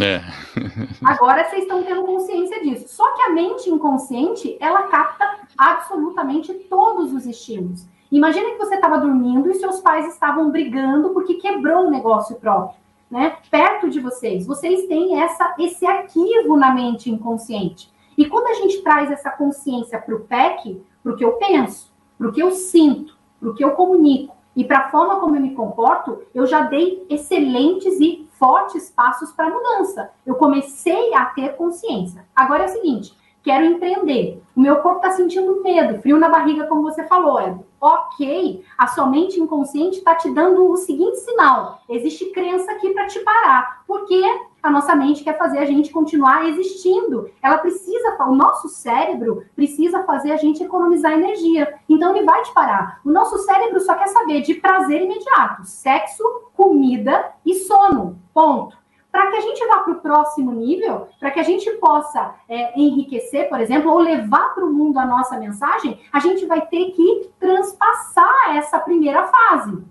É. 0.00 0.22
Agora 1.04 1.44
vocês 1.44 1.62
estão 1.62 1.82
tendo 1.82 2.04
consciência 2.04 2.62
disso. 2.62 2.86
Só 2.88 3.14
que 3.14 3.22
a 3.22 3.30
mente 3.30 3.68
inconsciente, 3.68 4.56
ela 4.58 4.84
capta 4.84 5.40
absolutamente 5.58 6.54
todos 6.70 7.12
os 7.12 7.26
estímulos. 7.26 7.84
Imagina 8.10 8.52
que 8.52 8.58
você 8.58 8.76
estava 8.76 8.98
dormindo 8.98 9.50
e 9.50 9.54
seus 9.54 9.80
pais 9.80 10.06
estavam 10.06 10.50
brigando 10.50 11.10
porque 11.10 11.34
quebrou 11.34 11.86
um 11.86 11.90
negócio 11.90 12.36
próprio, 12.36 12.78
né? 13.10 13.36
Perto 13.50 13.90
de 13.90 14.00
vocês. 14.00 14.46
Vocês 14.46 14.86
têm 14.86 15.20
essa, 15.20 15.54
esse 15.58 15.84
arquivo 15.84 16.56
na 16.56 16.72
mente 16.72 17.10
inconsciente. 17.10 17.91
E 18.16 18.26
quando 18.26 18.46
a 18.48 18.54
gente 18.54 18.82
traz 18.82 19.10
essa 19.10 19.30
consciência 19.30 19.98
para 20.00 20.14
o 20.14 20.20
PEC, 20.20 20.82
para 21.02 21.12
o 21.12 21.16
que 21.16 21.24
eu 21.24 21.32
penso, 21.32 21.92
para 22.18 22.28
o 22.28 22.32
que 22.32 22.42
eu 22.42 22.50
sinto, 22.50 23.16
para 23.40 23.50
o 23.50 23.54
que 23.54 23.64
eu 23.64 23.72
comunico 23.72 24.36
e 24.54 24.64
para 24.64 24.78
a 24.78 24.90
forma 24.90 25.18
como 25.18 25.36
eu 25.36 25.40
me 25.40 25.54
comporto, 25.54 26.22
eu 26.34 26.46
já 26.46 26.62
dei 26.62 27.06
excelentes 27.08 27.98
e 28.00 28.28
fortes 28.38 28.90
passos 28.90 29.32
para 29.32 29.46
a 29.46 29.50
mudança. 29.50 30.10
Eu 30.26 30.34
comecei 30.34 31.14
a 31.14 31.26
ter 31.26 31.56
consciência. 31.56 32.26
Agora 32.34 32.64
é 32.64 32.66
o 32.66 32.68
seguinte: 32.68 33.16
quero 33.42 33.64
empreender. 33.64 34.42
O 34.54 34.60
meu 34.60 34.76
corpo 34.76 34.98
está 34.98 35.12
sentindo 35.12 35.62
medo, 35.62 36.00
frio 36.00 36.18
na 36.18 36.28
barriga, 36.28 36.66
como 36.66 36.82
você 36.82 37.04
falou, 37.04 37.40
Edu. 37.40 37.64
Ok, 37.80 38.64
a 38.78 38.86
sua 38.86 39.06
mente 39.06 39.40
inconsciente 39.40 39.98
está 39.98 40.14
te 40.14 40.30
dando 40.30 40.70
o 40.70 40.76
seguinte 40.76 41.16
sinal: 41.18 41.80
existe 41.88 42.26
crença 42.26 42.70
aqui 42.72 42.90
para 42.90 43.06
te 43.06 43.20
parar. 43.20 43.82
Porque 43.86 44.22
a 44.62 44.70
nossa 44.70 44.94
mente 44.94 45.24
quer 45.24 45.36
fazer 45.36 45.58
a 45.58 45.64
gente 45.64 45.90
continuar 45.90 46.46
existindo. 46.48 47.28
Ela 47.42 47.58
precisa, 47.58 48.16
o 48.20 48.34
nosso 48.34 48.68
cérebro 48.68 49.44
precisa 49.56 50.04
fazer 50.04 50.30
a 50.30 50.36
gente 50.36 50.62
economizar 50.62 51.12
energia. 51.12 51.74
Então 51.88 52.14
ele 52.14 52.24
vai 52.24 52.42
te 52.42 52.54
parar. 52.54 53.00
O 53.04 53.10
nosso 53.10 53.38
cérebro 53.38 53.80
só 53.80 53.94
quer 53.94 54.08
saber 54.08 54.42
de 54.42 54.54
prazer 54.54 55.02
imediato: 55.02 55.64
sexo, 55.64 56.22
comida 56.54 57.32
e 57.44 57.54
sono. 57.54 58.20
Ponto. 58.32 58.80
Para 59.10 59.30
que 59.30 59.36
a 59.36 59.40
gente 59.40 59.66
vá 59.66 59.80
para 59.80 59.92
o 59.92 60.00
próximo 60.00 60.52
nível, 60.52 61.08
para 61.20 61.30
que 61.30 61.38
a 61.38 61.42
gente 61.42 61.70
possa 61.72 62.34
é, 62.48 62.80
enriquecer, 62.80 63.46
por 63.50 63.60
exemplo, 63.60 63.90
ou 63.90 63.98
levar 63.98 64.54
para 64.54 64.64
o 64.64 64.72
mundo 64.72 64.98
a 64.98 65.04
nossa 65.04 65.38
mensagem, 65.38 66.00
a 66.10 66.18
gente 66.18 66.46
vai 66.46 66.62
ter 66.62 66.92
que 66.92 67.30
transpassar 67.38 68.56
essa 68.56 68.78
primeira 68.78 69.24
fase. 69.28 69.84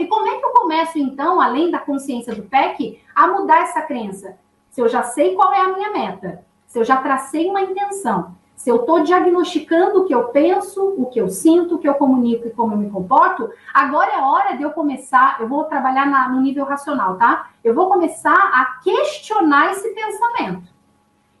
E 0.00 0.06
como 0.06 0.26
é 0.26 0.38
que 0.38 0.46
eu 0.46 0.50
começo, 0.50 0.98
então, 0.98 1.38
além 1.38 1.70
da 1.70 1.78
consciência 1.78 2.34
do 2.34 2.42
PEC, 2.42 3.02
a 3.14 3.26
mudar 3.26 3.64
essa 3.64 3.82
crença? 3.82 4.38
Se 4.70 4.80
eu 4.80 4.88
já 4.88 5.02
sei 5.02 5.34
qual 5.34 5.52
é 5.52 5.60
a 5.60 5.68
minha 5.74 5.92
meta, 5.92 6.42
se 6.66 6.78
eu 6.78 6.84
já 6.84 6.96
tracei 6.96 7.50
uma 7.50 7.60
intenção, 7.60 8.34
se 8.56 8.70
eu 8.70 8.76
estou 8.76 9.02
diagnosticando 9.02 10.00
o 10.00 10.04
que 10.06 10.14
eu 10.14 10.28
penso, 10.28 10.94
o 10.96 11.04
que 11.04 11.20
eu 11.20 11.28
sinto, 11.28 11.74
o 11.74 11.78
que 11.78 11.86
eu 11.86 11.92
comunico 11.94 12.46
e 12.46 12.50
como 12.50 12.72
eu 12.72 12.78
me 12.78 12.88
comporto, 12.88 13.50
agora 13.74 14.10
é 14.10 14.22
hora 14.22 14.56
de 14.56 14.62
eu 14.62 14.70
começar, 14.70 15.36
eu 15.38 15.46
vou 15.46 15.64
trabalhar 15.64 16.06
na, 16.06 16.30
no 16.30 16.40
nível 16.40 16.64
racional, 16.64 17.16
tá? 17.18 17.50
Eu 17.62 17.74
vou 17.74 17.90
começar 17.90 18.32
a 18.32 18.80
questionar 18.82 19.72
esse 19.72 19.90
pensamento. 19.90 20.72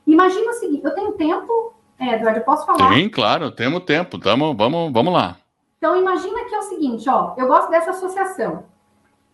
Imagina 0.06 0.50
o 0.50 0.54
seguinte, 0.54 0.84
eu 0.84 0.94
tenho 0.94 1.12
tempo, 1.12 1.72
é, 1.98 2.14
Eduardo, 2.14 2.40
eu 2.40 2.44
posso 2.44 2.66
falar? 2.66 2.92
Sim, 2.92 3.08
claro, 3.08 3.50
temos 3.50 3.84
tempo, 3.84 4.18
tamo, 4.18 4.54
vamos, 4.54 4.92
vamos 4.92 5.14
lá. 5.14 5.38
Então, 5.80 5.96
imagina 5.96 6.44
que 6.44 6.54
é 6.54 6.58
o 6.58 6.62
seguinte, 6.62 7.08
ó, 7.08 7.32
eu 7.38 7.46
gosto 7.46 7.70
dessa 7.70 7.92
associação. 7.92 8.64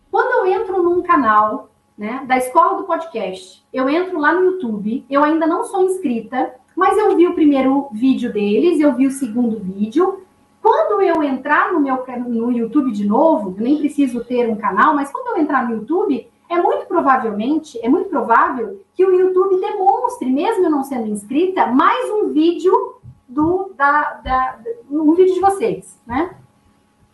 Quando 0.09 0.31
eu 0.31 0.61
entro 0.61 0.81
num 0.81 1.01
canal, 1.01 1.69
né, 1.97 2.23
da 2.25 2.37
escola 2.37 2.77
do 2.77 2.85
podcast, 2.85 3.67
eu 3.73 3.89
entro 3.89 4.17
lá 4.17 4.33
no 4.33 4.45
YouTube, 4.45 5.05
eu 5.09 5.25
ainda 5.25 5.45
não 5.45 5.65
sou 5.65 5.83
inscrita, 5.83 6.55
mas 6.73 6.97
eu 6.97 7.17
vi 7.17 7.27
o 7.27 7.35
primeiro 7.35 7.89
vídeo 7.91 8.31
deles, 8.31 8.79
eu 8.79 8.95
vi 8.95 9.07
o 9.07 9.11
segundo 9.11 9.59
vídeo. 9.59 10.21
Quando 10.61 11.01
eu 11.01 11.21
entrar 11.21 11.73
no 11.73 11.81
meu 11.81 12.01
no 12.25 12.49
YouTube 12.49 12.93
de 12.93 13.05
novo, 13.05 13.53
eu 13.57 13.61
nem 13.61 13.79
preciso 13.79 14.23
ter 14.23 14.49
um 14.49 14.55
canal, 14.55 14.95
mas 14.95 15.11
quando 15.11 15.35
eu 15.35 15.43
entrar 15.43 15.67
no 15.67 15.75
YouTube, 15.75 16.29
é 16.49 16.61
muito 16.61 16.85
provavelmente, 16.85 17.77
é 17.83 17.89
muito 17.89 18.07
provável 18.07 18.81
que 18.93 19.05
o 19.05 19.11
YouTube 19.11 19.59
demonstre, 19.59 20.31
mesmo 20.31 20.63
eu 20.63 20.71
não 20.71 20.81
sendo 20.81 21.07
inscrita, 21.07 21.67
mais 21.67 22.09
um 22.09 22.29
vídeo 22.29 22.96
do 23.27 23.73
da, 23.75 24.13
da, 24.23 24.59
um 24.89 25.13
vídeo 25.13 25.33
de 25.33 25.39
vocês, 25.39 25.99
né? 26.05 26.35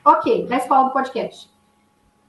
Ok, 0.06 0.46
da 0.48 0.58
escola 0.58 0.86
do 0.86 0.94
podcast. 0.94 1.50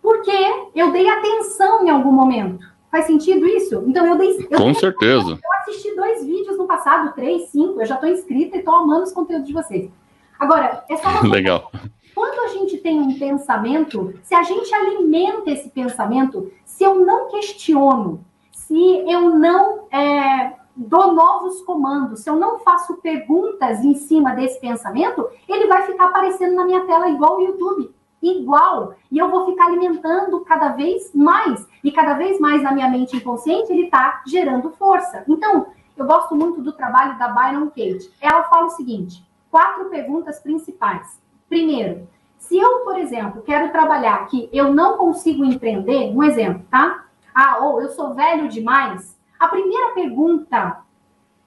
Porque 0.01 0.71
eu 0.75 0.93
dei 0.93 1.09
atenção 1.09 1.85
em 1.85 1.91
algum 1.91 2.13
momento. 2.13 2.67
Faz 2.91 3.07
sentido 3.07 3.47
isso? 3.47 3.83
Então 3.87 4.07
eu 4.07 4.17
dei. 4.17 4.47
Eu 4.51 4.59
Com 4.59 4.67
dei 4.67 4.75
certeza. 4.75 5.31
Eu 5.31 5.53
assisti 5.61 5.95
dois 5.97 6.25
vídeos 6.25 6.57
no 6.57 6.67
passado, 6.67 7.13
três, 7.15 7.49
cinco. 7.49 7.81
Eu 7.81 7.87
já 7.87 7.95
estou 7.95 8.09
inscrita 8.09 8.57
e 8.57 8.61
estou 8.61 8.75
amando 8.75 9.03
os 9.03 9.13
conteúdos 9.13 9.47
de 9.47 9.53
vocês. 9.53 9.91
Agora, 10.39 10.85
é 10.89 10.97
só 10.97 11.09
uma 11.09 11.23
Legal. 11.29 11.71
Quando 12.15 12.39
a 12.45 12.49
gente 12.49 12.77
tem 12.79 13.01
um 13.01 13.19
pensamento, 13.19 14.15
se 14.23 14.35
a 14.35 14.45
gente 14.45 14.73
alimenta 14.73 15.51
esse 15.51 15.69
pensamento, 15.71 16.53
se 16.65 16.85
eu 16.85 17.05
não 17.05 17.29
questiono, 17.29 18.25
se 18.53 18.79
eu 19.11 19.31
não 19.31 19.89
é, 19.91 20.53
dou 20.77 21.13
novos 21.13 21.63
comandos, 21.63 22.21
se 22.21 22.31
eu 22.31 22.37
não 22.37 22.59
faço 22.59 22.95
perguntas 22.97 23.85
em 23.85 23.95
cima 23.95 24.35
desse 24.35 24.61
pensamento, 24.61 25.29
ele 25.49 25.67
vai 25.67 25.83
ficar 25.83 26.07
aparecendo 26.07 26.55
na 26.55 26.65
minha 26.65 26.85
tela 26.85 27.09
igual 27.09 27.39
o 27.39 27.43
YouTube. 27.43 27.95
Igual. 28.23 28.95
E 29.11 29.19
eu 29.19 29.31
vou 29.31 29.47
ficar 29.47 29.67
alimentando 29.67 30.41
cada 30.41 30.71
vez 30.71 31.15
mais. 31.15 31.67
E 31.83 31.93
cada 31.93 32.15
vez 32.15 32.41
mais 32.41 32.63
na 32.63 32.73
minha 32.73 32.89
mente 32.89 33.17
inconsciente, 33.17 33.71
ele 33.71 33.85
está 33.85 34.23
gerando 34.27 34.71
força. 34.71 35.25
Então, 35.29 35.67
eu 35.97 36.07
gosto 36.07 36.35
muito 36.35 36.63
do 36.63 36.73
trabalho 36.73 37.19
da 37.19 37.29
Byron 37.29 37.67
Kate. 37.67 38.11
Ela 38.21 38.45
fala 38.45 38.67
o 38.67 38.71
seguinte: 38.71 39.25
quatro 39.51 39.85
perguntas 39.91 40.41
principais. 40.41 41.21
Primeiro, 41.49 42.09
se 42.39 42.59
eu, 42.59 42.81
por 42.81 42.99
exemplo, 42.99 43.43
quero 43.43 43.71
trabalhar 43.71 44.27
que 44.27 44.49
eu 44.53 44.73
não 44.73 44.97
consigo 44.97 45.45
empreender, 45.45 46.11
um 46.11 46.23
exemplo, 46.23 46.65
tá? 46.71 47.05
Ah, 47.35 47.59
ou 47.61 47.81
eu 47.81 47.89
sou 47.91 48.15
velho 48.15 48.49
demais, 48.49 49.14
a 49.45 49.49
primeira 49.49 49.91
pergunta 49.91 50.81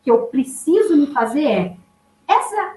que 0.04 0.12
eu 0.12 0.28
preciso 0.28 0.96
me 0.96 1.08
fazer 1.08 1.46
é: 1.46 1.78
essa, 2.28 2.76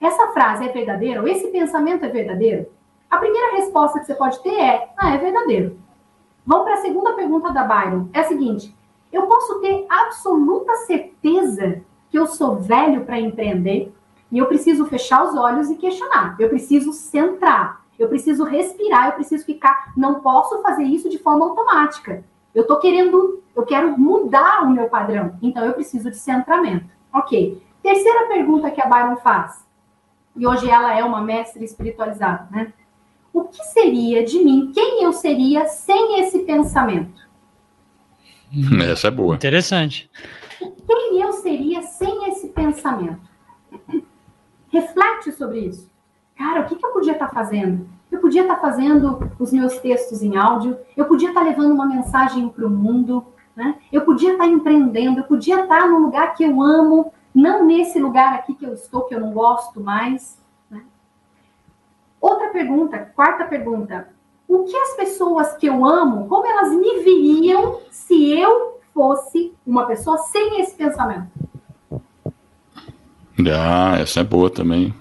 essa 0.00 0.28
frase 0.28 0.68
é 0.68 0.72
verdadeira? 0.72 1.22
Ou 1.22 1.28
esse 1.28 1.48
pensamento 1.48 2.04
é 2.04 2.08
verdadeiro? 2.08 2.66
A 3.10 3.16
primeira 3.16 3.56
resposta 3.56 3.98
que 3.98 4.06
você 4.06 4.14
pode 4.14 4.42
ter 4.42 4.54
é: 4.54 4.90
ah, 4.96 5.14
é 5.14 5.18
verdadeiro. 5.18 5.78
Vamos 6.44 6.64
para 6.64 6.74
a 6.74 6.82
segunda 6.82 7.14
pergunta 7.14 7.50
da 7.50 7.64
Byron. 7.64 8.08
É 8.12 8.20
a 8.20 8.24
seguinte: 8.24 8.76
eu 9.10 9.26
posso 9.26 9.60
ter 9.60 9.86
absoluta 9.88 10.74
certeza 10.76 11.82
que 12.10 12.18
eu 12.18 12.26
sou 12.26 12.56
velho 12.56 13.04
para 13.04 13.18
empreender 13.18 13.92
e 14.30 14.38
eu 14.38 14.46
preciso 14.46 14.84
fechar 14.84 15.24
os 15.24 15.34
olhos 15.34 15.70
e 15.70 15.76
questionar. 15.76 16.36
Eu 16.38 16.50
preciso 16.50 16.92
centrar. 16.92 17.82
Eu 17.98 18.08
preciso 18.08 18.44
respirar. 18.44 19.08
Eu 19.08 19.12
preciso 19.14 19.44
ficar. 19.46 19.92
Não 19.96 20.20
posso 20.20 20.60
fazer 20.60 20.84
isso 20.84 21.08
de 21.08 21.18
forma 21.18 21.46
automática. 21.46 22.22
Eu 22.58 22.62
estou 22.62 22.80
querendo, 22.80 23.40
eu 23.54 23.64
quero 23.64 23.96
mudar 23.96 24.64
o 24.64 24.70
meu 24.70 24.88
padrão, 24.88 25.38
então 25.40 25.64
eu 25.64 25.74
preciso 25.74 26.10
de 26.10 26.16
centramento. 26.16 26.90
Ok. 27.14 27.62
Terceira 27.80 28.26
pergunta 28.26 28.68
que 28.68 28.82
a 28.82 28.86
Byron 28.88 29.16
faz, 29.18 29.64
e 30.34 30.44
hoje 30.44 30.68
ela 30.68 30.92
é 30.92 31.04
uma 31.04 31.20
mestre 31.20 31.64
espiritualizada, 31.64 32.48
né? 32.50 32.72
O 33.32 33.44
que 33.44 33.62
seria 33.62 34.24
de 34.24 34.42
mim? 34.42 34.72
Quem 34.74 35.04
eu 35.04 35.12
seria 35.12 35.66
sem 35.66 36.18
esse 36.18 36.40
pensamento? 36.40 37.28
Essa 38.90 39.06
é 39.06 39.10
boa. 39.12 39.36
Interessante. 39.36 40.10
Quem 40.58 41.22
eu 41.22 41.32
seria 41.34 41.82
sem 41.82 42.28
esse 42.28 42.48
pensamento? 42.48 43.20
Reflete 44.72 45.30
sobre 45.30 45.60
isso. 45.60 45.88
Cara, 46.36 46.62
o 46.62 46.64
que, 46.66 46.74
que 46.74 46.84
eu 46.84 46.90
podia 46.90 47.12
estar 47.12 47.28
fazendo? 47.28 47.88
Eu 48.10 48.20
podia 48.20 48.42
estar 48.42 48.56
fazendo 48.56 49.30
os 49.38 49.52
meus 49.52 49.78
textos 49.78 50.22
em 50.22 50.36
áudio, 50.36 50.78
eu 50.96 51.04
podia 51.04 51.28
estar 51.28 51.42
levando 51.42 51.72
uma 51.72 51.86
mensagem 51.86 52.48
para 52.48 52.66
o 52.66 52.70
mundo, 52.70 53.24
né? 53.54 53.76
eu 53.92 54.02
podia 54.02 54.32
estar 54.32 54.46
empreendendo, 54.46 55.20
eu 55.20 55.24
podia 55.24 55.62
estar 55.62 55.88
no 55.88 55.98
lugar 55.98 56.34
que 56.34 56.44
eu 56.44 56.62
amo, 56.62 57.12
não 57.34 57.64
nesse 57.66 57.98
lugar 57.98 58.34
aqui 58.34 58.54
que 58.54 58.64
eu 58.64 58.72
estou, 58.72 59.02
que 59.02 59.14
eu 59.14 59.20
não 59.20 59.32
gosto 59.32 59.80
mais. 59.80 60.40
Né? 60.70 60.82
Outra 62.20 62.48
pergunta, 62.48 63.12
quarta 63.14 63.44
pergunta. 63.44 64.08
O 64.46 64.64
que 64.64 64.76
as 64.76 64.96
pessoas 64.96 65.54
que 65.58 65.66
eu 65.66 65.84
amo, 65.84 66.26
como 66.26 66.46
elas 66.46 66.72
me 66.72 67.02
viriam 67.02 67.80
se 67.90 68.32
eu 68.32 68.80
fosse 68.94 69.52
uma 69.66 69.86
pessoa 69.86 70.16
sem 70.18 70.60
esse 70.62 70.74
pensamento? 70.74 71.28
Ah, 73.54 73.98
essa 73.98 74.20
é 74.20 74.24
boa 74.24 74.50
também. 74.50 74.94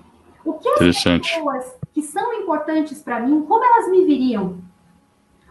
O 0.43 0.53
que 0.53 0.69
as 0.69 0.79
pessoas 0.79 1.76
que 1.97 2.03
são 2.03 2.31
importantes 2.35 3.01
para 3.01 3.19
mim, 3.19 3.41
como 3.41 3.65
elas 3.65 3.89
me 3.89 4.05
viriam? 4.05 4.59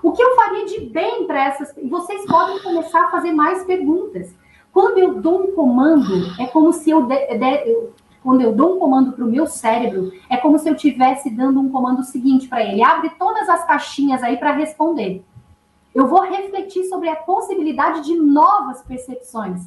O 0.00 0.12
que 0.12 0.22
eu 0.22 0.36
faria 0.36 0.64
de 0.64 0.78
bem 0.78 1.26
para 1.26 1.44
essas? 1.44 1.76
E 1.76 1.88
vocês 1.88 2.24
podem 2.24 2.62
começar 2.62 3.02
a 3.02 3.10
fazer 3.10 3.32
mais 3.32 3.64
perguntas. 3.64 4.32
Quando 4.72 4.98
eu 4.98 5.20
dou 5.20 5.42
um 5.42 5.56
comando, 5.56 6.40
é 6.40 6.46
como 6.46 6.72
se 6.72 6.88
eu, 6.88 7.02
de, 7.02 7.16
de, 7.36 7.68
eu 7.68 7.92
quando 8.22 8.42
eu 8.42 8.52
dou 8.52 8.76
um 8.76 8.78
comando 8.78 9.10
para 9.10 9.24
o 9.24 9.28
meu 9.28 9.48
cérebro, 9.48 10.12
é 10.30 10.36
como 10.36 10.56
se 10.56 10.68
eu 10.68 10.76
estivesse 10.76 11.30
dando 11.30 11.58
um 11.58 11.68
comando 11.68 12.04
seguinte 12.04 12.46
para 12.46 12.62
ele: 12.62 12.80
abre 12.80 13.10
todas 13.18 13.48
as 13.48 13.66
caixinhas 13.66 14.22
aí 14.22 14.36
para 14.36 14.52
responder. 14.52 15.24
Eu 15.92 16.06
vou 16.06 16.22
refletir 16.22 16.84
sobre 16.84 17.08
a 17.08 17.16
possibilidade 17.16 18.04
de 18.04 18.14
novas 18.14 18.82
percepções. 18.82 19.66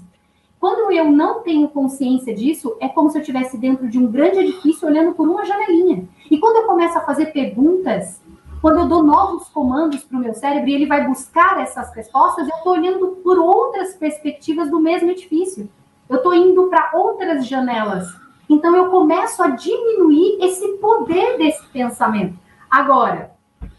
Quando 0.61 0.93
eu 0.93 1.11
não 1.11 1.41
tenho 1.41 1.67
consciência 1.67 2.33
disso, 2.33 2.77
é 2.79 2.87
como 2.87 3.09
se 3.09 3.17
eu 3.17 3.21
estivesse 3.21 3.57
dentro 3.57 3.89
de 3.89 3.99
um 3.99 4.09
grande 4.09 4.39
edifício 4.39 4.87
olhando 4.87 5.13
por 5.13 5.27
uma 5.27 5.43
janelinha. 5.43 6.07
E 6.29 6.37
quando 6.37 6.57
eu 6.57 6.63
começo 6.63 6.97
a 6.97 7.01
fazer 7.01 7.27
perguntas, 7.27 8.21
quando 8.61 8.79
eu 8.79 8.87
dou 8.87 9.03
novos 9.03 9.47
comandos 9.49 10.03
para 10.03 10.17
o 10.17 10.21
meu 10.21 10.33
cérebro 10.33 10.69
e 10.69 10.73
ele 10.73 10.85
vai 10.85 11.07
buscar 11.07 11.59
essas 11.61 11.93
respostas, 11.93 12.47
eu 12.47 12.55
estou 12.55 12.73
olhando 12.73 13.07
por 13.23 13.37
outras 13.37 13.93
perspectivas 13.95 14.69
do 14.69 14.79
mesmo 14.79 15.09
edifício. 15.09 15.69
Eu 16.07 16.17
estou 16.17 16.33
indo 16.33 16.67
para 16.67 16.91
outras 16.93 17.47
janelas. 17.47 18.07
Então 18.49 18.75
eu 18.75 18.89
começo 18.89 19.41
a 19.41 19.49
diminuir 19.49 20.37
esse 20.41 20.67
poder 20.77 21.37
desse 21.37 21.65
pensamento. 21.67 22.37
Agora, 22.69 23.31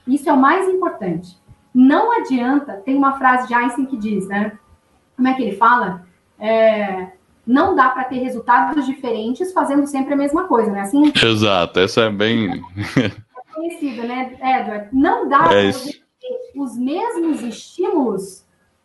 isso 0.06 0.28
é 0.28 0.32
o 0.32 0.36
mais 0.36 0.68
importante. 0.68 1.38
Não 1.74 2.12
adianta, 2.12 2.80
tem 2.84 2.96
uma 2.96 3.18
frase 3.18 3.48
de 3.48 3.54
Einstein 3.54 3.86
que 3.86 3.96
diz, 3.96 4.26
né? 4.26 4.58
Como 5.16 5.28
é 5.28 5.34
que 5.34 5.42
ele 5.42 5.56
fala? 5.56 6.04
é, 6.40 7.08
não 7.50 7.74
dá 7.74 7.88
para 7.88 8.04
ter 8.04 8.18
resultados 8.18 8.86
diferentes 8.86 9.52
fazendo 9.52 9.84
sempre 9.86 10.14
a 10.14 10.16
mesma 10.16 10.44
coisa, 10.44 10.70
né? 10.70 10.82
Assim, 10.82 11.12
Exato, 11.22 11.80
essa 11.80 12.02
é 12.02 12.10
bem. 12.10 12.62
é 12.96 13.52
conhecida, 13.52 14.04
né, 14.04 14.36
Edward? 14.40 14.88
Não 14.92 15.28
dá 15.28 15.46
é 15.52 15.72
para 15.72 15.82
ter 15.82 16.00
os 16.54 16.78
mesmos 16.78 17.42
estímulos 17.42 18.44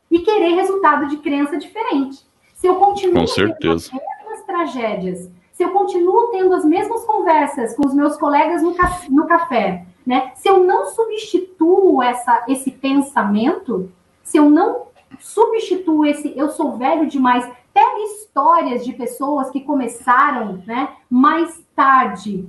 e 0.09 0.19
querer 0.19 0.55
resultado 0.55 1.07
de 1.07 1.17
crença 1.17 1.57
diferente. 1.57 2.25
Se 2.55 2.65
eu 2.65 2.75
continuo 2.77 3.21
com 3.21 3.27
certeza. 3.27 3.91
as 3.93 4.01
mesmas 4.01 4.45
tragédias, 4.47 5.29
se 5.53 5.63
eu 5.63 5.69
continuo 5.69 6.31
tendo 6.31 6.53
as 6.55 6.65
mesmas 6.65 7.05
conversas 7.05 7.75
com 7.75 7.85
os 7.85 7.93
meus 7.93 8.17
colegas 8.17 8.63
no, 8.63 8.73
ca 8.73 9.01
no 9.09 9.27
café, 9.27 9.85
né? 10.05 10.31
Se 10.35 10.49
eu 10.49 10.63
não 10.63 10.87
substituo 10.87 12.01
essa, 12.01 12.43
esse 12.47 12.71
pensamento, 12.71 13.91
se 14.23 14.37
eu 14.37 14.49
não 14.49 14.87
substitua 15.19 16.09
esse 16.09 16.33
eu 16.35 16.49
sou 16.49 16.77
velho 16.77 17.07
demais. 17.07 17.45
Pega 17.73 17.99
histórias 18.03 18.85
de 18.85 18.93
pessoas 18.93 19.49
que 19.49 19.61
começaram 19.61 20.63
né, 20.65 20.89
mais 21.09 21.61
tarde. 21.75 22.47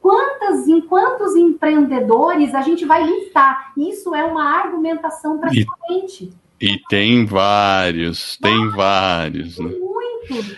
Quantas, 0.00 0.66
em 0.66 0.80
quantos 0.80 1.36
empreendedores 1.36 2.54
a 2.54 2.62
gente 2.62 2.84
vai 2.86 3.04
listar? 3.04 3.72
Isso 3.76 4.14
é 4.14 4.24
uma 4.24 4.44
argumentação 4.44 5.38
para 5.38 5.50
frente. 5.50 6.32
E 6.60 6.78
tem 6.88 7.24
vários, 7.26 8.36
tem 8.38 8.68
vários. 8.70 9.58
Né? 9.58 9.70
Muito. 9.70 10.56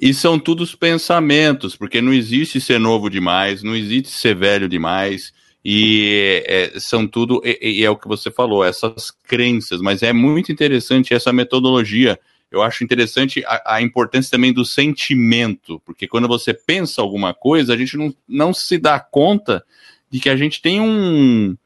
E 0.00 0.12
são 0.12 0.38
todos 0.38 0.74
pensamentos, 0.74 1.76
porque 1.76 2.00
não 2.00 2.12
existe 2.12 2.60
ser 2.60 2.80
novo 2.80 3.08
demais, 3.08 3.62
não 3.62 3.76
existe 3.76 4.10
ser 4.10 4.34
velho 4.34 4.68
demais. 4.68 5.32
E 5.64 6.42
é, 6.46 6.78
são 6.78 7.06
tudo, 7.06 7.40
e, 7.44 7.80
e, 7.80 7.84
é 7.84 7.90
o 7.90 7.96
que 7.96 8.06
você 8.06 8.30
falou, 8.30 8.62
essas 8.62 9.10
crenças, 9.10 9.80
mas 9.80 10.02
é 10.02 10.12
muito 10.12 10.52
interessante 10.52 11.14
essa 11.14 11.32
metodologia. 11.32 12.20
Eu 12.50 12.62
acho 12.62 12.84
interessante 12.84 13.42
a, 13.46 13.76
a, 13.76 13.82
importância 13.82 14.30
também 14.30 14.52
do 14.52 14.64
sentimento, 14.64 15.80
porque 15.84 16.06
quando 16.06 16.28
você 16.28 16.52
pensa 16.52 17.00
alguma 17.00 17.32
coisa, 17.32 17.72
a 17.72 17.76
gente 17.76 17.96
não, 17.96 18.14
não 18.28 18.52
se 18.52 18.76
dá 18.76 19.00
conta 19.00 19.64
de 20.10 20.20
que 20.20 20.28
a 20.28 20.36
gente 20.36 20.60
tem 20.60 20.80
um, 20.80 21.56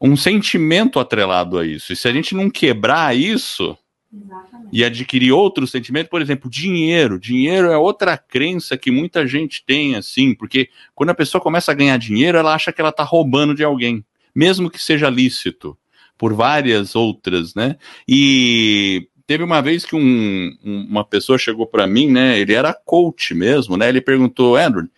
um 0.00 0.14
sentimento 0.14 1.00
atrelado 1.00 1.58
a 1.58 1.66
isso. 1.66 1.92
E 1.92 1.96
se 1.96 2.06
a 2.06 2.12
gente 2.12 2.34
não 2.34 2.50
quebrar 2.50 3.16
isso, 3.16 3.76
Exatamente. 4.12 4.68
e 4.72 4.82
adquirir 4.82 5.32
outro 5.32 5.66
sentimento, 5.66 6.08
por 6.08 6.22
exemplo, 6.22 6.50
dinheiro. 6.50 7.20
Dinheiro 7.20 7.70
é 7.70 7.76
outra 7.76 8.16
crença 8.16 8.76
que 8.76 8.90
muita 8.90 9.26
gente 9.26 9.62
tem, 9.66 9.96
assim, 9.96 10.34
porque 10.34 10.70
quando 10.94 11.10
a 11.10 11.14
pessoa 11.14 11.42
começa 11.42 11.72
a 11.72 11.74
ganhar 11.74 11.98
dinheiro, 11.98 12.38
ela 12.38 12.54
acha 12.54 12.72
que 12.72 12.80
ela 12.80 12.90
está 12.90 13.02
roubando 13.02 13.54
de 13.54 13.62
alguém, 13.62 14.02
mesmo 14.34 14.70
que 14.70 14.80
seja 14.80 15.10
lícito, 15.10 15.76
por 16.16 16.32
várias 16.32 16.96
outras, 16.96 17.54
né? 17.54 17.76
E 18.08 19.08
teve 19.26 19.44
uma 19.44 19.60
vez 19.60 19.84
que 19.84 19.94
um, 19.94 20.56
uma 20.64 21.04
pessoa 21.04 21.38
chegou 21.38 21.66
para 21.66 21.86
mim, 21.86 22.10
né? 22.10 22.38
Ele 22.38 22.54
era 22.54 22.72
coach 22.72 23.34
mesmo, 23.34 23.76
né? 23.76 23.90
Ele 23.90 24.00
perguntou, 24.00 24.56
Andrew, 24.56 24.88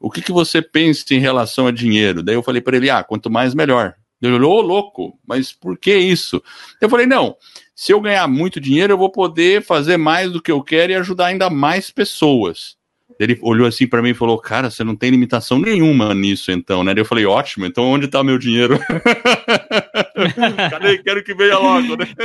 o 0.00 0.10
que, 0.10 0.20
que 0.20 0.32
você 0.32 0.60
pensa 0.60 1.14
em 1.14 1.18
relação 1.18 1.68
a 1.68 1.72
dinheiro? 1.72 2.22
Daí 2.22 2.34
eu 2.34 2.42
falei 2.42 2.60
para 2.60 2.76
ele, 2.76 2.90
ah, 2.90 3.04
quanto 3.04 3.30
mais 3.30 3.54
melhor. 3.54 3.94
Ele 4.20 4.34
olhou, 4.34 4.54
ô 4.54 4.60
louco, 4.60 5.18
mas 5.26 5.52
por 5.52 5.76
que 5.76 5.94
isso? 5.96 6.42
Eu 6.80 6.88
falei, 6.88 7.06
não, 7.06 7.36
se 7.74 7.92
eu 7.92 8.00
ganhar 8.00 8.26
muito 8.26 8.60
dinheiro, 8.60 8.94
eu 8.94 8.98
vou 8.98 9.10
poder 9.10 9.62
fazer 9.62 9.96
mais 9.96 10.32
do 10.32 10.40
que 10.40 10.50
eu 10.50 10.62
quero 10.62 10.92
e 10.92 10.94
ajudar 10.94 11.26
ainda 11.26 11.50
mais 11.50 11.90
pessoas. 11.90 12.76
Ele 13.18 13.38
olhou 13.40 13.66
assim 13.66 13.86
para 13.86 14.02
mim 14.02 14.10
e 14.10 14.14
falou: 14.14 14.38
Cara, 14.38 14.70
você 14.70 14.84
não 14.84 14.94
tem 14.94 15.10
limitação 15.10 15.58
nenhuma 15.58 16.12
nisso, 16.14 16.50
então, 16.50 16.84
né? 16.84 16.92
Eu 16.96 17.04
falei: 17.04 17.24
Ótimo, 17.24 17.64
então 17.64 17.84
onde 17.84 18.08
tá 18.08 18.22
meu 18.22 18.38
dinheiro? 18.38 18.78
Cadê? 20.70 20.98
Quero 20.98 21.24
que 21.24 21.34
venha 21.34 21.58
logo, 21.58 21.96
né? 21.96 22.06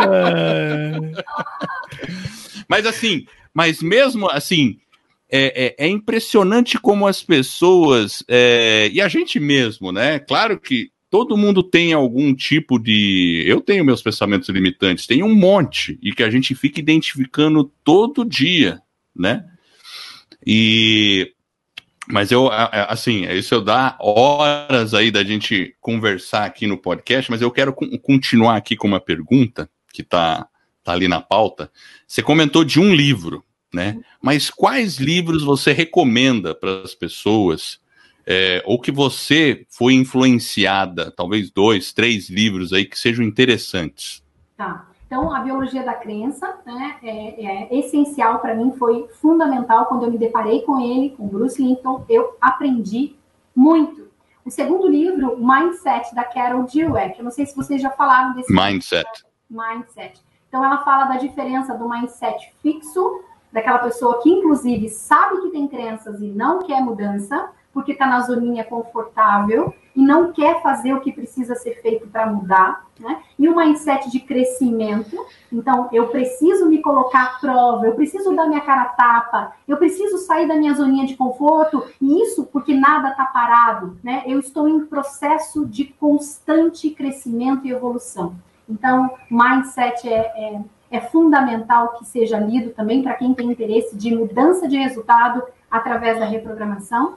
É. 0.00 0.92
mas 2.68 2.86
assim, 2.86 3.26
mas 3.52 3.82
mesmo 3.82 4.30
assim, 4.30 4.78
é, 5.30 5.66
é, 5.66 5.86
é 5.86 5.88
impressionante 5.88 6.78
como 6.78 7.06
as 7.06 7.22
pessoas, 7.22 8.24
é, 8.26 8.88
e 8.92 9.00
a 9.00 9.08
gente 9.08 9.38
mesmo, 9.38 9.92
né? 9.92 10.18
Claro 10.18 10.58
que 10.58 10.90
todo 11.10 11.36
mundo 11.36 11.62
tem 11.62 11.92
algum 11.92 12.34
tipo 12.34 12.78
de. 12.78 13.44
Eu 13.46 13.60
tenho 13.60 13.84
meus 13.84 14.02
pensamentos 14.02 14.48
limitantes, 14.48 15.06
tem 15.06 15.22
um 15.22 15.34
monte, 15.34 15.98
e 16.02 16.12
que 16.12 16.22
a 16.22 16.30
gente 16.30 16.54
fica 16.54 16.80
identificando 16.80 17.70
todo 17.84 18.24
dia, 18.24 18.80
né? 19.14 19.44
E. 20.46 21.32
Mas 22.10 22.32
eu, 22.32 22.48
assim, 22.50 23.26
isso 23.30 23.54
eu 23.54 23.60
dá 23.60 23.94
horas 24.00 24.94
aí 24.94 25.10
da 25.10 25.22
gente 25.22 25.76
conversar 25.78 26.46
aqui 26.46 26.66
no 26.66 26.78
podcast, 26.78 27.30
mas 27.30 27.42
eu 27.42 27.50
quero 27.50 27.74
continuar 28.02 28.56
aqui 28.56 28.76
com 28.76 28.88
uma 28.88 28.98
pergunta 28.98 29.68
que 29.92 30.02
tá, 30.02 30.48
tá 30.82 30.92
ali 30.92 31.06
na 31.06 31.20
pauta. 31.20 31.70
Você 32.06 32.22
comentou 32.22 32.64
de 32.64 32.80
um 32.80 32.94
livro, 32.94 33.44
né? 33.72 34.00
Mas 34.22 34.50
quais 34.50 34.98
livros 34.98 35.44
você 35.44 35.72
recomenda 35.72 36.54
para 36.54 36.82
as 36.82 36.94
pessoas 36.94 37.80
é, 38.30 38.62
ou 38.66 38.78
que 38.78 38.92
você 38.92 39.64
foi 39.70 39.94
influenciada, 39.94 41.10
talvez 41.10 41.50
dois, 41.50 41.94
três 41.94 42.28
livros 42.28 42.74
aí 42.74 42.84
que 42.84 42.98
sejam 42.98 43.24
interessantes. 43.24 44.22
Tá. 44.54 44.86
Então, 45.06 45.32
a 45.34 45.40
biologia 45.40 45.82
da 45.82 45.94
crença 45.94 46.58
né, 46.66 46.96
é, 47.02 47.42
é 47.42 47.78
essencial 47.78 48.40
para 48.40 48.54
mim, 48.54 48.70
foi 48.72 49.08
fundamental 49.22 49.86
quando 49.86 50.02
eu 50.02 50.10
me 50.10 50.18
deparei 50.18 50.60
com 50.60 50.78
ele, 50.78 51.14
com 51.16 51.26
Bruce 51.26 51.62
Linton, 51.62 52.04
eu 52.10 52.36
aprendi 52.38 53.16
muito. 53.56 54.06
O 54.44 54.50
segundo 54.50 54.86
livro, 54.86 55.38
Mindset, 55.38 56.14
da 56.14 56.24
Carol 56.24 56.64
Dweck, 56.64 57.18
eu 57.18 57.24
não 57.24 57.30
sei 57.30 57.46
se 57.46 57.56
vocês 57.56 57.80
já 57.80 57.90
falaram 57.90 58.34
desse 58.34 58.52
Mindset. 58.52 59.08
Livro, 59.50 59.68
Mindset. 59.68 60.20
Então, 60.48 60.62
ela 60.62 60.84
fala 60.84 61.04
da 61.06 61.16
diferença 61.16 61.74
do 61.74 61.88
mindset 61.88 62.52
fixo, 62.62 63.22
daquela 63.52 63.78
pessoa 63.78 64.20
que, 64.22 64.30
inclusive, 64.30 64.88
sabe 64.88 65.40
que 65.42 65.50
tem 65.50 65.68
crenças 65.68 66.20
e 66.20 66.26
não 66.26 66.60
quer 66.60 66.80
mudança, 66.80 67.50
porque 67.72 67.92
está 67.92 68.06
na 68.06 68.20
zoninha 68.20 68.64
confortável 68.64 69.72
e 69.94 70.02
não 70.02 70.32
quer 70.32 70.62
fazer 70.62 70.94
o 70.94 71.00
que 71.00 71.12
precisa 71.12 71.54
ser 71.54 71.80
feito 71.82 72.06
para 72.06 72.26
mudar, 72.26 72.86
né? 72.98 73.20
E 73.38 73.48
o 73.48 73.56
mindset 73.56 74.10
de 74.10 74.20
crescimento. 74.20 75.16
Então, 75.52 75.88
eu 75.92 76.08
preciso 76.08 76.66
me 76.66 76.80
colocar 76.80 77.24
à 77.24 77.38
prova, 77.40 77.86
eu 77.86 77.94
preciso 77.94 78.34
dar 78.34 78.46
minha 78.46 78.60
cara 78.60 78.84
tapa, 78.86 79.52
eu 79.66 79.76
preciso 79.76 80.18
sair 80.18 80.46
da 80.46 80.54
minha 80.54 80.74
zoninha 80.74 81.06
de 81.06 81.16
conforto, 81.16 81.84
e 82.00 82.22
isso 82.22 82.46
porque 82.46 82.74
nada 82.74 83.10
está 83.10 83.26
parado, 83.26 83.98
né? 84.02 84.22
Eu 84.26 84.38
estou 84.38 84.68
em 84.68 84.86
processo 84.86 85.66
de 85.66 85.84
constante 85.84 86.90
crescimento 86.90 87.66
e 87.66 87.70
evolução. 87.70 88.36
Então, 88.68 89.10
mindset 89.30 90.08
é, 90.08 90.18
é, 90.18 90.60
é 90.90 91.00
fundamental 91.00 91.94
que 91.98 92.04
seja 92.04 92.38
lido 92.38 92.70
também 92.70 93.02
para 93.02 93.14
quem 93.14 93.34
tem 93.34 93.50
interesse 93.50 93.96
de 93.96 94.14
mudança 94.14 94.66
de 94.66 94.76
resultado 94.76 95.42
através 95.70 96.18
da 96.18 96.24
reprogramação. 96.24 97.16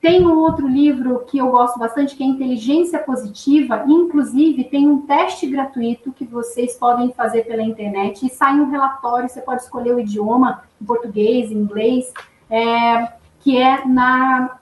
Tem 0.00 0.24
um 0.24 0.38
outro 0.38 0.68
livro 0.68 1.24
que 1.26 1.38
eu 1.38 1.50
gosto 1.50 1.78
bastante, 1.78 2.14
que 2.14 2.22
é 2.22 2.26
Inteligência 2.26 2.98
Positiva. 2.98 3.84
Inclusive, 3.88 4.64
tem 4.64 4.88
um 4.88 5.00
teste 5.00 5.48
gratuito 5.48 6.12
que 6.12 6.24
vocês 6.24 6.76
podem 6.76 7.10
fazer 7.12 7.44
pela 7.44 7.62
internet 7.62 8.24
e 8.24 8.30
sai 8.30 8.60
um 8.60 8.70
relatório. 8.70 9.28
Você 9.28 9.40
pode 9.40 9.62
escolher 9.62 9.94
o 9.94 9.98
idioma, 9.98 10.62
português, 10.86 11.50
inglês, 11.50 12.12
é, 12.48 13.08
que 13.40 13.56
é 13.56 13.84
na 13.84 14.58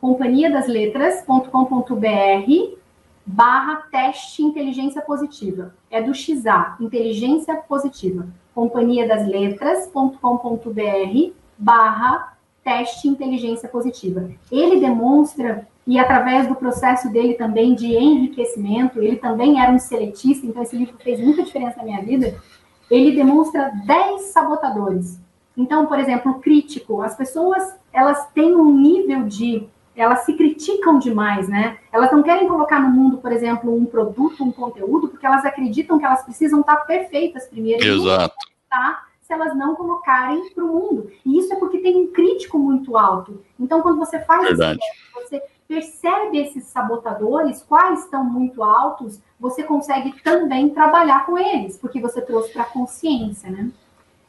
companhia 0.00 0.50
das 0.50 0.68
letras.com.br 0.68 2.83
barra 3.26 3.76
teste 3.90 4.42
inteligência 4.42 5.00
positiva. 5.02 5.74
É 5.90 6.02
do 6.02 6.14
XA, 6.14 6.76
inteligência 6.80 7.56
positiva. 7.56 8.26
Companhia 8.54 9.08
das 9.08 9.26
letras.com.br 9.26 11.32
barra 11.56 12.36
teste 12.62 13.08
inteligência 13.08 13.68
positiva. 13.68 14.30
Ele 14.50 14.80
demonstra, 14.80 15.66
e 15.86 15.98
através 15.98 16.48
do 16.48 16.54
processo 16.54 17.10
dele 17.10 17.34
também 17.34 17.74
de 17.74 17.94
enriquecimento, 17.94 19.00
ele 19.00 19.16
também 19.16 19.60
era 19.60 19.72
um 19.72 19.78
seletista, 19.78 20.46
então 20.46 20.62
esse 20.62 20.76
livro 20.76 20.96
fez 20.98 21.20
muita 21.20 21.42
diferença 21.42 21.78
na 21.78 21.84
minha 21.84 22.02
vida. 22.02 22.34
Ele 22.90 23.14
demonstra 23.14 23.70
10 23.86 24.22
sabotadores. 24.32 25.20
Então, 25.56 25.86
por 25.86 25.98
exemplo, 25.98 26.40
crítico, 26.40 27.00
as 27.00 27.14
pessoas 27.14 27.74
elas 27.92 28.26
têm 28.34 28.56
um 28.56 28.76
nível 28.76 29.24
de 29.24 29.68
elas 30.00 30.20
se 30.20 30.34
criticam 30.34 30.98
demais, 30.98 31.48
né? 31.48 31.78
Elas 31.92 32.10
não 32.10 32.22
querem 32.22 32.48
colocar 32.48 32.80
no 32.80 32.90
mundo, 32.90 33.18
por 33.18 33.32
exemplo, 33.32 33.74
um 33.74 33.84
produto, 33.84 34.42
um 34.42 34.52
conteúdo, 34.52 35.08
porque 35.08 35.26
elas 35.26 35.44
acreditam 35.44 35.98
que 35.98 36.04
elas 36.04 36.22
precisam 36.22 36.60
estar 36.60 36.76
perfeitas 36.78 37.46
primeiro. 37.46 37.84
Exato. 37.84 38.34
Tá? 38.68 39.04
se 39.24 39.32
elas 39.32 39.56
não 39.56 39.74
colocarem 39.74 40.50
para 40.50 40.62
o 40.62 40.68
mundo. 40.68 41.10
E 41.24 41.38
isso 41.38 41.52
é 41.52 41.56
porque 41.56 41.78
tem 41.78 41.96
um 41.96 42.08
crítico 42.08 42.58
muito 42.58 42.96
alto. 42.96 43.42
Então, 43.58 43.80
quando 43.80 43.98
você 43.98 44.20
faz 44.20 44.42
Verdade. 44.48 44.78
isso, 44.78 45.14
você 45.14 45.42
percebe 45.66 46.38
esses 46.38 46.64
sabotadores, 46.64 47.62
quais 47.62 48.04
estão 48.04 48.22
muito 48.22 48.62
altos, 48.62 49.18
você 49.40 49.62
consegue 49.62 50.12
também 50.22 50.68
trabalhar 50.68 51.24
com 51.24 51.38
eles, 51.38 51.78
porque 51.78 52.00
você 52.00 52.20
trouxe 52.20 52.52
para 52.52 52.62
a 52.62 52.66
consciência, 52.66 53.50
né? 53.50 53.70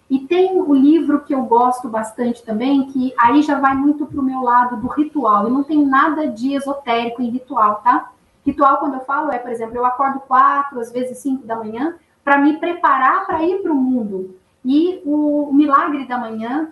E 0.10 0.20
tem 0.20 0.62
o 0.62 0.74
livro 0.74 1.22
que 1.22 1.34
eu 1.34 1.42
gosto 1.44 1.90
bastante 1.90 2.44
também, 2.44 2.86
que 2.88 3.14
aí 3.18 3.42
já 3.42 3.60
vai 3.60 3.74
muito 3.76 4.06
para 4.06 4.20
o 4.20 4.24
meu 4.24 4.42
lado 4.42 4.78
do 4.78 4.88
ritual. 4.88 5.48
E 5.48 5.52
não 5.52 5.64
tem 5.64 5.84
nada 5.84 6.28
de 6.28 6.54
esotérico 6.54 7.22
em 7.22 7.30
ritual, 7.30 7.82
tá? 7.84 8.12
Ritual, 8.46 8.78
quando 8.78 8.96
eu 8.96 9.00
falo, 9.02 9.32
é, 9.32 9.40
por 9.40 9.50
exemplo, 9.50 9.76
eu 9.76 9.86
acordo 9.86 10.20
quatro, 10.20 10.80
às 10.80 10.92
vezes 10.92 11.18
cinco 11.18 11.48
da 11.48 11.56
manhã, 11.56 11.96
para 12.24 12.38
me 12.38 12.58
preparar 12.58 13.26
para 13.26 13.44
ir 13.44 13.64
para 13.64 13.72
o 13.72 13.76
mundo. 13.76 14.38
E 14.64 15.02
o 15.06 15.52
Milagre 15.52 16.08
da 16.08 16.18
Manhã. 16.18 16.72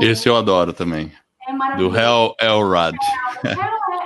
Esse 0.00 0.28
eu 0.28 0.36
adoro 0.36 0.72
também. 0.72 1.10
É 1.46 1.52
maravilhoso. 1.52 1.94
Do 1.94 1.98
Hell 1.98 2.34
Elrod. 2.40 2.96
É, 3.44 3.50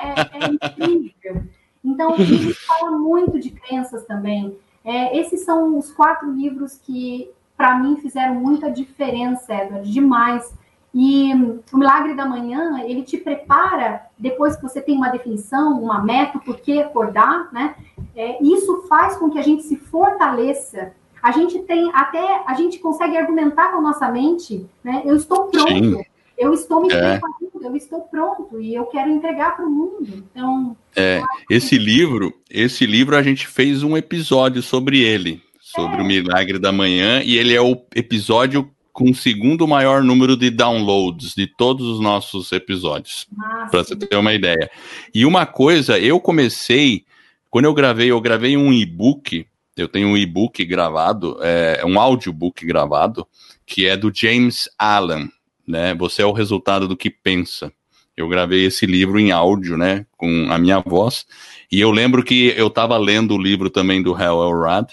é, 0.09 0.44
é, 0.44 0.49
incrível. 0.49 1.42
Então, 1.84 2.14
a 2.14 2.16
gente 2.16 2.55
fala 2.55 2.90
muito 2.92 3.38
de 3.38 3.51
crenças 3.51 4.05
também. 4.05 4.57
É, 4.84 5.18
esses 5.18 5.44
são 5.44 5.76
os 5.78 5.92
quatro 5.92 6.30
livros 6.32 6.80
que, 6.84 7.30
para 7.57 7.79
mim, 7.79 7.97
fizeram 7.97 8.35
muita 8.35 8.71
diferença, 8.71 9.55
Edward, 9.55 9.91
demais. 9.91 10.53
E 10.95 11.33
o 11.73 11.77
Milagre 11.77 12.15
da 12.15 12.25
Manhã, 12.25 12.83
ele 12.85 13.03
te 13.03 13.19
prepara, 13.19 14.07
depois 14.19 14.57
que 14.57 14.63
você 14.63 14.81
tem 14.81 14.97
uma 14.97 15.11
definição, 15.11 15.81
uma 15.81 16.03
meta, 16.03 16.39
por 16.39 16.59
que 16.59 16.81
acordar, 16.81 17.53
né? 17.53 17.75
É, 18.15 18.43
isso 18.43 18.87
faz 18.89 19.17
com 19.17 19.29
que 19.29 19.39
a 19.39 19.43
gente 19.43 19.63
se 19.63 19.77
fortaleça 19.77 20.93
a 21.27 21.33
gente 21.33 21.59
tem 21.61 21.91
até, 21.93 22.45
a 22.47 22.55
gente 22.55 22.79
consegue 22.79 23.17
argumentar 23.17 23.73
com 23.73 23.79
a 23.79 23.83
nossa 23.83 24.09
mente, 24.09 24.65
né? 24.85 25.03
Eu 25.05 25.17
estou 25.17 25.47
pronto, 25.47 25.69
Sim. 25.69 26.03
eu 26.39 26.55
estou 26.55 26.81
me 26.83 26.93
é. 26.93 27.19
preparando, 27.19 27.65
eu 27.65 27.77
estou 27.77 28.03
pronto 28.03 28.61
e 28.61 28.73
eu 28.73 28.85
quero 28.85 29.11
entregar 29.11 29.57
para 29.57 29.67
o 29.67 29.71
mundo. 29.71 30.07
Então, 30.31 30.77
é, 30.95 31.21
esse 31.51 31.77
livro, 31.77 32.33
esse 32.49 32.87
livro 32.87 33.17
a 33.17 33.25
gente 33.25 33.49
fez 33.49 33.83
um 33.83 33.97
episódio 33.97 34.63
sobre 34.63 35.01
ele, 35.01 35.43
sobre 35.77 35.99
é. 35.99 36.03
o 36.03 36.05
milagre 36.05 36.59
da 36.59 36.72
manhã, 36.72 37.22
e 37.22 37.39
ele 37.39 37.55
é 37.55 37.61
o 37.61 37.81
episódio 37.95 38.68
com 38.93 39.11
o 39.11 39.14
segundo 39.14 39.68
maior 39.68 40.03
número 40.03 40.37
de 40.37 40.51
downloads 40.51 41.35
de 41.35 41.47
todos 41.47 41.87
os 41.87 42.01
nossos 42.01 42.51
episódios, 42.51 43.29
para 43.70 43.85
você 43.85 43.95
ter 43.95 44.16
uma 44.16 44.35
ideia. 44.35 44.68
E 45.14 45.24
uma 45.24 45.47
coisa, 45.47 45.99
eu 45.99 46.18
comecei, 46.18 47.05
quando 47.51 47.66
eu 47.66 47.74
gravei, 47.74 48.11
eu 48.11 48.20
gravei 48.20 48.57
um 48.57 48.72
e-book 48.72 49.47
eu 49.77 49.87
tenho 49.87 50.09
um 50.09 50.16
e-book 50.16 50.64
gravado, 50.64 51.37
é, 51.43 51.83
um 51.85 52.01
audiobook 52.01 52.64
gravado, 52.64 53.27
que 53.66 53.87
é 53.87 53.95
do 53.95 54.11
James 54.12 54.70
Allen, 54.79 55.31
né? 55.68 55.95
Você 55.97 56.22
é 56.22 56.27
o 56.27 56.33
resultado 56.33 56.89
do 56.89 56.97
que 56.97 57.11
pensa. 57.11 57.70
Eu 58.16 58.27
gravei 58.27 58.64
esse 58.64 58.87
livro 58.87 59.20
em 59.20 59.31
áudio, 59.31 59.77
né, 59.77 60.07
com 60.16 60.47
a 60.51 60.59
minha 60.59 60.81
voz, 60.81 61.27
e 61.70 61.79
eu 61.79 61.91
lembro 61.91 62.22
que 62.22 62.55
eu 62.57 62.68
estava 62.68 62.97
lendo 62.97 63.35
o 63.35 63.39
livro 63.39 63.68
também 63.68 64.03
do 64.03 64.14
Hal 64.14 64.43
Elrod, 64.43 64.89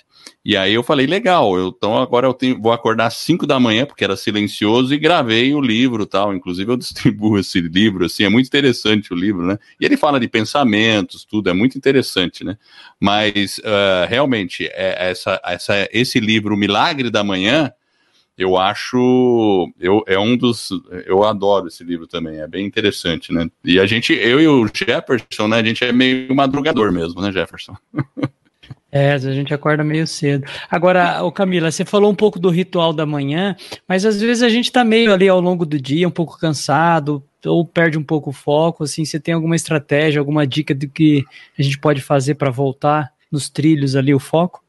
e 0.46 0.58
aí 0.58 0.74
eu 0.74 0.84
falei, 0.84 1.08
legal, 1.08 1.58
eu, 1.58 1.70
então 1.70 1.98
agora 1.98 2.28
eu 2.28 2.34
tenho, 2.34 2.62
vou 2.62 2.74
acordar 2.74 3.08
às 3.08 3.16
5 3.16 3.48
da 3.48 3.60
manhã, 3.60 3.86
porque 3.86 4.04
era 4.04 4.18
silencioso, 4.18 4.94
e 4.94 4.98
gravei 4.98 5.54
o 5.54 5.62
livro 5.62 6.06
tal. 6.06 6.36
Inclusive 6.36 6.70
eu 6.70 6.76
distribuo 6.78 7.40
esse 7.40 7.62
livro, 7.62 8.06
assim, 8.06 8.26
é 8.26 8.30
muito 8.30 8.48
interessante 8.48 9.14
o 9.14 9.16
livro, 9.16 9.46
né? 9.46 9.58
E 9.80 9.86
ele 9.86 9.96
fala 9.96 10.20
de 10.20 10.28
pensamentos, 10.28 11.24
tudo, 11.24 11.50
é 11.50 11.54
muito 11.54 11.78
interessante, 11.78 12.44
né? 12.44 12.58
Mas 13.00 13.60
uh, 13.60 14.06
realmente, 14.10 14.66
é, 14.66 15.12
essa, 15.12 15.40
essa, 15.46 15.88
esse 15.94 16.20
livro, 16.20 16.56
O 16.56 16.58
Milagre 16.58 17.10
da 17.10 17.24
Manhã, 17.24 17.72
eu 18.38 18.58
acho, 18.58 19.72
eu, 19.80 20.04
é 20.08 20.20
um 20.20 20.36
dos, 20.36 20.70
eu 21.06 21.24
adoro 21.24 21.68
esse 21.68 21.84
livro 21.86 22.06
também, 22.06 22.42
é 22.42 22.48
bem 22.48 22.66
interessante, 22.66 23.32
né? 23.32 23.50
E 23.64 23.80
a 23.80 23.86
gente, 23.86 24.12
eu 24.12 24.42
e 24.42 24.48
o 24.48 24.68
Jefferson, 24.68 25.48
né, 25.48 25.58
a 25.58 25.64
gente 25.64 25.86
é 25.86 25.92
meio 25.94 26.36
madrugador 26.36 26.92
mesmo, 26.92 27.22
né, 27.22 27.32
Jefferson? 27.32 27.78
É, 28.96 29.14
a 29.14 29.18
gente 29.18 29.52
acorda 29.52 29.84
meio 29.84 30.06
cedo. 30.06 30.46
Agora, 30.70 31.24
o 31.24 31.32
Camila, 31.32 31.72
você 31.72 31.84
falou 31.84 32.12
um 32.12 32.16
pouco 32.16 32.38
do 32.38 32.52
ritual 32.52 32.94
da 32.94 33.08
manhã, 33.08 33.56
mas 33.88 34.06
às 34.06 34.22
vezes 34.22 34.44
a 34.44 34.50
gente 34.50 34.72
tá 34.72 34.84
meio 34.84 35.12
ali 35.12 35.28
ao 35.28 35.42
longo 35.42 35.66
do 35.66 35.82
dia, 35.82 36.08
um 36.08 36.12
pouco 36.12 36.38
cansado, 36.38 37.24
ou 37.44 37.66
perde 37.66 37.98
um 37.98 38.04
pouco 38.04 38.30
o 38.30 38.34
foco, 38.34 38.84
assim, 38.84 39.04
você 39.04 39.20
tem 39.20 39.34
alguma 39.34 39.56
estratégia, 39.56 40.20
alguma 40.20 40.46
dica 40.46 40.76
do 40.76 40.88
que 40.88 41.26
a 41.58 41.64
gente 41.64 41.80
pode 41.80 42.04
fazer 42.04 42.36
para 42.36 42.52
voltar 42.52 43.12
nos 43.32 43.50
trilhos 43.50 43.96
ali 43.96 44.14
o 44.14 44.20
foco? 44.20 44.64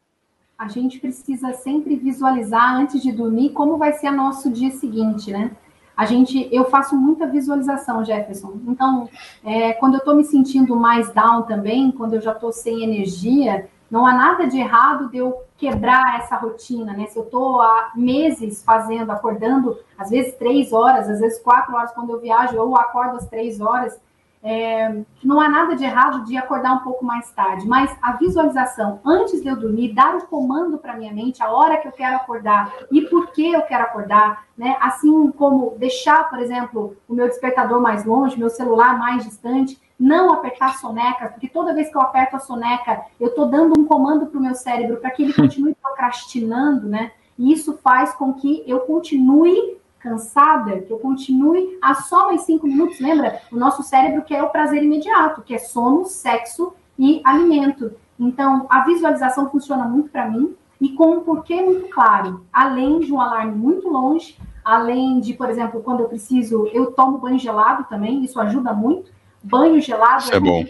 A 0.59 0.69
gente 0.69 0.99
precisa 0.99 1.53
sempre 1.53 1.95
visualizar 1.95 2.77
antes 2.77 3.03
de 3.03 3.13
dormir 3.13 3.51
como 3.51 3.77
vai 3.77 3.93
ser 3.93 4.09
o 4.09 4.17
nosso 4.17 4.51
dia 4.51 4.71
seguinte, 4.71 5.31
né? 5.31 5.51
A 5.95 6.07
gente, 6.07 6.49
eu 6.51 6.65
faço 6.65 6.97
muita 6.97 7.27
visualização, 7.27 8.03
Jefferson. 8.03 8.59
Então, 8.67 9.09
é, 9.45 9.75
quando 9.75 9.95
eu 9.95 9.99
estou 9.99 10.17
me 10.17 10.25
sentindo 10.25 10.75
mais 10.75 11.13
down 11.13 11.43
também, 11.43 11.93
quando 11.93 12.15
eu 12.15 12.23
já 12.23 12.33
estou 12.33 12.51
sem 12.51 12.83
energia, 12.83 13.69
não 13.91 14.07
há 14.07 14.13
nada 14.13 14.47
de 14.47 14.59
errado 14.59 15.09
de 15.11 15.19
eu 15.19 15.43
quebrar 15.57 16.19
essa 16.19 16.37
rotina, 16.37 16.93
né? 16.93 17.07
Se 17.07 17.19
eu 17.19 17.25
estou 17.25 17.61
há 17.61 17.93
meses 17.95 18.63
fazendo, 18.65 19.11
acordando, 19.11 19.79
às 19.97 20.11
vezes 20.11 20.35
três 20.35 20.73
horas, 20.73 21.09
às 21.09 21.21
vezes 21.21 21.41
quatro 21.41 21.75
horas 21.75 21.93
quando 21.93 22.11
eu 22.11 22.21
viajo, 22.21 22.57
eu 22.57 22.75
acordo 22.77 23.17
às 23.17 23.29
três 23.29 23.61
horas. 23.61 23.99
É, 24.47 25.01
não 25.23 25.41
há 25.41 25.49
nada 25.49 25.75
de 25.75 25.85
errado 25.85 26.23
de 26.25 26.37
acordar 26.37 26.75
um 26.75 26.81
pouco 26.81 27.03
mais 27.03 27.31
tarde, 27.33 27.67
mas 27.67 27.97
a 28.03 28.13
visualização 28.13 29.01
antes 29.03 29.41
de 29.41 29.49
eu 29.49 29.57
dormir, 29.57 29.95
dar 29.95 30.17
o 30.17 30.27
comando 30.27 30.77
para 30.77 30.97
minha 30.99 31.15
mente, 31.15 31.43
a 31.43 31.51
hora 31.51 31.79
que 31.79 31.89
eu 31.89 31.93
quero 31.93 32.17
acordar 32.17 32.71
e 32.93 33.01
por 33.03 33.29
que 33.29 33.55
eu 33.55 33.63
quero 33.63 33.85
acordar, 33.85 34.45
né? 34.57 34.77
Assim 34.81 35.31
como 35.31 35.77
deixar, 35.79 36.29
por 36.29 36.39
exemplo, 36.39 36.95
o 37.09 37.15
meu 37.15 37.27
despertador 37.27 37.81
mais 37.81 38.05
longe, 38.05 38.39
meu 38.39 38.51
celular 38.51 38.99
mais 38.99 39.25
distante, 39.25 39.81
não 39.99 40.33
apertar 40.33 40.71
a 40.71 40.75
soneca, 40.75 41.29
porque 41.29 41.49
toda 41.49 41.75
vez 41.75 41.89
que 41.89 41.97
eu 41.97 42.01
aperto 42.01 42.37
a 42.37 42.41
soneca, 42.41 43.05
eu 43.21 43.29
estou 43.29 43.47
dando 43.47 43.79
um 43.79 43.85
comando 43.85 44.27
para 44.27 44.39
o 44.39 44.43
meu 44.43 44.55
cérebro 44.55 44.97
para 44.99 45.11
que 45.11 45.23
ele 45.23 45.33
continue 45.35 45.75
procrastinando, 45.75 46.89
né? 46.89 47.13
E 47.39 47.53
isso 47.53 47.79
faz 47.83 48.13
com 48.15 48.33
que 48.33 48.63
eu 48.67 48.81
continue 48.81 49.79
cansada, 49.99 50.83
que 50.83 50.93
eu 50.93 50.99
continue 50.99 51.79
a 51.81 51.95
só 51.95 52.27
mais 52.27 52.43
cinco 52.43 52.67
minutos. 52.67 53.01
Lembra? 53.01 53.41
O 53.51 53.57
nosso 53.57 53.83
cérebro 53.83 54.23
quer 54.23 54.43
o 54.43 54.51
prazer 54.51 54.83
imediato, 54.83 55.43
que 55.43 55.55
é 55.55 55.59
sono, 55.59 56.05
sexo 56.05 56.75
e 56.99 57.23
alimento. 57.25 57.93
Então, 58.21 58.67
a 58.69 58.85
visualização 58.85 59.51
funciona 59.51 59.85
muito 59.85 60.11
para 60.11 60.29
mim 60.29 60.55
e 60.81 60.91
com 60.91 61.17
um 61.17 61.21
porquê 61.21 61.63
muito 61.63 61.89
claro. 61.89 62.45
Além 62.53 63.01
de 63.01 63.13
um 63.13 63.21
alarme 63.21 63.57
muito 63.57 63.89
longe, 63.89 64.39
além 64.65 65.21
de, 65.21 65.33
por 65.33 65.49
exemplo, 65.49 65.83
quando 65.83 66.01
eu 66.01 66.09
preciso, 66.09 66.69
eu 66.73 66.93
tomo 66.93 67.19
banho 67.19 67.39
gelado 67.39 67.85
também, 67.85 68.23
isso 68.23 68.39
ajuda 68.39 68.73
muito 68.73 69.11
banho 69.45 69.81
gelado 69.81 70.23
Isso 70.23 70.35
é, 70.35 70.41
bom. 70.41 70.65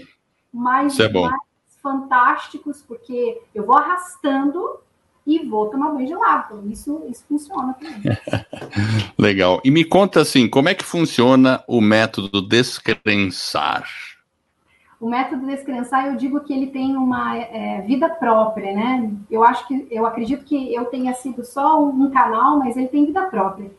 mais, 0.53 0.93
Isso 0.93 1.03
é 1.03 1.09
bom. 1.09 1.29
fantásticos, 1.83 2.83
porque 2.83 3.41
eu 3.55 3.64
vou 3.64 3.77
arrastando 3.77 4.81
e 5.27 5.39
vou 5.47 5.70
tomar 5.70 5.91
banho 5.91 6.09
gelado. 6.09 6.57
Então, 6.57 6.70
isso, 6.70 7.03
isso 7.09 7.25
funciona 7.27 7.75
também. 7.75 8.18
Legal. 9.18 9.61
E 9.64 9.70
me 9.70 9.85
conta 9.85 10.20
assim, 10.20 10.49
como 10.49 10.68
é 10.68 10.75
que 10.75 10.85
funciona 10.85 11.62
o 11.66 11.81
método 11.81 12.43
descrensar? 12.43 13.85
o 15.05 15.09
método 15.11 15.45
descrençar, 15.45 16.07
eu 16.07 16.16
digo 16.16 16.41
que 16.41 16.51
ele 16.51 16.68
tem 16.68 16.97
uma 16.97 17.37
é, 17.37 17.83
vida 17.83 18.09
própria, 18.09 18.72
né? 18.72 19.11
Eu 19.31 19.45
acho 19.45 19.68
que, 19.68 19.87
eu 19.91 20.07
acredito 20.07 20.47
que 20.47 20.75
eu 20.75 20.87
tenha 20.87 21.12
sido 21.12 21.45
só 21.45 21.85
um 21.85 22.11
canal, 22.11 22.59
mas 22.59 22.75
ele 22.75 22.89
tem 22.89 23.05
vida 23.05 23.22
própria. 23.27 23.70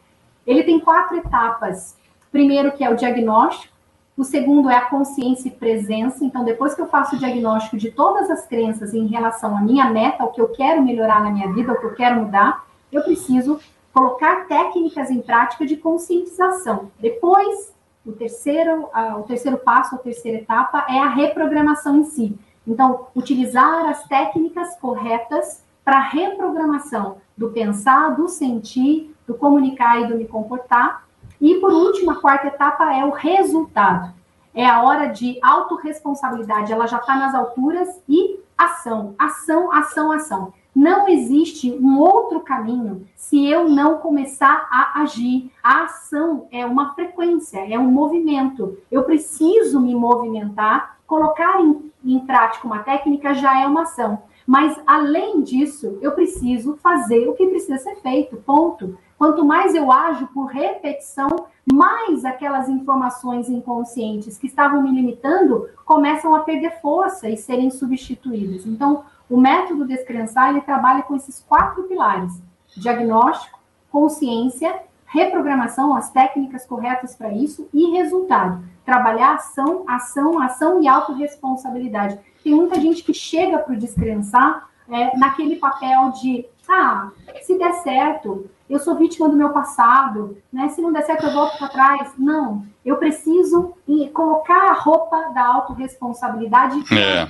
Ele 0.45 0.63
tem 0.63 0.79
quatro 0.79 1.17
etapas. 1.17 1.97
Primeiro, 2.31 2.73
que 2.73 2.83
é 2.83 2.91
o 2.91 2.95
diagnóstico. 2.95 3.73
O 4.17 4.23
segundo 4.23 4.69
é 4.69 4.75
a 4.75 4.85
consciência 4.85 5.49
e 5.49 5.51
presença. 5.51 6.23
Então, 6.23 6.45
depois 6.45 6.73
que 6.73 6.81
eu 6.81 6.87
faço 6.87 7.15
o 7.15 7.19
diagnóstico 7.19 7.75
de 7.75 7.91
todas 7.91 8.29
as 8.29 8.47
crenças 8.47 8.93
em 8.93 9.07
relação 9.07 9.57
à 9.57 9.61
minha 9.61 9.89
meta, 9.89 10.23
o 10.23 10.31
que 10.31 10.39
eu 10.39 10.47
quero 10.49 10.81
melhorar 10.81 11.21
na 11.21 11.31
minha 11.31 11.51
vida, 11.51 11.73
o 11.73 11.79
que 11.79 11.85
eu 11.85 11.93
quero 11.95 12.21
mudar, 12.21 12.65
eu 12.91 13.03
preciso 13.03 13.59
colocar 13.93 14.47
técnicas 14.47 15.09
em 15.11 15.21
prática 15.21 15.65
de 15.65 15.75
conscientização. 15.75 16.91
Depois, 16.99 17.73
o 18.05 18.13
terceiro, 18.13 18.89
o 19.19 19.23
terceiro 19.23 19.57
passo, 19.57 19.95
a 19.95 19.97
terceira 19.97 20.37
etapa 20.37 20.85
é 20.89 20.99
a 20.99 21.09
reprogramação 21.09 21.97
em 21.97 22.03
si. 22.05 22.37
Então, 22.65 23.07
utilizar 23.15 23.85
as 23.89 24.05
técnicas 24.07 24.77
corretas 24.79 25.63
para 25.83 25.99
reprogramação 25.99 27.17
do 27.37 27.49
pensar, 27.49 28.15
do 28.15 28.27
sentir, 28.27 29.13
do 29.27 29.33
comunicar 29.33 30.01
e 30.01 30.07
do 30.07 30.15
me 30.15 30.25
comportar. 30.25 31.04
E, 31.39 31.55
por 31.55 31.71
último, 31.71 32.11
a 32.11 32.15
quarta 32.15 32.47
etapa 32.47 32.93
é 32.93 33.03
o 33.05 33.11
resultado. 33.11 34.13
É 34.53 34.65
a 34.65 34.81
hora 34.83 35.07
de 35.07 35.37
autorresponsabilidade, 35.43 36.71
ela 36.71 36.87
já 36.87 36.97
está 36.97 37.15
nas 37.15 37.35
alturas 37.35 38.01
e 38.07 38.39
ação, 38.57 39.13
ação, 39.19 39.71
ação, 39.71 40.11
ação. 40.11 40.53
Não 40.73 41.07
existe 41.07 41.71
um 41.71 41.99
outro 41.99 42.41
caminho 42.41 43.07
se 43.15 43.45
eu 43.47 43.69
não 43.69 43.97
começar 43.99 44.67
a 44.69 45.01
agir. 45.01 45.49
A 45.63 45.83
ação 45.83 46.47
é 46.51 46.65
uma 46.65 46.93
frequência, 46.93 47.59
é 47.59 47.79
um 47.79 47.89
movimento. 47.89 48.77
Eu 48.91 49.03
preciso 49.03 49.79
me 49.79 49.95
movimentar, 49.95 50.97
colocar 51.07 51.61
em, 51.61 51.91
em 52.03 52.19
prática 52.19 52.67
uma 52.67 52.79
técnica 52.79 53.33
já 53.33 53.61
é 53.61 53.65
uma 53.65 53.83
ação. 53.83 54.21
Mas, 54.45 54.79
além 54.85 55.41
disso, 55.41 55.97
eu 56.01 56.11
preciso 56.11 56.77
fazer 56.77 57.27
o 57.27 57.33
que 57.33 57.47
precisa 57.47 57.77
ser 57.77 57.95
feito, 57.95 58.35
ponto. 58.37 58.97
Quanto 59.17 59.45
mais 59.45 59.73
eu 59.73 59.91
ajo 59.91 60.27
por 60.27 60.45
repetição, 60.45 61.47
mais 61.71 62.25
aquelas 62.25 62.67
informações 62.69 63.49
inconscientes 63.49 64.37
que 64.37 64.47
estavam 64.47 64.83
me 64.83 64.91
limitando 64.91 65.69
começam 65.85 66.35
a 66.35 66.41
perder 66.41 66.81
força 66.81 67.29
e 67.29 67.37
serem 67.37 67.71
substituídas. 67.71 68.65
Então, 68.65 69.03
o 69.29 69.37
método 69.37 69.87
Descrençar, 69.87 70.49
ele 70.49 70.61
trabalha 70.61 71.01
com 71.03 71.15
esses 71.15 71.39
quatro 71.47 71.83
pilares: 71.83 72.33
diagnóstico, 72.75 73.59
consciência, 73.89 74.81
reprogramação, 75.05 75.95
as 75.95 76.11
técnicas 76.11 76.65
corretas 76.65 77.15
para 77.15 77.31
isso 77.31 77.67
e 77.73 77.91
resultado. 77.91 78.63
Trabalhar 78.83 79.35
ação, 79.35 79.83
ação, 79.87 80.39
ação 80.39 80.81
e 80.81 80.87
autorresponsabilidade. 80.87 82.19
Tem 82.43 82.53
muita 82.53 82.79
gente 82.79 83.03
que 83.03 83.13
chega 83.13 83.57
para 83.57 83.73
o 83.73 83.77
Descrençar 83.77 84.69
é, 84.89 85.17
naquele 85.17 85.55
papel 85.57 86.11
de, 86.21 86.45
ah, 86.67 87.09
se 87.41 87.57
der 87.57 87.73
certo, 87.75 88.49
eu 88.69 88.79
sou 88.79 88.95
vítima 88.95 89.29
do 89.29 89.35
meu 89.35 89.49
passado, 89.49 90.37
né? 90.51 90.69
Se 90.69 90.81
não 90.81 90.91
der 90.91 91.03
certo, 91.03 91.25
eu 91.25 91.33
volto 91.33 91.57
para 91.57 91.69
trás. 91.69 92.13
Não, 92.17 92.65
eu 92.83 92.97
preciso 92.97 93.73
colocar 94.13 94.69
a 94.69 94.73
roupa 94.73 95.31
da 95.33 95.45
autorresponsabilidade. 95.45 96.83
É 96.93 97.27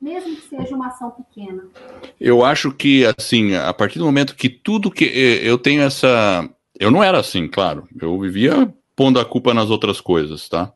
mesmo 0.00 0.36
que 0.36 0.48
seja 0.48 0.74
uma 0.74 0.88
ação 0.88 1.10
pequena. 1.10 1.64
Eu 2.20 2.44
acho 2.44 2.70
que, 2.72 3.04
assim, 3.18 3.54
a 3.54 3.74
partir 3.74 3.98
do 3.98 4.04
momento 4.04 4.36
que 4.36 4.48
tudo 4.48 4.90
que 4.90 5.04
eu 5.04 5.58
tenho 5.58 5.82
essa. 5.82 6.48
Eu 6.78 6.90
não 6.90 7.02
era 7.02 7.18
assim, 7.18 7.48
claro. 7.48 7.88
Eu 8.00 8.18
vivia 8.20 8.72
pondo 8.94 9.18
a 9.18 9.24
culpa 9.24 9.52
nas 9.52 9.70
outras 9.70 10.00
coisas, 10.00 10.48
tá? 10.48 10.72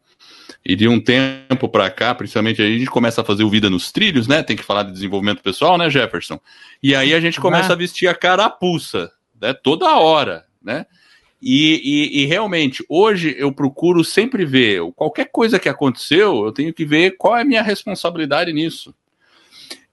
E 0.64 0.76
de 0.76 0.86
um 0.86 1.00
tempo 1.00 1.68
para 1.68 1.90
cá, 1.90 2.14
principalmente 2.14 2.62
aí, 2.62 2.76
a 2.76 2.78
gente 2.78 2.90
começa 2.90 3.20
a 3.20 3.24
fazer 3.24 3.42
o 3.42 3.50
Vida 3.50 3.68
nos 3.68 3.90
Trilhos, 3.90 4.28
né? 4.28 4.42
Tem 4.42 4.56
que 4.56 4.62
falar 4.62 4.84
de 4.84 4.92
desenvolvimento 4.92 5.42
pessoal, 5.42 5.76
né, 5.76 5.90
Jefferson? 5.90 6.38
E 6.82 6.94
aí 6.94 7.12
a 7.12 7.20
gente 7.20 7.40
começa 7.40 7.70
ah. 7.70 7.72
a 7.72 7.76
vestir 7.76 8.06
a 8.06 8.14
carapuça, 8.14 9.10
né? 9.40 9.52
Toda 9.52 9.96
hora, 9.96 10.44
né? 10.62 10.86
E, 11.42 11.80
e, 11.82 12.22
e, 12.22 12.26
realmente, 12.26 12.84
hoje 12.88 13.34
eu 13.36 13.52
procuro 13.52 14.04
sempre 14.04 14.44
ver 14.44 14.80
qualquer 14.94 15.28
coisa 15.32 15.58
que 15.58 15.68
aconteceu, 15.68 16.44
eu 16.44 16.52
tenho 16.52 16.72
que 16.72 16.84
ver 16.84 17.16
qual 17.16 17.36
é 17.36 17.40
a 17.40 17.44
minha 17.44 17.62
responsabilidade 17.62 18.52
nisso. 18.52 18.94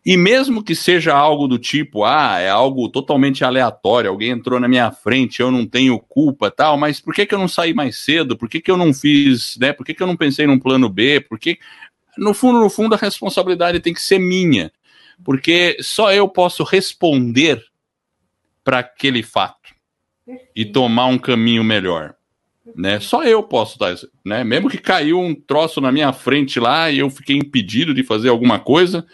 E 0.09 0.17
mesmo 0.17 0.63
que 0.63 0.73
seja 0.73 1.13
algo 1.13 1.47
do 1.47 1.59
tipo, 1.59 2.03
ah, 2.03 2.39
é 2.39 2.49
algo 2.49 2.89
totalmente 2.89 3.43
aleatório, 3.43 4.09
alguém 4.09 4.31
entrou 4.31 4.59
na 4.59 4.67
minha 4.67 4.91
frente, 4.91 5.39
eu 5.39 5.51
não 5.51 5.67
tenho 5.67 5.99
culpa 5.99 6.49
tal, 6.49 6.75
mas 6.79 6.99
por 6.99 7.13
que, 7.13 7.27
que 7.27 7.35
eu 7.35 7.37
não 7.37 7.47
saí 7.47 7.75
mais 7.75 7.95
cedo? 7.99 8.35
Por 8.35 8.49
que, 8.49 8.59
que 8.59 8.71
eu 8.71 8.75
não 8.75 8.91
fiz, 8.91 9.55
né? 9.57 9.71
Por 9.71 9.85
que, 9.85 9.93
que 9.93 10.01
eu 10.01 10.07
não 10.07 10.17
pensei 10.17 10.47
num 10.47 10.57
plano 10.57 10.89
B? 10.89 11.19
Porque, 11.19 11.59
no 12.17 12.33
fundo, 12.33 12.59
no 12.59 12.71
fundo, 12.71 12.95
a 12.95 12.97
responsabilidade 12.97 13.81
tem 13.81 13.93
que 13.93 14.01
ser 14.01 14.17
minha. 14.17 14.71
Porque 15.23 15.77
só 15.79 16.11
eu 16.11 16.27
posso 16.27 16.63
responder 16.63 17.63
para 18.63 18.79
aquele 18.79 19.21
fato 19.21 19.75
e 20.55 20.65
tomar 20.65 21.05
um 21.05 21.19
caminho 21.19 21.63
melhor. 21.63 22.15
Né? 22.75 22.99
Só 22.99 23.23
eu 23.23 23.43
posso 23.43 23.77
dar, 23.77 23.95
né? 24.25 24.43
Mesmo 24.43 24.71
que 24.71 24.79
caiu 24.79 25.19
um 25.19 25.35
troço 25.35 25.79
na 25.79 25.91
minha 25.91 26.11
frente 26.11 26.59
lá 26.59 26.89
e 26.89 26.97
eu 26.97 27.11
fiquei 27.11 27.37
impedido 27.37 27.93
de 27.93 28.01
fazer 28.01 28.29
alguma 28.29 28.57
coisa, 28.57 29.05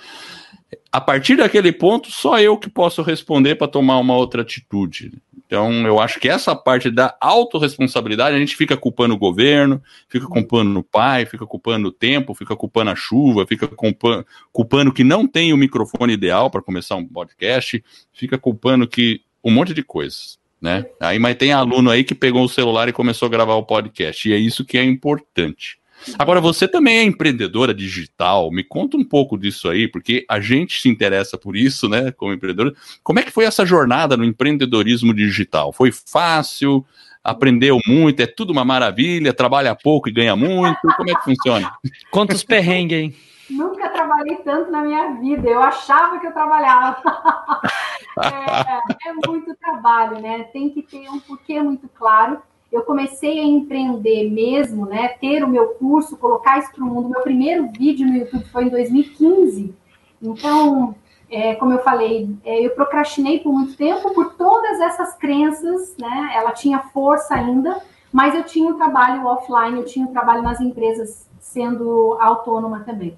a 0.91 1.01
partir 1.01 1.35
daquele 1.35 1.71
ponto, 1.71 2.11
só 2.11 2.39
eu 2.39 2.57
que 2.57 2.69
posso 2.69 3.01
responder 3.01 3.55
para 3.55 3.67
tomar 3.67 3.97
uma 3.99 4.15
outra 4.15 4.41
atitude. 4.41 5.11
Então, 5.45 5.85
eu 5.85 5.99
acho 5.99 6.19
que 6.19 6.27
essa 6.27 6.55
parte 6.55 6.89
da 6.89 7.15
autorresponsabilidade, 7.21 8.35
a 8.35 8.39
gente 8.39 8.55
fica 8.55 8.75
culpando 8.75 9.13
o 9.13 9.17
governo, 9.17 9.81
fica 10.09 10.25
culpando 10.25 10.79
o 10.79 10.83
pai, 10.83 11.25
fica 11.25 11.45
culpando 11.45 11.89
o 11.89 11.91
tempo, 11.91 12.33
fica 12.33 12.55
culpando 12.55 12.91
a 12.91 12.95
chuva, 12.95 13.45
fica 13.45 13.67
culpando, 13.67 14.25
culpando 14.51 14.91
que 14.91 15.03
não 15.03 15.27
tem 15.27 15.53
o 15.53 15.57
microfone 15.57 16.13
ideal 16.13 16.49
para 16.49 16.63
começar 16.63 16.95
um 16.95 17.07
podcast, 17.07 17.83
fica 18.11 18.37
culpando 18.37 18.87
que 18.87 19.21
um 19.43 19.51
monte 19.51 19.73
de 19.73 19.83
coisas. 19.83 20.39
Né? 20.59 20.85
Aí, 20.99 21.19
mas 21.19 21.35
tem 21.35 21.53
aluno 21.53 21.91
aí 21.91 22.03
que 22.03 22.15
pegou 22.15 22.43
o 22.43 22.49
celular 22.49 22.89
e 22.89 22.93
começou 22.93 23.27
a 23.27 23.29
gravar 23.29 23.53
o 23.53 23.63
podcast, 23.63 24.27
e 24.27 24.33
é 24.33 24.37
isso 24.37 24.65
que 24.65 24.79
é 24.79 24.83
importante. 24.83 25.77
Agora, 26.17 26.39
você 26.39 26.67
também 26.67 26.97
é 26.97 27.03
empreendedora 27.03 27.73
digital. 27.73 28.51
Me 28.51 28.63
conta 28.63 28.97
um 28.97 29.03
pouco 29.03 29.37
disso 29.37 29.69
aí, 29.69 29.87
porque 29.87 30.25
a 30.29 30.39
gente 30.39 30.81
se 30.81 30.89
interessa 30.89 31.37
por 31.37 31.55
isso, 31.55 31.89
né, 31.89 32.11
como 32.11 32.33
empreendedora. 32.33 32.73
Como 33.03 33.19
é 33.19 33.23
que 33.23 33.31
foi 33.31 33.45
essa 33.45 33.65
jornada 33.65 34.15
no 34.15 34.23
empreendedorismo 34.23 35.13
digital? 35.13 35.71
Foi 35.73 35.91
fácil? 35.91 36.85
Aprendeu 37.23 37.79
muito? 37.87 38.21
É 38.21 38.27
tudo 38.27 38.51
uma 38.51 38.63
maravilha? 38.63 39.33
Trabalha 39.33 39.75
pouco 39.75 40.07
e 40.07 40.11
ganha 40.11 40.35
muito? 40.35 40.79
Como 40.95 41.09
é 41.09 41.15
que 41.15 41.23
funciona? 41.23 41.71
Quantos 42.11 42.43
perrengues, 42.43 42.97
hein? 42.99 43.15
Nunca 43.49 43.89
trabalhei 43.89 44.37
tanto 44.37 44.71
na 44.71 44.81
minha 44.81 45.13
vida. 45.19 45.49
Eu 45.49 45.61
achava 45.61 46.19
que 46.19 46.27
eu 46.27 46.31
trabalhava. 46.31 47.01
é, 48.23 49.09
é 49.09 49.13
muito 49.27 49.55
trabalho, 49.55 50.19
né? 50.19 50.43
Tem 50.53 50.69
que 50.69 50.83
ter 50.83 51.09
um 51.09 51.19
porquê 51.19 51.61
muito 51.61 51.87
claro 51.89 52.41
eu 52.75 52.83
comecei 52.83 53.39
a 53.39 53.43
empreender 53.43 54.29
mesmo, 54.29 54.85
né? 54.85 55.07
Ter 55.07 55.43
o 55.43 55.47
meu 55.47 55.69
curso, 55.69 56.17
colocar 56.17 56.59
isso 56.59 56.71
para 56.73 56.83
o 56.83 56.87
mundo. 56.87 57.09
Meu 57.09 57.21
primeiro 57.21 57.69
vídeo 57.71 58.05
no 58.05 58.17
YouTube 58.17 58.43
foi 58.51 58.65
em 58.65 58.69
2015. 58.69 59.73
Então, 60.21 60.93
é, 61.31 61.55
como 61.55 61.71
eu 61.71 61.79
falei, 61.79 62.29
é, 62.43 62.65
eu 62.65 62.71
procrastinei 62.71 63.39
por 63.39 63.53
muito 63.53 63.77
tempo 63.77 64.13
por 64.13 64.33
todas 64.33 64.79
essas 64.81 65.15
crenças, 65.15 65.95
né? 65.97 66.31
Ela 66.35 66.51
tinha 66.51 66.79
força 66.79 67.35
ainda, 67.35 67.81
mas 68.11 68.35
eu 68.35 68.43
tinha 68.43 68.69
um 68.69 68.77
trabalho 68.77 69.25
offline, 69.25 69.79
eu 69.79 69.85
tinha 69.85 70.05
um 70.05 70.11
trabalho 70.11 70.43
nas 70.43 70.59
empresas 70.59 71.29
sendo 71.39 72.17
autônoma 72.19 72.81
também. 72.81 73.17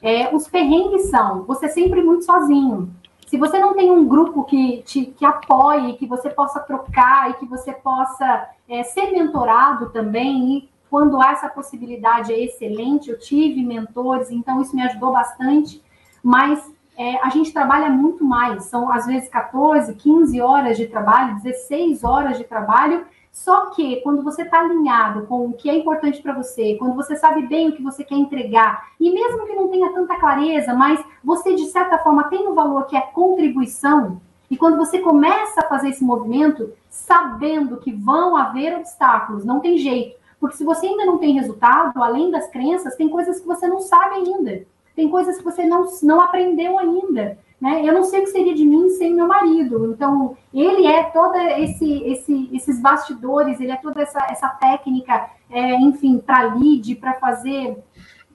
É, 0.00 0.34
os 0.34 0.48
perrengues 0.48 1.10
são 1.10 1.44
você 1.44 1.68
sempre 1.68 2.02
muito 2.02 2.24
sozinho. 2.24 2.90
Se 3.26 3.36
você 3.36 3.58
não 3.58 3.74
tem 3.74 3.90
um 3.90 4.06
grupo 4.06 4.44
que 4.44 4.82
te 4.82 5.06
que 5.06 5.26
apoie, 5.26 5.94
que 5.94 6.06
você 6.06 6.30
possa 6.30 6.60
trocar 6.60 7.30
e 7.30 7.34
que 7.34 7.46
você 7.46 7.72
possa 7.72 8.48
é, 8.68 8.82
ser 8.82 9.10
mentorado 9.12 9.90
também, 9.90 10.56
e 10.56 10.68
quando 10.90 11.20
há 11.20 11.32
essa 11.32 11.48
possibilidade 11.48 12.32
é 12.32 12.44
excelente. 12.44 13.10
Eu 13.10 13.18
tive 13.18 13.62
mentores, 13.64 14.30
então 14.30 14.60
isso 14.60 14.74
me 14.74 14.82
ajudou 14.82 15.12
bastante, 15.12 15.82
mas 16.22 16.72
é, 16.96 17.16
a 17.20 17.28
gente 17.28 17.52
trabalha 17.52 17.88
muito 17.88 18.24
mais, 18.24 18.66
são 18.66 18.90
às 18.90 19.06
vezes 19.06 19.28
14, 19.28 19.94
15 19.94 20.40
horas 20.40 20.76
de 20.76 20.86
trabalho, 20.86 21.40
16 21.42 22.04
horas 22.04 22.38
de 22.38 22.44
trabalho. 22.44 23.04
Só 23.32 23.70
que 23.70 23.96
quando 24.02 24.22
você 24.22 24.42
está 24.42 24.60
alinhado 24.60 25.26
com 25.26 25.46
o 25.46 25.52
que 25.54 25.68
é 25.68 25.76
importante 25.76 26.22
para 26.22 26.32
você, 26.32 26.76
quando 26.78 26.94
você 26.94 27.16
sabe 27.16 27.44
bem 27.48 27.68
o 27.68 27.72
que 27.72 27.82
você 27.82 28.04
quer 28.04 28.14
entregar, 28.14 28.90
e 29.00 29.10
mesmo 29.10 29.44
que 29.44 29.56
não 29.56 29.66
tenha 29.66 29.92
tanta 29.92 30.16
clareza, 30.20 30.72
mas 30.72 31.04
você 31.22 31.56
de 31.56 31.66
certa 31.66 31.98
forma 31.98 32.28
tem 32.28 32.46
um 32.46 32.54
valor 32.54 32.86
que 32.86 32.96
é 32.96 33.00
contribuição, 33.00 34.20
e 34.50 34.56
quando 34.56 34.76
você 34.76 34.98
começa 35.00 35.60
a 35.60 35.68
fazer 35.68 35.88
esse 35.90 36.04
movimento, 36.04 36.72
sabendo 36.88 37.78
que 37.78 37.92
vão 37.92 38.36
haver 38.36 38.76
obstáculos, 38.76 39.44
não 39.44 39.60
tem 39.60 39.78
jeito. 39.78 40.18
Porque 40.38 40.56
se 40.56 40.64
você 40.64 40.86
ainda 40.86 41.06
não 41.06 41.18
tem 41.18 41.34
resultado, 41.34 42.02
além 42.02 42.30
das 42.30 42.48
crenças, 42.48 42.96
tem 42.96 43.08
coisas 43.08 43.40
que 43.40 43.46
você 43.46 43.66
não 43.66 43.80
sabe 43.80 44.16
ainda. 44.16 44.66
Tem 44.94 45.08
coisas 45.08 45.38
que 45.38 45.44
você 45.44 45.64
não, 45.64 45.86
não 46.02 46.20
aprendeu 46.20 46.78
ainda. 46.78 47.38
Né? 47.60 47.82
Eu 47.84 47.94
não 47.94 48.04
sei 48.04 48.20
o 48.20 48.24
que 48.24 48.30
seria 48.30 48.54
de 48.54 48.66
mim 48.66 48.90
sem 48.90 49.14
meu 49.14 49.26
marido. 49.26 49.86
Então, 49.90 50.36
ele 50.52 50.86
é 50.86 51.04
toda 51.04 51.58
esse, 51.58 52.02
esse, 52.04 52.50
esses 52.52 52.78
bastidores, 52.80 53.58
ele 53.58 53.72
é 53.72 53.76
toda 53.76 54.02
essa, 54.02 54.18
essa 54.30 54.48
técnica, 54.48 55.30
é, 55.50 55.74
enfim, 55.76 56.18
para 56.18 56.54
lead, 56.54 56.94
para 56.96 57.14
fazer 57.14 57.82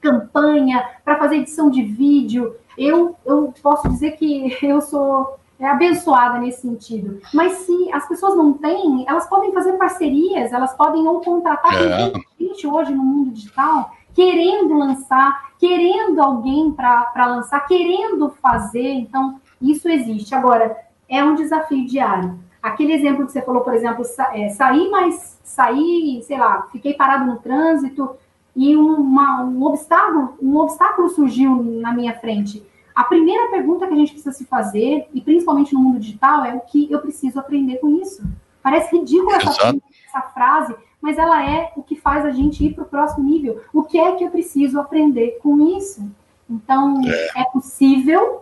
campanha, 0.02 0.84
para 1.04 1.18
fazer 1.18 1.38
edição 1.38 1.70
de 1.70 1.84
vídeo. 1.84 2.56
Eu, 2.78 3.16
eu 3.26 3.54
posso 3.62 3.88
dizer 3.90 4.12
que 4.12 4.58
eu 4.66 4.82
sou 4.82 5.39
é, 5.60 5.68
abençoada 5.68 6.40
nesse 6.40 6.62
sentido. 6.62 7.20
Mas 7.34 7.54
se 7.54 7.92
as 7.92 8.08
pessoas 8.08 8.36
não 8.36 8.54
têm, 8.54 9.06
elas 9.08 9.28
podem 9.28 9.52
fazer 9.52 9.74
parcerias, 9.74 10.54
elas 10.54 10.74
podem 10.76 11.06
ou 11.08 11.20
contratar 11.20 11.74
é. 11.76 12.14
gente 12.40 12.66
hoje 12.66 12.94
no 12.94 13.04
mundo 13.04 13.32
digital, 13.32 13.92
querendo 14.14 14.74
lançar, 14.78 15.52
querendo 15.60 16.22
alguém 16.22 16.72
para 16.72 17.26
lançar, 17.26 17.68
querendo 17.68 18.30
fazer. 18.42 18.92
Então, 18.94 19.40
isso 19.62 19.90
existe. 19.90 20.34
Agora, 20.34 20.78
é 21.10 21.24
um 21.24 21.36
desafio 21.36 21.86
diário. 21.86 22.40
Aquele 22.62 22.94
exemplo 22.94 23.26
que 23.26 23.32
você 23.32 23.42
falou, 23.42 23.62
por 23.62 23.74
exemplo, 23.74 24.04
sa 24.06 24.38
é, 24.38 24.50
sair, 24.50 24.90
mas 24.90 25.40
sair, 25.44 26.22
sei 26.24 26.38
lá, 26.38 26.68
fiquei 26.72 26.94
parado 26.94 27.26
no 27.26 27.38
trânsito 27.38 28.12
e 28.56 28.76
uma, 28.76 29.44
um 29.44 29.64
obstáculo, 29.64 30.36
um 30.42 30.58
obstáculo 30.58 31.10
surgiu 31.10 31.64
na 31.64 31.94
minha 31.94 32.14
frente. 32.20 32.66
A 33.00 33.06
primeira 33.06 33.50
pergunta 33.50 33.88
que 33.88 33.94
a 33.94 33.96
gente 33.96 34.12
precisa 34.12 34.36
se 34.36 34.44
fazer, 34.44 35.08
e 35.14 35.22
principalmente 35.22 35.74
no 35.74 35.80
mundo 35.80 36.00
digital, 36.00 36.44
é 36.44 36.54
o 36.54 36.60
que 36.60 36.92
eu 36.92 37.00
preciso 37.00 37.40
aprender 37.40 37.78
com 37.78 37.88
isso. 38.02 38.22
Parece 38.62 38.94
ridícula 38.94 39.38
essa, 39.38 39.74
essa 40.06 40.22
frase, 40.34 40.76
mas 41.00 41.18
ela 41.18 41.50
é 41.50 41.72
o 41.78 41.82
que 41.82 41.96
faz 41.96 42.26
a 42.26 42.32
gente 42.32 42.62
ir 42.62 42.74
para 42.74 42.84
o 42.84 42.88
próximo 42.88 43.26
nível. 43.26 43.62
O 43.72 43.84
que 43.84 43.98
é 43.98 44.18
que 44.18 44.26
eu 44.26 44.30
preciso 44.30 44.78
aprender 44.82 45.40
com 45.42 45.78
isso? 45.78 46.12
Então, 46.50 47.02
é, 47.08 47.40
é 47.40 47.46
possível, 47.46 48.42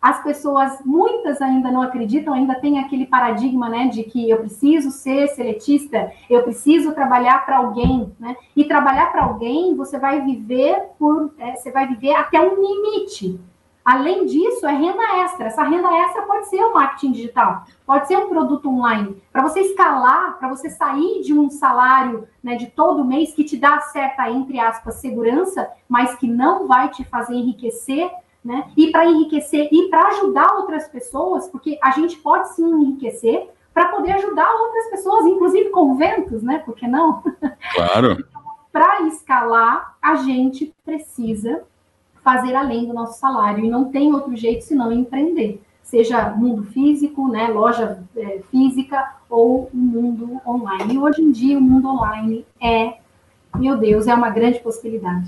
as 0.00 0.22
pessoas, 0.22 0.78
muitas 0.86 1.42
ainda 1.42 1.70
não 1.70 1.82
acreditam, 1.82 2.32
ainda 2.32 2.54
tem 2.54 2.78
aquele 2.78 3.04
paradigma, 3.04 3.68
né, 3.68 3.88
de 3.88 4.04
que 4.04 4.30
eu 4.30 4.38
preciso 4.38 4.90
ser 4.90 5.28
seletista, 5.28 6.10
eu 6.30 6.42
preciso 6.44 6.94
trabalhar 6.94 7.44
para 7.44 7.58
alguém, 7.58 8.10
né? 8.18 8.38
E 8.56 8.64
trabalhar 8.64 9.12
para 9.12 9.24
alguém, 9.24 9.76
você 9.76 9.98
vai 9.98 10.22
viver 10.22 10.82
por, 10.98 11.30
é, 11.38 11.56
você 11.56 11.70
vai 11.70 11.86
viver 11.86 12.14
até 12.14 12.40
um 12.40 12.54
limite. 12.54 13.38
Além 13.88 14.26
disso, 14.26 14.66
é 14.66 14.72
renda 14.74 15.02
extra. 15.22 15.46
Essa 15.46 15.62
renda 15.62 15.88
extra 15.96 16.20
pode 16.26 16.46
ser 16.50 16.62
o 16.62 16.74
marketing 16.74 17.12
digital, 17.12 17.64
pode 17.86 18.06
ser 18.06 18.18
um 18.18 18.28
produto 18.28 18.68
online. 18.68 19.16
Para 19.32 19.42
você 19.42 19.60
escalar, 19.60 20.38
para 20.38 20.50
você 20.50 20.68
sair 20.68 21.22
de 21.22 21.32
um 21.32 21.48
salário 21.48 22.28
né, 22.44 22.56
de 22.56 22.66
todo 22.66 23.02
mês 23.02 23.32
que 23.32 23.44
te 23.44 23.56
dá 23.56 23.80
certa, 23.80 24.28
entre 24.28 24.60
aspas, 24.60 24.96
segurança, 24.96 25.66
mas 25.88 26.14
que 26.16 26.28
não 26.28 26.66
vai 26.66 26.90
te 26.90 27.02
fazer 27.02 27.34
enriquecer, 27.34 28.10
né? 28.44 28.70
E 28.76 28.92
para 28.92 29.06
enriquecer 29.06 29.70
e 29.72 29.88
para 29.88 30.06
ajudar 30.08 30.52
outras 30.56 30.86
pessoas, 30.86 31.48
porque 31.48 31.78
a 31.82 31.92
gente 31.92 32.18
pode 32.18 32.54
sim 32.54 32.70
enriquecer 32.70 33.48
para 33.72 33.88
poder 33.88 34.12
ajudar 34.12 34.52
outras 34.52 34.90
pessoas, 34.90 35.24
inclusive 35.24 35.70
conventos, 35.70 36.42
né? 36.42 36.58
Por 36.58 36.74
que 36.74 36.86
não? 36.86 37.22
Claro. 37.74 38.22
para 38.70 39.00
escalar, 39.04 39.96
a 40.02 40.16
gente 40.16 40.74
precisa 40.84 41.64
fazer 42.28 42.54
além 42.54 42.86
do 42.86 42.92
nosso 42.92 43.18
salário 43.18 43.64
e 43.64 43.70
não 43.70 43.86
tem 43.86 44.12
outro 44.12 44.36
jeito 44.36 44.62
senão 44.62 44.92
empreender, 44.92 45.62
seja 45.82 46.28
mundo 46.28 46.62
físico, 46.64 47.26
né, 47.26 47.48
loja 47.48 48.04
é, 48.14 48.40
física 48.50 49.14
ou 49.30 49.70
mundo 49.72 50.38
online. 50.46 50.92
E 50.92 50.98
hoje 50.98 51.22
em 51.22 51.32
dia 51.32 51.56
o 51.56 51.60
mundo 51.62 51.88
online 51.88 52.44
é, 52.62 52.98
meu 53.56 53.78
Deus, 53.78 54.06
é 54.06 54.12
uma 54.12 54.28
grande 54.28 54.58
possibilidade. 54.58 55.26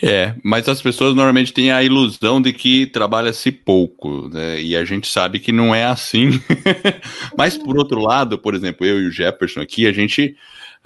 É, 0.00 0.32
mas 0.44 0.68
as 0.68 0.80
pessoas 0.80 1.12
normalmente 1.12 1.52
têm 1.52 1.72
a 1.72 1.82
ilusão 1.82 2.40
de 2.40 2.52
que 2.52 2.86
trabalha-se 2.86 3.50
pouco, 3.50 4.28
né? 4.28 4.62
E 4.62 4.76
a 4.76 4.84
gente 4.84 5.08
sabe 5.08 5.40
que 5.40 5.50
não 5.50 5.74
é 5.74 5.86
assim. 5.86 6.40
mas 7.36 7.58
por 7.58 7.76
outro 7.76 7.98
lado, 7.98 8.38
por 8.38 8.54
exemplo, 8.54 8.86
eu 8.86 9.00
e 9.00 9.08
o 9.08 9.10
Jefferson 9.10 9.60
aqui, 9.60 9.88
a 9.88 9.92
gente 9.92 10.36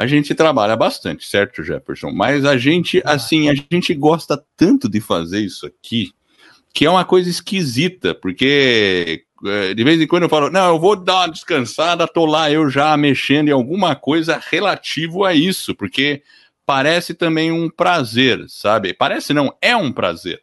a 0.00 0.06
gente 0.06 0.34
trabalha 0.34 0.74
bastante, 0.76 1.26
certo, 1.26 1.62
Jefferson? 1.62 2.10
Mas 2.10 2.46
a 2.46 2.56
gente, 2.56 3.02
assim, 3.04 3.50
a 3.50 3.54
gente 3.54 3.92
gosta 3.92 4.42
tanto 4.56 4.88
de 4.88 4.98
fazer 4.98 5.40
isso 5.40 5.66
aqui, 5.66 6.10
que 6.72 6.86
é 6.86 6.90
uma 6.90 7.04
coisa 7.04 7.28
esquisita, 7.28 8.14
porque 8.14 9.24
é, 9.44 9.74
de 9.74 9.84
vez 9.84 10.00
em 10.00 10.06
quando 10.06 10.22
eu 10.22 10.28
falo, 10.30 10.48
não, 10.48 10.68
eu 10.68 10.80
vou 10.80 10.96
dar 10.96 11.16
uma 11.16 11.28
descansada, 11.28 12.08
tô 12.08 12.24
lá 12.24 12.50
eu 12.50 12.70
já 12.70 12.96
mexendo 12.96 13.48
em 13.48 13.52
alguma 13.52 13.94
coisa 13.94 14.42
relativo 14.42 15.22
a 15.22 15.34
isso, 15.34 15.74
porque 15.74 16.22
parece 16.64 17.12
também 17.12 17.52
um 17.52 17.68
prazer, 17.68 18.46
sabe? 18.48 18.94
Parece 18.94 19.34
não, 19.34 19.54
é 19.60 19.76
um 19.76 19.92
prazer. 19.92 20.40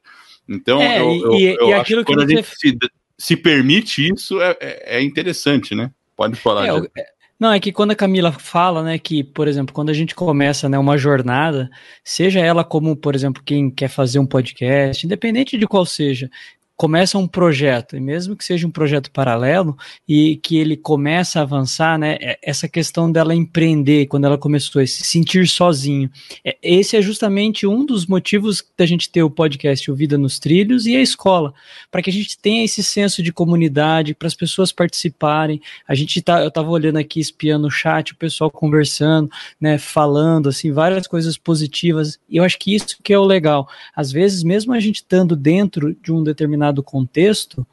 Então, 0.47 0.79
é, 0.79 1.01
eu, 1.01 1.15
eu, 1.19 1.33
e, 1.33 1.57
eu 1.59 1.69
e 1.69 1.73
acho 1.73 1.95
que 1.95 2.03
quando 2.03 2.21
a 2.21 2.27
gente 2.27 2.47
se, 2.47 2.77
se, 3.17 3.35
permite 3.35 4.07
isso, 4.07 4.39
é, 4.39 4.55
é, 4.59 4.97
é 4.97 5.01
interessante, 5.01 5.73
né? 5.73 5.89
Pode 6.15 6.35
falar. 6.35 6.67
É, 6.67 7.16
não, 7.39 7.51
é 7.51 7.59
que 7.59 7.71
quando 7.71 7.91
a 7.91 7.95
Camila 7.95 8.31
fala, 8.31 8.81
né, 8.83 8.97
que, 8.97 9.23
por 9.23 9.47
exemplo, 9.47 9.73
quando 9.73 9.89
a 9.89 9.93
gente 9.93 10.15
começa, 10.15 10.67
né, 10.67 10.77
uma 10.77 10.97
jornada, 10.97 11.69
seja 12.03 12.39
ela 12.39 12.63
como, 12.63 12.95
por 12.95 13.13
exemplo, 13.13 13.43
quem 13.45 13.69
quer 13.69 13.89
fazer 13.89 14.17
um 14.17 14.25
podcast, 14.25 15.05
independente 15.05 15.57
de 15.57 15.67
qual 15.67 15.85
seja, 15.85 16.29
começa 16.77 17.17
um 17.17 17.27
projeto, 17.27 17.97
e 17.97 17.99
mesmo 17.99 18.35
que 18.35 18.45
seja 18.45 18.67
um 18.67 18.71
projeto 18.71 19.09
paralelo, 19.09 19.75
e 20.07 20.37
que 20.37 20.57
ele 20.57 20.77
começa 20.77 21.39
a 21.39 21.41
avançar, 21.41 21.97
né, 21.97 22.17
é, 22.21 22.37
essa 22.43 22.67
questão 22.67 23.11
dela 23.11 23.33
empreender, 23.33 24.05
quando 24.05 24.25
ela 24.25 24.37
começou 24.37 24.79
a 24.79 24.85
se 24.85 25.03
sentir 25.03 25.47
sozinho, 25.47 26.07
é, 26.45 26.55
esse 26.61 26.95
é 26.95 27.01
justamente 27.01 27.65
um 27.65 27.83
dos 27.83 28.05
motivos 28.05 28.63
da 28.77 28.85
gente 28.85 29.09
ter 29.09 29.23
o 29.23 29.29
podcast 29.29 29.89
O 29.89 29.95
Vida 29.95 30.19
nos 30.19 30.37
Trilhos 30.37 30.85
e 30.85 30.95
a 30.95 31.01
escola, 31.01 31.51
para 31.89 32.03
que 32.03 32.11
a 32.11 32.13
gente 32.13 32.37
tenha 32.37 32.63
esse 32.63 32.83
senso 32.83 33.23
de 33.23 33.33
comunidade, 33.33 34.13
para 34.13 34.27
as 34.27 34.35
pessoas 34.35 34.71
participarem, 34.71 35.59
a 35.87 35.95
gente 35.95 36.21
tá, 36.21 36.41
eu 36.41 36.49
estava 36.49 36.69
olhando 36.69 36.97
aqui, 36.97 37.19
espiando 37.19 37.65
o 37.65 37.71
chat, 37.71 38.13
o 38.13 38.17
pessoal 38.17 38.51
conversando, 38.51 39.31
né, 39.59 39.79
falando, 39.79 40.47
assim, 40.47 40.71
várias 40.71 41.07
coisas 41.07 41.39
positivas, 41.39 42.19
e 42.29 42.37
eu 42.37 42.43
acho 42.43 42.59
que 42.59 42.75
isso 42.75 42.97
que 43.01 43.11
é 43.11 43.17
o 43.17 43.25
legal, 43.25 43.67
às 43.95 44.11
vezes, 44.11 44.43
mesmo 44.43 44.73
a 44.73 44.79
gente 44.79 44.97
estando 44.97 45.35
dentro 45.35 45.95
de 46.03 46.11
um 46.11 46.23
determinado 46.23 46.66
determinado 46.67 46.83
contexto, 46.83 47.65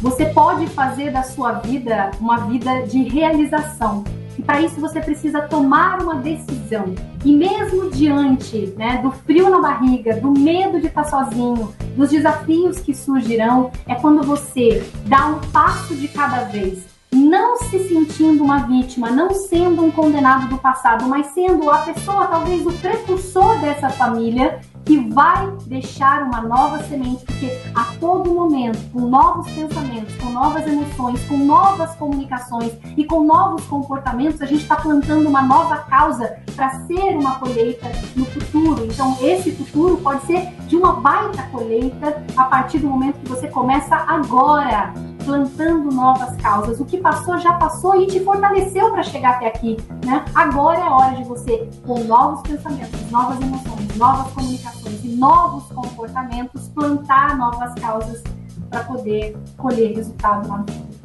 Você 0.02 0.26
pode 0.26 0.66
fazer 0.66 1.12
da 1.12 1.22
sua 1.22 1.54
vida 1.60 2.10
uma 2.20 2.38
vida 2.48 2.82
de 2.88 3.04
realização. 3.04 4.04
E 4.40 4.42
para 4.42 4.62
isso 4.62 4.80
você 4.80 5.02
precisa 5.02 5.42
tomar 5.42 6.02
uma 6.02 6.16
decisão. 6.16 6.96
E 7.26 7.36
mesmo 7.36 7.90
diante 7.90 8.74
né, 8.78 9.02
do 9.04 9.12
frio 9.12 9.50
na 9.50 9.60
barriga, 9.60 10.16
do 10.16 10.32
medo 10.32 10.80
de 10.80 10.88
estar 10.88 11.04
sozinho, 11.04 11.76
dos 11.98 12.10
desafios 12.10 12.80
que 12.80 12.96
surgirão, 12.96 13.70
é 13.86 13.96
quando 13.96 14.24
você 14.24 14.82
dá 15.08 15.26
um 15.26 15.42
passo 15.52 15.94
de 15.94 16.08
cada 16.08 16.46
vez. 16.46 16.88
não 17.12 17.58
se 17.58 17.90
sentindo 17.90 18.42
uma 18.44 18.60
vítima, 18.60 19.10
não 19.10 19.34
sendo 19.34 19.84
um 19.84 19.92
condenado 19.92 20.48
do 20.48 20.58
passado, 20.58 21.06
mas 21.10 21.28
sendo 21.28 21.70
a 21.70 21.80
pessoa, 21.80 22.28
talvez 22.28 22.66
o 22.66 22.72
precursor 22.72 23.60
dessa 23.60 23.90
família 23.90 24.62
que 24.86 24.98
vai 25.10 25.52
deixar 25.66 26.24
uma 26.24 26.42
nova 26.42 26.84
semente, 26.84 27.24
porque 27.26 27.62
a 27.76 27.86
todo 28.00 28.34
momento, 28.34 28.80
com 28.92 29.02
novos 29.02 29.52
pensamentos, 29.52 30.16
com 30.16 30.32
novas 30.32 30.66
emoções, 30.66 31.24
com 31.26 31.38
novas 31.38 31.96
comunicações 31.96 32.74
e 32.98 33.06
com 33.06 33.24
novos 33.24 33.64
comportamentos, 33.66 34.42
a 34.42 34.46
gente 34.46 34.64
está 34.64 34.76
plantando 34.76 35.28
uma 35.28 35.42
nova 35.42 35.78
causa 35.78 36.38
para 36.56 36.72
ser 36.86 37.18
uma 37.18 37.36
colheita 37.36 37.88
no 38.16 38.26
futuro. 38.26 38.86
Então, 38.86 39.16
esse 39.22 39.52
futuro 39.52 39.98
pode 39.98 40.26
ser 40.26 40.54
de 40.68 40.76
uma 40.76 40.94
baita 40.94 41.44
colheita 41.52 42.24
a 42.36 42.46
partir 42.46 42.80
do 42.80 42.88
momento 42.88 43.20
que 43.20 43.30
você 43.30 43.48
começa 43.48 43.96
agora 43.96 44.94
plantando 45.30 45.92
novas 45.92 46.36
causas. 46.38 46.80
O 46.80 46.86
que 46.86 46.98
passou 46.98 47.38
já 47.38 47.54
passou 47.54 48.02
e 48.02 48.08
te 48.08 48.20
fortaleceu 48.22 48.90
para 48.90 49.04
chegar 49.04 49.36
até 49.36 49.46
aqui, 49.46 49.78
né? 50.04 50.26
Agora 50.34 50.80
é 50.80 50.90
hora 50.90 51.16
de 51.16 51.24
você, 51.24 51.70
com 51.86 52.04
novos 52.06 52.42
pensamentos, 52.42 53.00
novas 53.12 53.40
emoções, 53.40 53.96
novas 53.96 54.34
comunicações 54.34 55.04
e 55.04 55.10
novos 55.10 55.66
comportamentos, 55.72 56.68
plantar 56.70 57.38
novas 57.38 57.76
causas 57.76 58.24
para 58.72 58.84
poder 58.86 59.38
colher 59.56 59.96
resultado 59.96 60.50
lá 60.50 60.58
no 60.58 60.68
futuro. 60.68 61.00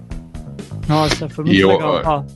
Nossa, 0.89 1.29
foi 1.29 1.45
muito 1.45 1.61
eu, 1.61 1.69
legal. 1.69 2.27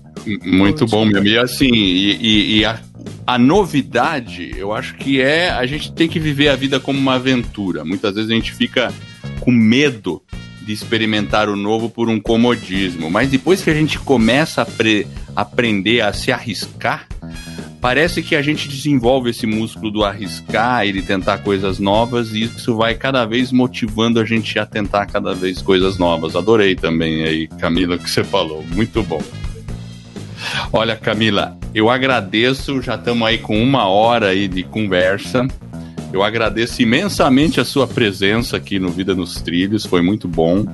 Muito 0.44 0.84
bom 0.84 1.06
mesmo. 1.06 1.26
E 1.26 1.38
assim, 1.38 1.72
e, 1.72 2.16
e, 2.16 2.58
e 2.58 2.64
a, 2.66 2.78
a, 3.26 3.38
novidade, 3.38 4.52
eu 4.58 4.74
acho 4.74 4.94
que 4.96 5.22
é 5.22 5.48
a 5.48 5.64
gente 5.64 5.90
tem 5.92 6.06
que 6.06 6.20
viver 6.20 6.50
a 6.50 6.56
vida 6.56 6.78
como 6.78 6.98
uma 6.98 7.14
aventura. 7.14 7.82
Muitas 7.82 8.14
vezes 8.14 8.30
a 8.30 8.34
gente 8.34 8.52
fica 8.52 8.92
com 9.40 9.50
medo 9.50 10.22
de 10.68 10.74
experimentar 10.74 11.48
o 11.48 11.56
novo 11.56 11.88
por 11.88 12.10
um 12.10 12.20
comodismo. 12.20 13.10
Mas 13.10 13.30
depois 13.30 13.62
que 13.62 13.70
a 13.70 13.74
gente 13.74 13.98
começa 13.98 14.60
a 14.60 15.40
aprender 15.40 16.02
a 16.02 16.12
se 16.12 16.30
arriscar, 16.30 17.08
parece 17.80 18.22
que 18.22 18.36
a 18.36 18.42
gente 18.42 18.68
desenvolve 18.68 19.30
esse 19.30 19.46
músculo 19.46 19.90
do 19.90 20.04
arriscar 20.04 20.86
e 20.86 20.92
de 20.92 21.00
tentar 21.00 21.38
coisas 21.38 21.78
novas, 21.78 22.34
e 22.34 22.42
isso 22.42 22.76
vai 22.76 22.94
cada 22.94 23.24
vez 23.24 23.50
motivando 23.50 24.20
a 24.20 24.26
gente 24.26 24.58
a 24.58 24.66
tentar 24.66 25.06
cada 25.06 25.32
vez 25.32 25.62
coisas 25.62 25.96
novas. 25.96 26.36
Adorei 26.36 26.74
também 26.74 27.24
aí, 27.24 27.48
Camila, 27.48 27.96
o 27.96 27.98
que 27.98 28.10
você 28.10 28.22
falou. 28.22 28.62
Muito 28.62 29.02
bom. 29.02 29.22
Olha, 30.70 30.96
Camila, 30.96 31.56
eu 31.74 31.88
agradeço, 31.88 32.82
já 32.82 32.96
estamos 32.96 33.26
aí 33.26 33.38
com 33.38 33.58
uma 33.58 33.86
hora 33.86 34.28
aí 34.28 34.46
de 34.46 34.64
conversa. 34.64 35.48
Eu 36.12 36.22
agradeço 36.22 36.80
imensamente 36.80 37.60
a 37.60 37.64
sua 37.64 37.86
presença 37.86 38.56
aqui 38.56 38.78
no 38.78 38.88
Vida 38.88 39.14
nos 39.14 39.34
Trilhos, 39.42 39.84
foi 39.84 40.00
muito 40.00 40.26
bom. 40.26 40.64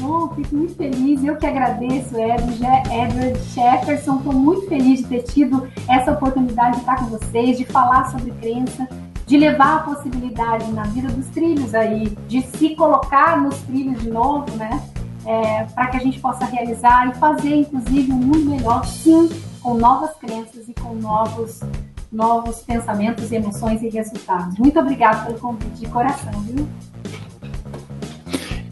Bom, 0.00 0.28
fico 0.34 0.56
muito 0.56 0.74
feliz. 0.74 1.22
Eu 1.24 1.36
que 1.36 1.46
agradeço, 1.46 2.16
Edward 2.16 3.38
Jefferson. 3.54 4.16
Estou 4.16 4.32
muito 4.32 4.68
feliz 4.68 5.00
de 5.00 5.06
ter 5.06 5.22
tido 5.22 5.68
essa 5.88 6.12
oportunidade 6.12 6.76
de 6.76 6.80
estar 6.80 6.96
com 6.96 7.06
vocês, 7.06 7.56
de 7.56 7.64
falar 7.64 8.10
sobre 8.10 8.32
crença, 8.32 8.88
de 9.26 9.36
levar 9.36 9.76
a 9.76 9.78
possibilidade 9.80 10.70
na 10.72 10.84
vida 10.84 11.08
dos 11.08 11.26
trilhos 11.28 11.74
aí, 11.74 12.16
de 12.28 12.42
se 12.42 12.70
colocar 12.70 13.40
nos 13.40 13.56
trilhos 13.58 14.00
de 14.00 14.10
novo, 14.10 14.50
né? 14.56 14.82
É, 15.24 15.64
para 15.74 15.88
que 15.88 15.96
a 15.96 16.00
gente 16.00 16.20
possa 16.20 16.44
realizar 16.44 17.10
e 17.10 17.14
fazer, 17.18 17.54
inclusive, 17.54 18.12
um 18.12 18.16
mundo 18.16 18.50
melhor, 18.50 18.84
sim, 18.86 19.28
com 19.60 19.74
novas 19.74 20.14
crenças 20.16 20.68
e 20.68 20.74
com 20.74 20.94
novos 20.94 21.60
novos 22.10 22.58
pensamentos, 22.58 23.30
emoções 23.32 23.82
e 23.82 23.88
resultados. 23.88 24.58
Muito 24.58 24.78
obrigada 24.78 25.26
pelo 25.26 25.38
convite 25.38 25.80
de 25.80 25.86
coração, 25.86 26.32
viu? 26.42 26.68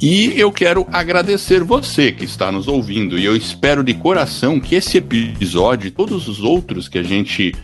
E 0.00 0.38
eu 0.38 0.52
quero 0.52 0.86
agradecer 0.92 1.64
você 1.64 2.12
que 2.12 2.24
está 2.24 2.52
nos 2.52 2.68
ouvindo. 2.68 3.18
E 3.18 3.24
eu 3.24 3.34
espero 3.34 3.82
de 3.82 3.94
coração 3.94 4.60
que 4.60 4.74
esse 4.74 4.98
episódio 4.98 5.88
e 5.88 5.90
todos 5.90 6.28
os 6.28 6.40
outros 6.40 6.88
que 6.88 6.98
a 6.98 7.02
gente 7.02 7.54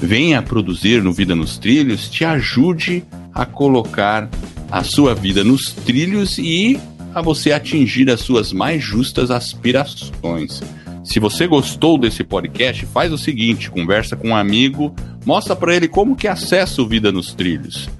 venha 0.00 0.38
a 0.38 0.42
produzir 0.42 1.02
no 1.02 1.12
Vida 1.12 1.34
nos 1.34 1.58
Trilhos 1.58 2.08
te 2.08 2.24
ajude 2.24 3.04
a 3.34 3.44
colocar 3.44 4.30
a 4.70 4.82
sua 4.82 5.14
vida 5.14 5.42
nos 5.44 5.72
trilhos 5.72 6.38
e 6.38 6.80
a 7.14 7.20
você 7.20 7.52
atingir 7.52 8.08
as 8.10 8.20
suas 8.20 8.52
mais 8.52 8.82
justas 8.82 9.30
aspirações. 9.30 10.62
Se 11.10 11.18
você 11.18 11.48
gostou 11.48 11.98
desse 11.98 12.22
podcast, 12.22 12.86
faz 12.86 13.12
o 13.12 13.18
seguinte, 13.18 13.68
conversa 13.68 14.14
com 14.14 14.28
um 14.28 14.36
amigo, 14.36 14.94
mostra 15.26 15.56
para 15.56 15.74
ele 15.74 15.88
como 15.88 16.14
que 16.14 16.28
acessa 16.28 16.80
o 16.80 16.86
Vida 16.86 17.10
nos 17.10 17.34
Trilhos. 17.34 17.90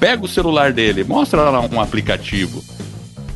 Pega 0.00 0.24
o 0.24 0.28
celular 0.28 0.72
dele, 0.72 1.04
mostra 1.04 1.50
lá 1.50 1.60
um 1.60 1.78
aplicativo. 1.78 2.64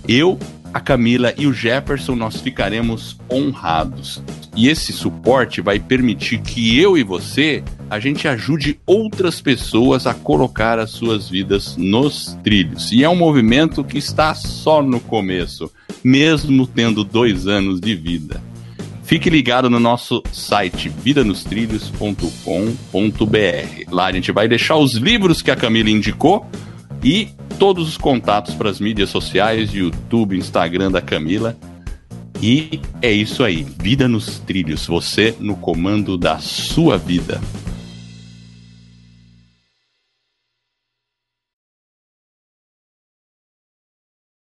Eu, 0.09 0.39
a 0.73 0.81
Camila 0.81 1.35
e 1.37 1.47
o 1.47 1.53
Jefferson 1.53 2.15
nós 2.15 2.41
ficaremos 2.41 3.19
honrados. 3.31 4.23
E 4.57 4.67
esse 4.67 4.95
suporte 4.95 5.61
vai 5.61 5.79
permitir 5.79 6.39
que 6.39 6.81
eu 6.81 6.97
e 6.97 7.03
você 7.03 7.63
a 7.91 8.01
gente 8.01 8.27
ajude 8.27 8.81
outras 8.87 9.43
pessoas 9.43 10.07
a 10.07 10.15
colocar 10.15 10.79
as 10.79 10.93
suas 10.93 11.29
vidas 11.29 11.77
nos 11.77 12.35
trilhos. 12.43 12.93
E 12.93 13.05
é 13.05 13.09
um 13.11 13.17
movimento 13.17 13.85
que 13.85 13.99
está 13.99 14.35
só 14.35 14.83
no 14.83 14.99
começo, 15.01 15.71
mesmo 16.03 16.67
tendo 16.67 17.05
dois 17.05 17.47
anos 17.47 17.79
de 17.79 17.95
vida. 17.95 18.48
Fique 19.09 19.29
ligado 19.31 19.71
no 19.71 19.81
nosso 19.81 20.23
site 20.31 20.91
vidanostrilhos.com.br. 20.91 23.91
Lá 23.91 24.05
a 24.05 24.13
gente 24.13 24.31
vai 24.31 24.47
deixar 24.47 24.77
os 24.77 24.97
livros 24.97 25.41
que 25.41 25.51
a 25.51 25.57
Camila 25.57 25.89
indicou 25.89 26.47
e 27.03 27.31
todos 27.59 27.89
os 27.89 27.97
contatos 27.97 28.55
para 28.55 28.69
as 28.69 28.79
mídias 28.79 29.09
sociais, 29.09 29.73
YouTube, 29.73 30.37
Instagram 30.37 30.91
da 30.91 31.01
Camila. 31.01 31.57
E 32.43 32.83
é 33.01 33.11
isso 33.11 33.43
aí, 33.43 33.67
Vida 33.79 34.07
nos 34.07 34.41
Trilhos, 34.41 34.87
você 34.87 35.35
no 35.41 35.57
comando 35.57 36.19
da 36.19 36.39
sua 36.39 36.99
vida. 36.99 37.41